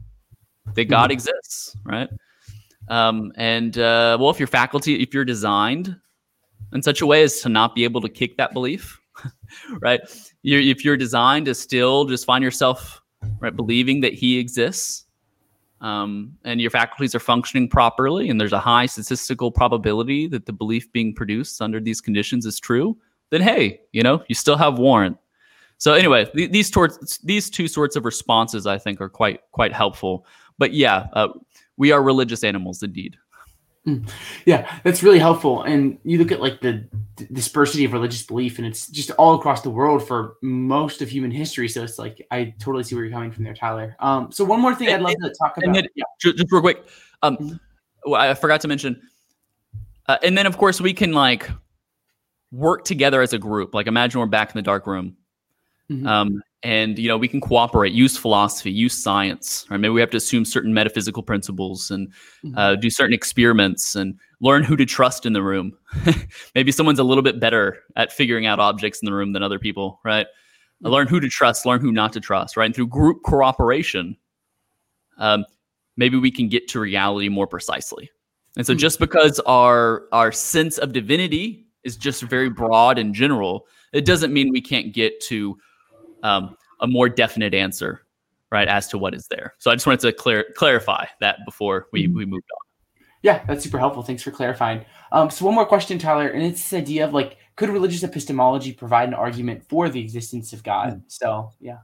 that 0.75 0.85
God 0.87 1.05
mm-hmm. 1.05 1.13
exists, 1.13 1.77
right? 1.85 2.09
Um, 2.89 3.33
and 3.37 3.77
uh, 3.79 4.17
well, 4.21 4.31
if 4.31 4.39
your 4.39 4.47
faculty, 4.47 5.03
if 5.03 5.15
you're 5.15 5.25
designed 5.25 5.97
in 6.73 6.83
such 6.83 7.01
a 7.01 7.07
way 7.07 7.23
as 7.23 7.41
to 7.41 7.49
not 7.49 7.75
be 7.75 7.85
able 7.85 8.01
to 8.03 8.09
kick 8.09 8.37
that 8.37 8.53
belief, 8.53 9.01
right? 9.81 10.01
You're, 10.43 10.61
if 10.61 10.85
you're 10.85 10.97
designed 10.97 11.47
to 11.47 11.55
still 11.55 12.05
just 12.05 12.27
find 12.27 12.45
yourself 12.45 13.01
right 13.41 13.55
believing 13.55 14.01
that 14.03 14.13
He 14.13 14.39
exists, 14.39 15.07
um, 15.81 16.37
and 16.45 16.61
your 16.61 16.71
faculties 16.71 17.15
are 17.15 17.21
functioning 17.21 17.69
properly, 17.69 18.29
and 18.29 18.41
there's 18.41 18.53
a 18.53 18.61
high 18.61 18.87
statistical 18.87 19.51
probability 19.51 20.27
that 20.29 20.47
the 20.47 20.53
belief 20.53 20.91
being 20.93 21.15
produced 21.15 21.61
under 21.61 21.81
these 21.81 22.01
conditions 22.01 22.47
is 22.47 22.59
true, 22.59 22.97
then 23.31 23.41
hey, 23.43 23.81
you 23.93 24.03
know, 24.03 24.23
you 24.29 24.35
still 24.35 24.57
have 24.57 24.79
warrant 24.79 25.17
so 25.85 25.93
anyway, 25.93 26.24
th- 26.24 26.51
these 26.51 26.72
sorts, 26.72 27.18
these 27.18 27.51
two 27.51 27.68
sorts 27.68 27.95
of 27.95 28.07
responses, 28.07 28.66
I 28.66 28.78
think, 28.78 29.03
are 29.03 29.11
quite 29.11 29.41
quite 29.53 29.70
helpful. 29.70 30.24
But 30.57 30.72
yeah, 30.72 31.09
uh, 31.12 31.28
we 31.76 31.93
are 31.93 32.03
religious 32.03 32.43
animals 32.43 32.82
indeed. 32.82 33.18
Mm. 33.87 34.09
Yeah, 34.47 34.80
that's 34.82 35.03
really 35.03 35.18
helpful. 35.18 35.62
And 35.62 35.99
you 36.03 36.16
look 36.16 36.32
at 36.32 36.41
like 36.41 36.62
the, 36.62 36.89
the 37.16 37.26
dispersity 37.26 37.85
of 37.85 37.93
religious 37.93 38.22
belief, 38.22 38.57
and 38.57 38.66
it's 38.66 38.89
just 38.89 39.11
all 39.18 39.35
across 39.35 39.61
the 39.61 39.68
world 39.68 40.09
for 40.09 40.39
most 40.41 41.03
of 41.03 41.11
human 41.11 41.30
history. 41.30 41.68
So 41.68 41.82
it's 41.82 41.99
like 41.99 42.26
I 42.30 42.55
totally 42.61 42.82
see 42.82 42.95
where 42.95 43.05
you're 43.05 43.12
coming 43.12 43.30
from 43.30 43.45
there, 43.45 43.53
Tyler. 43.53 43.95
Um, 43.99 44.32
so 44.32 44.43
one 44.43 44.62
more 44.62 44.74
thing 44.74 44.89
and, 44.89 44.97
I'd 44.97 45.03
love 45.03 45.16
and, 45.20 45.24
to 45.24 45.39
talk 45.39 45.59
about. 45.59 45.74
Then, 45.74 45.87
yeah. 45.97 46.05
just, 46.18 46.39
just 46.39 46.51
real 46.51 46.62
quick, 46.62 46.82
um, 47.22 47.37
mm-hmm. 47.37 48.14
I 48.14 48.32
forgot 48.32 48.62
to 48.62 48.68
mention, 48.68 49.03
uh, 50.07 50.16
and 50.22 50.39
then 50.39 50.47
of 50.47 50.57
course 50.57 50.80
we 50.80 50.95
can 50.95 51.12
like 51.12 51.51
work 52.53 52.87
together 52.87 53.20
as 53.20 53.35
a 53.35 53.39
group. 53.39 53.74
Like 53.74 53.87
imagine 53.87 54.18
we're 54.18 54.26
back 54.28 54.49
in 54.49 54.55
the 54.55 54.62
dark 54.62 54.87
room 54.87 55.18
Mm-hmm. 55.91 56.07
Um, 56.07 56.43
and 56.62 56.99
you 56.99 57.09
know 57.09 57.18
we 57.18 57.28
can 57.28 57.41
cooperate, 57.41 57.93
use 57.93 58.16
philosophy, 58.16 58.72
use 58.72 58.95
science, 58.95 59.66
or 59.70 59.78
maybe 59.78 59.93
we 59.93 60.01
have 60.01 60.11
to 60.11 60.16
assume 60.16 60.45
certain 60.45 60.72
metaphysical 60.72 61.22
principles 61.22 61.91
and 61.91 62.09
mm-hmm. 62.43 62.57
uh, 62.57 62.74
do 62.76 62.89
certain 62.89 63.12
experiments 63.12 63.95
and 63.95 64.18
learn 64.41 64.64
who 64.64 64.76
to 64.76 64.87
trust 64.87 65.26
in 65.26 65.35
the 65.35 65.43
room. 65.43 65.76
maybe 66.55 66.72
someone's 66.72 66.99
a 66.99 67.05
little 67.05 67.22
bit 67.22 67.39
better 67.39 67.82
at 67.97 68.12
figuring 68.12 68.47
out 68.47 68.59
objects 68.59 69.01
in 69.03 69.07
the 69.07 69.12
room 69.12 69.32
than 69.35 69.43
other 69.43 69.59
people, 69.59 70.01
right? 70.05 70.26
Mm-hmm. 70.26 70.89
Learn 70.89 71.07
who 71.07 71.20
to 71.20 71.28
trust, 71.28 71.66
learn 71.66 71.80
who 71.80 71.93
not 71.93 72.14
to 72.14 72.20
trust, 72.20 72.57
right? 72.57 72.64
And 72.64 72.74
through 72.74 72.89
group 72.89 73.22
cooperation, 73.24 74.16
um, 75.18 75.45
maybe 75.99 76.16
we 76.16 76.30
can 76.30 76.49
get 76.49 76.66
to 76.68 76.80
reality 76.80 77.28
more 77.28 77.47
precisely. 77.47 78.11
And 78.57 78.66
so, 78.66 78.72
mm-hmm. 78.72 78.78
just 78.78 78.99
because 78.99 79.39
our 79.41 80.05
our 80.12 80.32
sense 80.32 80.78
of 80.78 80.95
divinity 80.95 81.66
is 81.82 81.99
just 81.99 82.22
very 82.22 82.49
broad 82.49 82.99
and 82.99 83.14
general, 83.14 83.66
it 83.93 84.07
doesn't 84.07 84.32
mean 84.32 84.51
we 84.51 84.62
can't 84.62 84.95
get 84.95 85.20
to 85.24 85.59
um, 86.25 86.57
a 86.81 86.89
more 86.89 87.09
definite 87.09 87.55
answer, 87.55 88.05
right, 88.51 88.66
as 88.66 88.89
to 88.89 88.99
what 88.99 89.14
is 89.14 89.29
there. 89.29 89.55
So 89.59 89.70
I 89.70 89.75
just 89.77 89.87
wanted 89.87 90.01
to 90.01 90.12
clear, 90.12 90.47
clarify 90.57 91.07
that 91.20 91.39
before 91.45 91.87
we, 91.93 92.07
mm-hmm. 92.07 92.16
we 92.16 92.25
moved 92.27 92.47
on. 92.53 93.05
Yeah, 93.22 93.45
that's 93.47 93.62
super 93.62 93.79
helpful. 93.79 94.03
Thanks 94.03 94.22
for 94.22 94.33
clarifying. 94.33 94.85
Um, 95.12 95.31
so 95.31 95.47
one 95.47 95.55
more 95.55 95.64
question, 95.64 95.99
Tyler, 95.99 96.27
and 96.27 96.43
it's 96.43 96.61
this 96.61 96.79
idea 96.79 97.05
of 97.07 97.14
like, 97.14 97.39
could 97.57 97.68
religious 97.68 98.03
epistemology 98.03 98.72
provide 98.72 99.09
an 99.09 99.14
argument 99.14 99.62
for 99.68 99.89
the 99.89 100.01
existence 100.01 100.53
of 100.53 100.64
God? 100.64 100.89
Mm-hmm. 100.89 100.99
So 101.07 101.53
yeah. 101.61 101.79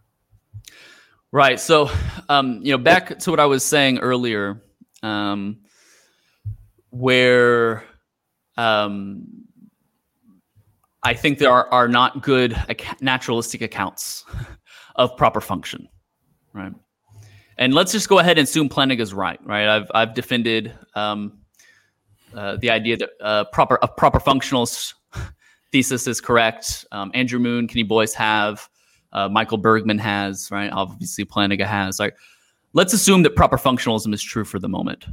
Right. 1.33 1.61
So, 1.61 1.89
um, 2.29 2.61
you 2.61 2.73
know, 2.73 2.79
back 2.79 3.21
to 3.21 3.31
what 3.31 3.39
I 3.39 3.47
was 3.47 3.65
saying 3.65 4.01
earlier, 4.01 4.61
um, 5.03 5.59
where 6.91 7.85
um, 8.57 9.27
I 11.03 11.15
think 11.15 11.39
there 11.39 11.51
are, 11.51 11.69
are 11.73 11.89
not 11.89 12.23
good 12.23 12.57
naturalistic 13.01 13.63
accounts 13.63 14.25
of 14.97 15.17
proper 15.17 15.41
function, 15.41 15.89
right? 16.53 16.73
And 17.59 17.75
let's 17.75 17.93
just 17.93 18.09
go 18.09 18.19
ahead 18.19 18.39
and 18.39 18.45
assume 18.45 18.71
is 19.01 19.13
right, 19.13 19.39
right? 19.45 19.69
I've 19.69 19.91
I've 19.95 20.15
defended 20.15 20.73
um, 20.95 21.41
uh, 22.35 22.57
the 22.57 22.71
idea 22.71 22.97
that 22.97 23.11
uh, 23.21 23.45
proper 23.53 23.79
a 23.83 23.89
proper 23.89 24.19
functionalist 24.19 24.95
thesis 25.73 26.07
is 26.07 26.21
correct. 26.21 26.85
Um, 26.93 27.11
Andrew 27.15 27.39
Moon, 27.39 27.67
Kenny 27.69 27.83
Boyce 27.83 28.15
have, 28.15 28.69
uh, 29.13 29.29
Michael 29.29 29.59
Bergmann 29.59 29.99
has, 29.99 30.51
right? 30.51 30.71
Obviously, 30.73 31.25
Plantinga 31.25 31.67
has. 31.67 32.01
Right? 32.01 32.13
Let's 32.73 32.93
assume 32.93 33.23
that 33.25 33.37
proper 33.37 33.57
functionalism 33.57 34.15
is 34.15 34.23
true 34.23 34.45
for 34.45 34.59
the 34.59 34.69
moment, 34.69 35.07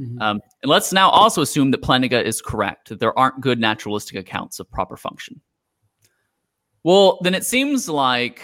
Mm-hmm. 0.00 0.22
Um, 0.22 0.40
and 0.62 0.70
let's 0.70 0.92
now 0.92 1.10
also 1.10 1.42
assume 1.42 1.70
that 1.72 1.82
Plantinga 1.82 2.22
is 2.22 2.40
correct, 2.40 2.88
that 2.88 3.00
there 3.00 3.16
aren't 3.18 3.40
good 3.40 3.60
naturalistic 3.60 4.16
accounts 4.16 4.58
of 4.58 4.70
proper 4.70 4.96
function. 4.96 5.40
Well, 6.82 7.18
then 7.22 7.34
it 7.34 7.44
seems 7.44 7.88
like 7.88 8.40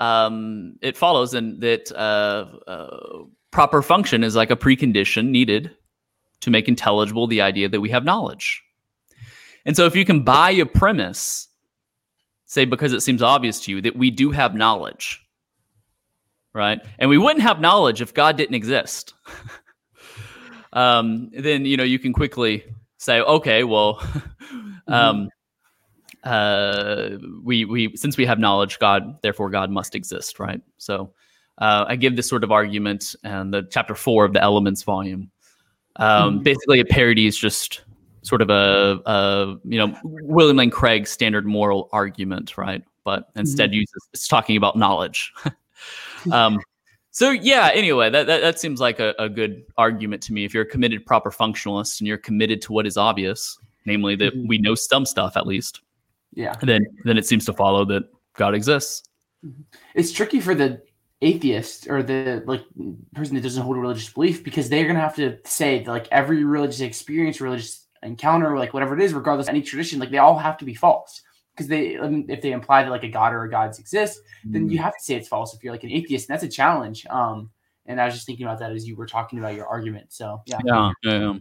um, 0.00 0.76
it 0.82 0.96
follows 0.96 1.30
then 1.30 1.60
that 1.60 1.92
uh, 1.92 2.46
uh, 2.68 3.24
proper 3.52 3.82
function 3.82 4.24
is 4.24 4.34
like 4.34 4.50
a 4.50 4.56
precondition 4.56 5.28
needed 5.28 5.70
to 6.40 6.50
make 6.50 6.66
intelligible 6.66 7.28
the 7.28 7.40
idea 7.40 7.68
that 7.68 7.80
we 7.80 7.90
have 7.90 8.04
knowledge. 8.04 8.62
And 9.64 9.76
so 9.76 9.86
if 9.86 9.94
you 9.94 10.04
can 10.04 10.24
buy 10.24 10.50
a 10.50 10.66
premise, 10.66 11.48
say 12.46 12.64
because 12.64 12.92
it 12.92 13.00
seems 13.00 13.22
obvious 13.22 13.60
to 13.60 13.70
you 13.70 13.80
that 13.82 13.96
we 13.96 14.10
do 14.10 14.30
have 14.30 14.54
knowledge, 14.54 15.24
right? 16.52 16.80
And 16.98 17.08
we 17.08 17.18
wouldn't 17.18 17.42
have 17.42 17.60
knowledge 17.60 18.02
if 18.02 18.12
God 18.12 18.36
didn't 18.36 18.56
exist. 18.56 19.14
um, 20.74 21.30
then 21.32 21.64
you 21.64 21.76
know 21.76 21.84
you 21.84 21.98
can 21.98 22.12
quickly 22.12 22.64
say, 22.98 23.20
okay, 23.20 23.64
well, 23.64 24.00
um, 24.88 25.30
mm-hmm. 26.24 26.28
uh, 26.28 27.18
we 27.42 27.64
we 27.64 27.96
since 27.96 28.16
we 28.16 28.26
have 28.26 28.38
knowledge, 28.38 28.78
God 28.78 29.22
therefore 29.22 29.48
God 29.50 29.70
must 29.70 29.94
exist, 29.94 30.38
right? 30.38 30.60
So 30.76 31.14
uh, 31.58 31.86
I 31.88 31.96
give 31.96 32.16
this 32.16 32.28
sort 32.28 32.44
of 32.44 32.50
argument 32.50 33.14
and 33.22 33.54
the 33.54 33.62
chapter 33.70 33.94
four 33.94 34.24
of 34.24 34.32
the 34.32 34.42
Elements 34.42 34.82
volume. 34.82 35.30
Um, 35.96 36.34
mm-hmm. 36.34 36.42
Basically, 36.42 36.80
a 36.80 36.84
parody 36.84 37.26
is 37.26 37.38
just 37.38 37.82
sort 38.22 38.42
of 38.42 38.50
a, 38.50 39.00
a, 39.06 39.56
you 39.64 39.78
know 39.78 39.96
William 40.02 40.56
Lane 40.56 40.70
Craig 40.70 41.06
standard 41.06 41.46
moral 41.46 41.88
argument, 41.92 42.58
right? 42.58 42.82
But 43.04 43.28
instead 43.36 43.70
mm-hmm. 43.70 43.80
uses 43.80 44.08
it's 44.12 44.26
talking 44.26 44.56
about 44.56 44.76
knowledge. 44.76 45.32
um, 46.32 46.58
so 47.14 47.30
yeah, 47.30 47.70
anyway, 47.72 48.10
that, 48.10 48.26
that, 48.26 48.40
that 48.40 48.58
seems 48.58 48.80
like 48.80 48.98
a, 48.98 49.14
a, 49.20 49.28
good 49.28 49.64
argument 49.76 50.20
to 50.24 50.32
me. 50.32 50.44
If 50.44 50.52
you're 50.52 50.64
a 50.64 50.68
committed 50.68 51.06
proper 51.06 51.30
functionalist 51.30 52.00
and 52.00 52.08
you're 52.08 52.18
committed 52.18 52.60
to 52.62 52.72
what 52.72 52.88
is 52.88 52.96
obvious, 52.96 53.56
namely 53.86 54.16
that 54.16 54.34
mm-hmm. 54.34 54.48
we 54.48 54.58
know 54.58 54.74
some 54.74 55.06
stuff 55.06 55.36
at 55.36 55.46
least, 55.46 55.82
yeah, 56.32 56.56
then 56.60 56.84
then 57.04 57.16
it 57.16 57.24
seems 57.24 57.44
to 57.44 57.52
follow 57.52 57.84
that 57.84 58.02
God 58.36 58.52
exists. 58.52 59.08
Mm-hmm. 59.46 59.62
It's 59.94 60.10
tricky 60.10 60.40
for 60.40 60.56
the 60.56 60.82
atheist 61.22 61.88
or 61.88 62.02
the 62.02 62.42
like 62.46 62.64
person 63.14 63.36
that 63.36 63.42
doesn't 63.42 63.62
hold 63.62 63.76
a 63.76 63.80
religious 63.80 64.12
belief 64.12 64.42
because 64.42 64.68
they're 64.68 64.88
gonna 64.88 64.98
have 64.98 65.14
to 65.14 65.38
say 65.44 65.84
that, 65.84 65.90
like 65.92 66.08
every 66.10 66.42
religious 66.42 66.80
experience, 66.80 67.40
religious 67.40 67.86
encounter, 68.02 68.58
like 68.58 68.74
whatever 68.74 68.92
it 68.92 69.00
is, 69.00 69.14
regardless 69.14 69.46
of 69.46 69.50
any 69.50 69.62
tradition, 69.62 70.00
like 70.00 70.10
they 70.10 70.18
all 70.18 70.36
have 70.36 70.58
to 70.58 70.64
be 70.64 70.74
false 70.74 71.22
because 71.54 71.68
they 71.68 71.96
um, 71.96 72.24
if 72.28 72.42
they 72.42 72.52
imply 72.52 72.82
that 72.82 72.90
like 72.90 73.04
a 73.04 73.08
god 73.08 73.32
or 73.32 73.44
a 73.44 73.50
gods 73.50 73.78
exist, 73.78 74.20
then 74.44 74.68
you 74.68 74.78
mm. 74.78 74.82
have 74.82 74.96
to 74.96 75.02
say 75.02 75.14
it's 75.14 75.28
false 75.28 75.54
if 75.54 75.62
you're 75.62 75.72
like 75.72 75.84
an 75.84 75.90
atheist, 75.90 76.28
and 76.28 76.34
that's 76.34 76.44
a 76.44 76.48
challenge. 76.48 77.06
Um, 77.06 77.50
and 77.86 78.00
I 78.00 78.06
was 78.06 78.14
just 78.14 78.26
thinking 78.26 78.46
about 78.46 78.58
that 78.60 78.72
as 78.72 78.86
you 78.86 78.96
were 78.96 79.06
talking 79.06 79.38
about 79.38 79.54
your 79.54 79.66
argument. 79.66 80.12
So 80.12 80.42
yeah, 80.46 80.58
yeah, 80.64 80.92
yeah. 81.02 81.34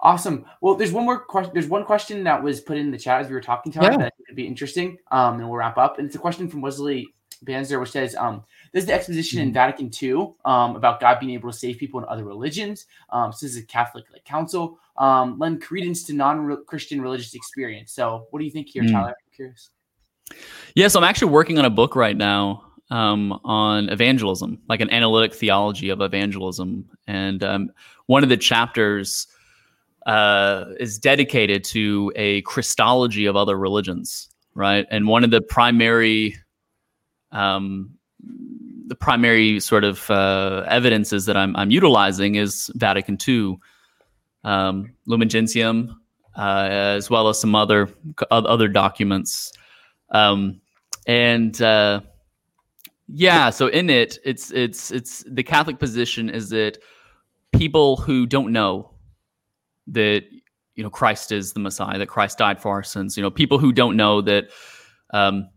Awesome. 0.00 0.44
Well, 0.60 0.74
there's 0.74 0.92
one 0.92 1.04
more 1.04 1.18
question. 1.18 1.52
There's 1.54 1.68
one 1.68 1.84
question 1.84 2.24
that 2.24 2.42
was 2.42 2.60
put 2.60 2.76
in 2.76 2.90
the 2.90 2.98
chat 2.98 3.20
as 3.20 3.28
we 3.28 3.34
were 3.34 3.40
talking 3.40 3.72
to 3.72 3.80
yeah. 3.82 3.96
that 3.96 4.14
could 4.26 4.36
be 4.36 4.46
interesting. 4.46 4.98
Um, 5.10 5.34
and 5.34 5.48
we'll 5.48 5.56
wrap 5.56 5.78
up. 5.78 5.98
And 5.98 6.06
it's 6.06 6.16
a 6.16 6.18
question 6.18 6.48
from 6.48 6.60
Wesley 6.60 7.14
Banzer, 7.44 7.80
which 7.80 7.90
says, 7.90 8.14
um, 8.14 8.44
there's 8.72 8.86
the 8.86 8.92
exposition 8.92 9.38
mm-hmm. 9.38 9.48
in 9.48 9.54
Vatican 9.54 9.90
II 10.02 10.34
um, 10.44 10.76
about 10.76 11.00
God 11.00 11.20
being 11.20 11.32
able 11.32 11.50
to 11.50 11.56
save 11.56 11.78
people 11.78 12.00
in 12.00 12.06
other 12.08 12.24
religions. 12.24 12.86
Um, 13.10 13.32
so 13.32 13.46
this 13.46 13.56
is 13.56 13.62
a 13.62 13.66
Catholic 13.66 14.04
like 14.12 14.24
council. 14.24 14.78
Um, 14.96 15.38
lend 15.38 15.62
credence 15.62 16.04
to 16.04 16.14
non-Christian 16.14 17.00
religious 17.00 17.34
experience. 17.34 17.92
So 17.92 18.26
what 18.30 18.38
do 18.38 18.44
you 18.44 18.50
think 18.50 18.68
here, 18.68 18.82
mm. 18.82 18.92
Tyler? 18.92 19.08
I'm 19.08 19.34
curious. 19.34 19.70
Yeah, 20.74 20.88
so 20.88 20.98
I'm 20.98 21.04
actually 21.04 21.30
working 21.30 21.58
on 21.58 21.64
a 21.64 21.70
book 21.70 21.94
right 21.94 22.16
now 22.16 22.64
um, 22.90 23.32
on 23.44 23.88
evangelism, 23.88 24.58
like 24.68 24.80
an 24.80 24.90
analytic 24.90 25.34
theology 25.34 25.90
of 25.90 26.00
evangelism. 26.00 26.88
And 27.06 27.42
um, 27.42 27.70
one 28.06 28.22
of 28.22 28.28
the 28.28 28.36
chapters 28.36 29.26
uh, 30.06 30.66
is 30.78 30.98
dedicated 30.98 31.64
to 31.64 32.12
a 32.16 32.42
Christology 32.42 33.26
of 33.26 33.36
other 33.36 33.58
religions, 33.58 34.28
right? 34.54 34.86
And 34.90 35.08
one 35.08 35.24
of 35.24 35.30
the 35.30 35.40
primary, 35.40 36.36
um, 37.36 37.90
the 38.86 38.94
primary 38.94 39.60
sort 39.60 39.84
of 39.84 40.10
uh, 40.10 40.64
evidences 40.68 41.26
that 41.26 41.36
I'm, 41.36 41.54
I'm 41.56 41.70
utilizing 41.70 42.36
is 42.36 42.70
Vatican 42.74 43.18
II, 43.26 43.58
um, 44.44 44.94
Lumen 45.06 45.28
Gentium, 45.28 46.00
uh, 46.36 46.68
as 46.70 47.10
well 47.10 47.28
as 47.28 47.38
some 47.38 47.54
other 47.54 47.88
other 48.30 48.68
documents. 48.68 49.52
Um, 50.10 50.60
and 51.06 51.60
uh, 51.60 52.00
yeah, 53.08 53.50
so 53.50 53.66
in 53.66 53.90
it, 53.90 54.18
it's 54.24 54.50
it's 54.52 54.90
it's 54.90 55.24
the 55.30 55.42
Catholic 55.42 55.78
position 55.78 56.30
is 56.30 56.48
that 56.50 56.78
people 57.52 57.96
who 57.96 58.26
don't 58.26 58.52
know 58.52 58.92
that 59.88 60.22
you 60.74 60.82
know 60.82 60.90
Christ 60.90 61.32
is 61.32 61.52
the 61.52 61.60
Messiah, 61.60 61.98
that 61.98 62.06
Christ 62.06 62.38
died 62.38 62.62
for 62.62 62.70
our 62.70 62.82
sins, 62.82 63.16
you 63.16 63.22
know, 63.22 63.30
people 63.30 63.58
who 63.58 63.72
don't 63.72 63.96
know 63.96 64.20
that 64.22 64.48
um, 65.12 65.48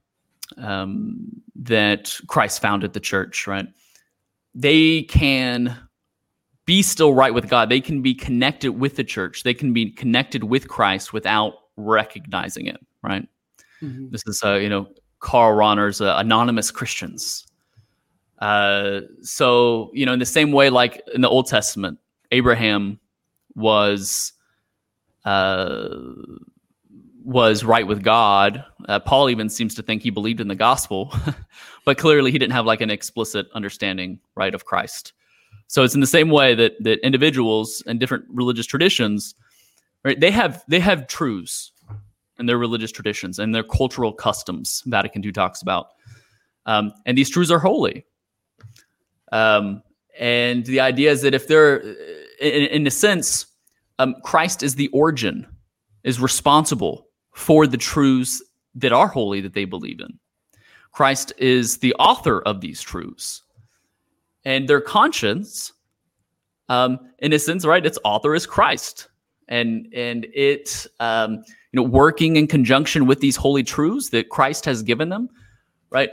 um, 0.57 1.17
that 1.55 2.17
Christ 2.27 2.61
founded 2.61 2.93
the 2.93 2.99
church, 2.99 3.47
right? 3.47 3.67
They 4.55 5.03
can 5.03 5.77
be 6.65 6.81
still 6.81 7.13
right 7.13 7.33
with 7.33 7.49
God. 7.49 7.69
They 7.69 7.81
can 7.81 8.01
be 8.01 8.13
connected 8.13 8.71
with 8.71 8.95
the 8.95 9.03
church. 9.03 9.43
They 9.43 9.53
can 9.53 9.73
be 9.73 9.91
connected 9.91 10.43
with 10.43 10.67
Christ 10.67 11.13
without 11.13 11.53
recognizing 11.77 12.67
it, 12.67 12.77
right? 13.01 13.27
Mm-hmm. 13.81 14.09
This 14.11 14.23
is, 14.27 14.43
uh, 14.43 14.55
you 14.55 14.69
know, 14.69 14.87
Karl 15.19 15.57
Rahner's 15.57 16.01
uh, 16.01 16.15
Anonymous 16.17 16.71
Christians. 16.71 17.45
Uh, 18.39 19.01
so, 19.21 19.91
you 19.93 20.05
know, 20.05 20.13
in 20.13 20.19
the 20.19 20.25
same 20.25 20.51
way, 20.51 20.69
like 20.69 21.01
in 21.13 21.21
the 21.21 21.29
Old 21.29 21.47
Testament, 21.47 21.99
Abraham 22.31 22.99
was 23.55 24.33
uh, 25.25 25.89
was 27.23 27.63
right 27.63 27.85
with 27.85 28.03
God. 28.03 28.63
Uh, 28.87 28.99
Paul 28.99 29.29
even 29.29 29.49
seems 29.49 29.75
to 29.75 29.83
think 29.83 30.01
he 30.01 30.09
believed 30.09 30.39
in 30.39 30.47
the 30.47 30.55
gospel, 30.55 31.13
but 31.85 31.97
clearly 31.97 32.31
he 32.31 32.37
didn't 32.37 32.53
have 32.53 32.65
like 32.65 32.81
an 32.81 32.89
explicit 32.89 33.47
understanding, 33.53 34.19
right, 34.35 34.55
of 34.55 34.65
Christ. 34.65 35.13
So 35.67 35.83
it's 35.83 35.93
in 35.93 36.01
the 36.01 36.07
same 36.07 36.29
way 36.29 36.55
that 36.55 36.81
that 36.83 36.99
individuals 37.05 37.83
and 37.85 37.99
different 37.99 38.25
religious 38.29 38.65
traditions, 38.65 39.35
right, 40.03 40.19
they 40.19 40.31
have 40.31 40.63
they 40.67 40.79
have 40.79 41.07
truths 41.07 41.71
in 42.39 42.45
their 42.45 42.57
religious 42.57 42.91
traditions 42.91 43.37
and 43.37 43.53
their 43.53 43.63
cultural 43.63 44.13
customs. 44.13 44.81
Vatican 44.85 45.23
II 45.23 45.31
talks 45.31 45.61
about, 45.61 45.89
um, 46.65 46.93
and 47.05 47.17
these 47.17 47.29
truths 47.29 47.51
are 47.51 47.59
holy. 47.59 48.05
Um, 49.31 49.83
and 50.17 50.65
the 50.65 50.79
idea 50.79 51.11
is 51.11 51.21
that 51.21 51.33
if 51.33 51.47
they're, 51.47 51.77
in, 52.41 52.65
in 52.65 52.87
a 52.87 52.91
sense, 52.91 53.45
um, 53.99 54.15
Christ 54.23 54.63
is 54.63 54.75
the 54.75 54.87
origin, 54.89 55.45
is 56.03 56.19
responsible 56.19 57.08
for 57.39 57.65
the 57.65 57.77
truths 57.77 58.43
that 58.75 58.91
are 58.91 59.07
holy 59.07 59.39
that 59.39 59.53
they 59.53 59.65
believe 59.65 60.01
in. 60.01 60.19
Christ 60.91 61.31
is 61.37 61.77
the 61.77 61.93
author 61.95 62.41
of 62.41 62.59
these 62.59 62.81
truths, 62.81 63.43
and 64.43 64.67
their 64.67 64.81
conscience, 64.81 65.71
um, 66.67 66.99
in 67.19 67.31
a 67.31 67.39
sense, 67.39 67.65
right? 67.65 67.85
Its 67.85 67.97
author 68.03 68.35
is 68.35 68.45
Christ, 68.45 69.07
and 69.47 69.87
and 69.93 70.27
it 70.33 70.85
um, 70.99 71.43
you 71.71 71.77
know, 71.77 71.83
working 71.83 72.35
in 72.35 72.45
conjunction 72.45 73.05
with 73.05 73.21
these 73.21 73.37
holy 73.37 73.63
truths 73.63 74.09
that 74.09 74.29
Christ 74.29 74.65
has 74.65 74.83
given 74.83 75.09
them, 75.09 75.29
right? 75.91 76.09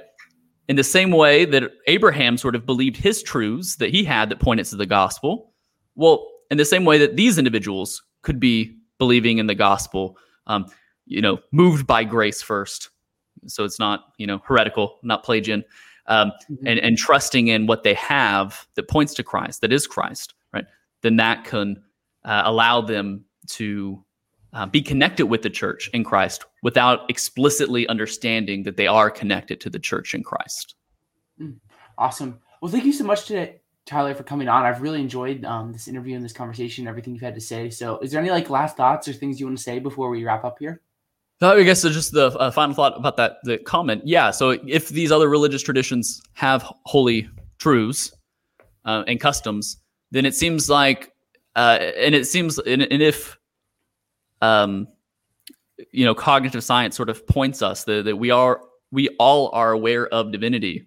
In 0.69 0.77
the 0.77 0.85
same 0.85 1.11
way 1.11 1.45
that 1.45 1.73
Abraham 1.89 2.37
sort 2.37 2.55
of 2.55 2.67
believed 2.67 2.97
his 2.97 3.23
truths 3.23 3.77
that 3.77 3.91
he 3.91 4.05
had 4.05 4.29
that 4.31 4.39
pointed 4.39 4.67
to 4.67 4.77
the 4.77 4.87
gospel. 4.87 5.53
Well, 5.97 6.27
in 6.51 6.59
the 6.59 6.65
same 6.65 6.85
way 6.85 6.99
that 6.99 7.17
these 7.17 7.39
individuals 7.39 8.03
could 8.23 8.39
be 8.39 8.77
believing 8.99 9.39
in 9.39 9.47
the 9.47 9.55
gospel, 9.55 10.17
um, 10.47 10.67
you 11.07 11.21
know, 11.21 11.39
moved 11.53 11.87
by 11.87 12.05
grace 12.05 12.43
first. 12.43 12.91
So 13.47 13.65
it's 13.65 13.79
not, 13.79 14.13
you 14.19 14.27
know, 14.27 14.41
heretical, 14.45 14.99
not 15.03 15.25
Pelagian, 15.25 15.65
um, 16.07 16.33
mm-hmm. 16.51 16.67
and, 16.67 16.79
and 16.81 16.99
trusting 16.99 17.49
in 17.49 17.67
what 17.67 17.83
they 17.83 17.95
have 17.95 18.67
that 18.75 18.89
points 18.89 19.15
to 19.15 19.23
Christ, 19.23 19.61
that 19.61 19.73
is 19.73 19.87
Christ, 19.87 20.35
right? 20.53 20.65
Then 21.03 21.17
that 21.17 21.45
can 21.45 21.83
uh, 22.25 22.43
allow 22.45 22.81
them 22.81 23.25
to 23.49 24.05
uh, 24.53 24.67
be 24.67 24.81
connected 24.81 25.27
with 25.27 25.43
the 25.43 25.51
church 25.51 25.89
in 25.93 26.03
Christ 26.03 26.45
without 26.63 27.09
explicitly 27.11 27.87
understanding 27.89 28.63
that 28.65 28.77
they 28.77 28.87
are 28.87 29.11
connected 29.11 29.61
to 29.61 29.71
the 29.71 29.79
church 29.79 30.15
in 30.15 30.23
Christ. 30.23 30.75
Mm, 31.41 31.57
awesome. 31.99 32.41
Well, 32.61 32.71
thank 32.71 32.85
you 32.85 32.93
so 32.93 33.05
much 33.05 33.27
today, 33.27 33.61
Tyler, 33.85 34.15
for 34.15 34.23
coming 34.23 34.49
on. 34.49 34.65
I've 34.65 34.81
really 34.81 35.01
enjoyed 35.01 35.45
um, 35.45 35.73
this 35.73 35.89
interview 35.89 36.17
and 36.17 36.25
this 36.25 36.33
conversation, 36.33 36.89
everything 36.89 37.13
you've 37.15 37.23
had 37.23 37.35
to 37.35 37.41
say. 37.41 37.69
So, 37.71 37.99
is 37.99 38.11
there 38.11 38.21
any 38.21 38.31
like 38.31 38.49
last 38.49 38.77
thoughts 38.77 39.07
or 39.09 39.13
things 39.13 39.39
you 39.39 39.47
want 39.47 39.59
to 39.59 39.63
say 39.63 39.79
before 39.79 40.09
we 40.09 40.25
wrap 40.25 40.45
up 40.45 40.59
here? 40.59 40.81
I 41.43 41.63
guess 41.65 41.83
so 41.83 41.91
just 41.91 42.13
the 42.13 42.29
uh, 42.39 42.51
final 42.51 42.75
thought 42.75 42.97
about 42.97 43.17
that 43.19 43.39
the 43.45 43.59
comment. 43.59 44.03
Yeah, 44.05 44.31
so 44.31 44.59
if 44.67 44.89
these 44.89 45.13
other 45.13 45.29
religious 45.29 45.63
traditions 45.63 46.23
have 46.33 46.63
holy 46.85 47.29
truths 47.59 48.13
uh, 48.85 49.05
and 49.07 49.21
customs, 49.21 49.77
then 50.13 50.25
it 50.25 50.35
seems 50.35 50.71
like, 50.71 51.13
uh, 51.55 51.79
and 51.99 52.15
it 52.15 52.27
seems, 52.27 52.59
and, 52.59 52.83
and 52.83 53.03
if 53.03 53.37
um, 54.41 54.89
you 55.93 56.05
know, 56.05 56.15
cognitive 56.15 56.65
science 56.65 56.97
sort 56.97 57.11
of 57.11 57.27
points 57.27 57.63
us 57.63 57.85
that, 57.85 58.05
that 58.05 58.17
we 58.17 58.31
are 58.31 58.61
we 58.93 59.09
all 59.19 59.51
are 59.53 59.73
aware 59.73 60.07
of 60.09 60.33
divinity, 60.33 60.87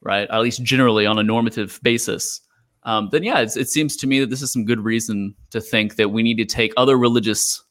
right? 0.00 0.28
At 0.30 0.40
least 0.40 0.62
generally 0.62 1.04
on 1.04 1.18
a 1.18 1.22
normative 1.22 1.78
basis. 1.82 2.40
Um, 2.84 3.08
then 3.12 3.22
yeah, 3.22 3.40
it 3.40 3.68
seems 3.68 3.96
to 3.98 4.06
me 4.06 4.20
that 4.20 4.30
this 4.30 4.40
is 4.40 4.52
some 4.52 4.64
good 4.64 4.80
reason 4.80 5.34
to 5.50 5.60
think 5.60 5.96
that 5.96 6.10
we 6.10 6.22
need 6.22 6.36
to 6.36 6.44
take 6.44 6.72
other 6.76 6.96
religious 6.96 7.62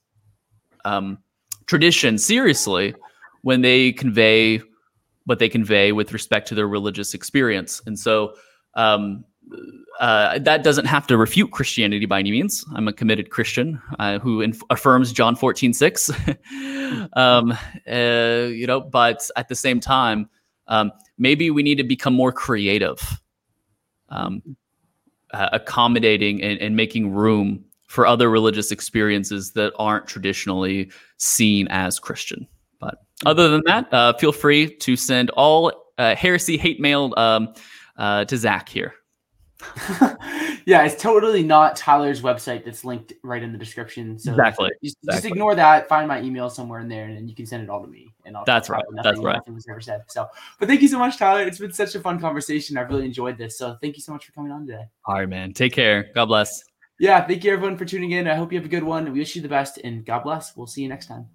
um, 0.86 1.18
traditions 1.68 2.26
seriously 2.26 2.95
when 3.41 3.61
they 3.61 3.91
convey 3.91 4.61
what 5.26 5.39
they 5.39 5.49
convey 5.49 5.91
with 5.91 6.13
respect 6.13 6.47
to 6.47 6.55
their 6.55 6.68
religious 6.68 7.13
experience. 7.13 7.82
And 7.86 7.99
so 7.99 8.34
um, 8.76 9.26
uh, 9.99 10.39
that 10.39 10.63
doesn't 10.63 10.86
have 10.86 11.05
to 11.07 11.18
refute 11.18 11.51
Christianity 11.51 12.05
by 12.05 12.20
any 12.20 12.32
means. 12.32 12.63
I'm 12.76 12.88
a 12.88 12.93
committed 12.93 13.30
Christian 13.30 13.82
uh, 13.99 14.20
who 14.20 14.41
inf- 14.41 14.61
affirms 14.70 15.11
John 15.11 15.36
14, 15.36 15.74
6. 15.74 16.11
um, 17.13 17.51
uh, 17.91 18.47
you 18.49 18.68
know, 18.68 18.80
but 18.80 19.30
at 19.36 19.49
the 19.49 19.55
same 19.55 19.80
time, 19.80 20.30
um, 20.68 20.91
maybe 21.18 21.49
we 21.49 21.63
need 21.63 21.76
to 21.76 21.84
become 21.84 22.13
more 22.13 22.32
creative, 22.32 23.22
um, 24.09 24.41
uh, 25.34 25.49
accommodating 25.51 26.41
and, 26.41 26.59
and, 26.59 26.76
making 26.76 27.11
room 27.11 27.65
for 27.88 28.06
other 28.06 28.30
religious 28.30 28.72
experiences 28.72 29.52
that 29.54 29.74
aren't 29.80 30.08
traditionally 30.08 30.92
seen 31.18 31.68
as 31.70 32.00
Christian. 32.00 32.48
But 32.80 33.00
other 33.26 33.50
than 33.50 33.64
that, 33.66 33.92
uh, 33.94 34.14
feel 34.14 34.32
free 34.32 34.76
to 34.76 34.96
send 34.96 35.30
all 35.32 35.72
uh, 35.98 36.16
heresy 36.16 36.58
hate 36.58 36.80
mail 36.80 37.14
um, 37.18 37.54
to 37.98 38.38
Zach 38.38 38.70
here. 38.70 38.94
yeah, 40.66 40.84
it's 40.84 41.02
totally 41.02 41.44
not 41.44 41.76
Tyler's 41.76 42.22
website 42.22 42.64
that's 42.64 42.86
linked 42.86 43.14
right 43.24 43.42
in 43.42 43.52
the 43.52 43.58
description. 43.58 44.20
So 44.20 44.32
exactly. 44.32 44.70
Just, 44.84 44.98
exactly. 45.04 45.16
just 45.16 45.26
ignore 45.26 45.56
that. 45.56 45.90
Find 45.90 46.08
my 46.08 46.22
email 46.22 46.50
somewhere 46.50 46.80
in 46.80 46.88
there, 46.88 47.06
and 47.06 47.18
then 47.18 47.28
you 47.28 47.36
can 47.36 47.46
send 47.46 47.64
it 47.64 47.70
all 47.70 47.82
to 47.82 47.88
me. 47.88 48.14
And 48.26 48.38
I'll 48.38 48.46
that's 48.46 48.70
right. 48.70 48.84
Nothing, 48.92 49.12
that's 49.12 49.24
right. 49.24 49.36
Nothing 49.38 49.56
was 49.56 49.68
ever 49.70 49.82
said. 49.82 50.04
So, 50.10 50.28
but 50.60 50.68
thank 50.68 50.82
you 50.82 50.88
so 50.88 51.00
much, 51.00 51.18
Tyler. 51.18 51.44
It's 51.44 51.58
been 51.58 51.74
such 51.74 51.96
a 51.96 52.00
fun 52.00 52.20
conversation. 52.20 52.78
I've 52.78 52.90
really 52.90 53.06
enjoyed 53.06 53.38
this. 53.38 53.58
So, 53.58 53.78
thank 53.82 53.96
you 53.96 54.02
so 54.02 54.12
much 54.12 54.26
for 54.26 54.32
coming 54.34 54.52
on 54.52 54.68
today. 54.68 54.86
All 55.06 55.16
right, 55.16 55.30
man. 55.30 55.54
Take 55.54 55.74
care. 55.74 56.12
God 56.14 56.26
bless. 56.26 56.64
Yeah, 57.00 57.26
thank 57.28 57.43
you 57.43 57.54
everyone 57.54 57.78
for 57.78 57.86
tuning 57.86 58.12
in. 58.12 58.28
I 58.28 58.36
hope 58.36 58.52
you 58.52 58.58
have 58.58 58.66
a 58.66 58.70
good 58.70 58.84
one. 58.84 59.12
We 59.12 59.20
wish 59.20 59.36
you 59.36 59.41
the 59.41 59.48
best, 59.50 59.78
and 59.84 60.06
God 60.06 60.24
bless. 60.24 60.56
We'll 60.56 60.68
see 60.68 60.82
you 60.82 60.89
next 60.89 61.08
time. 61.08 61.30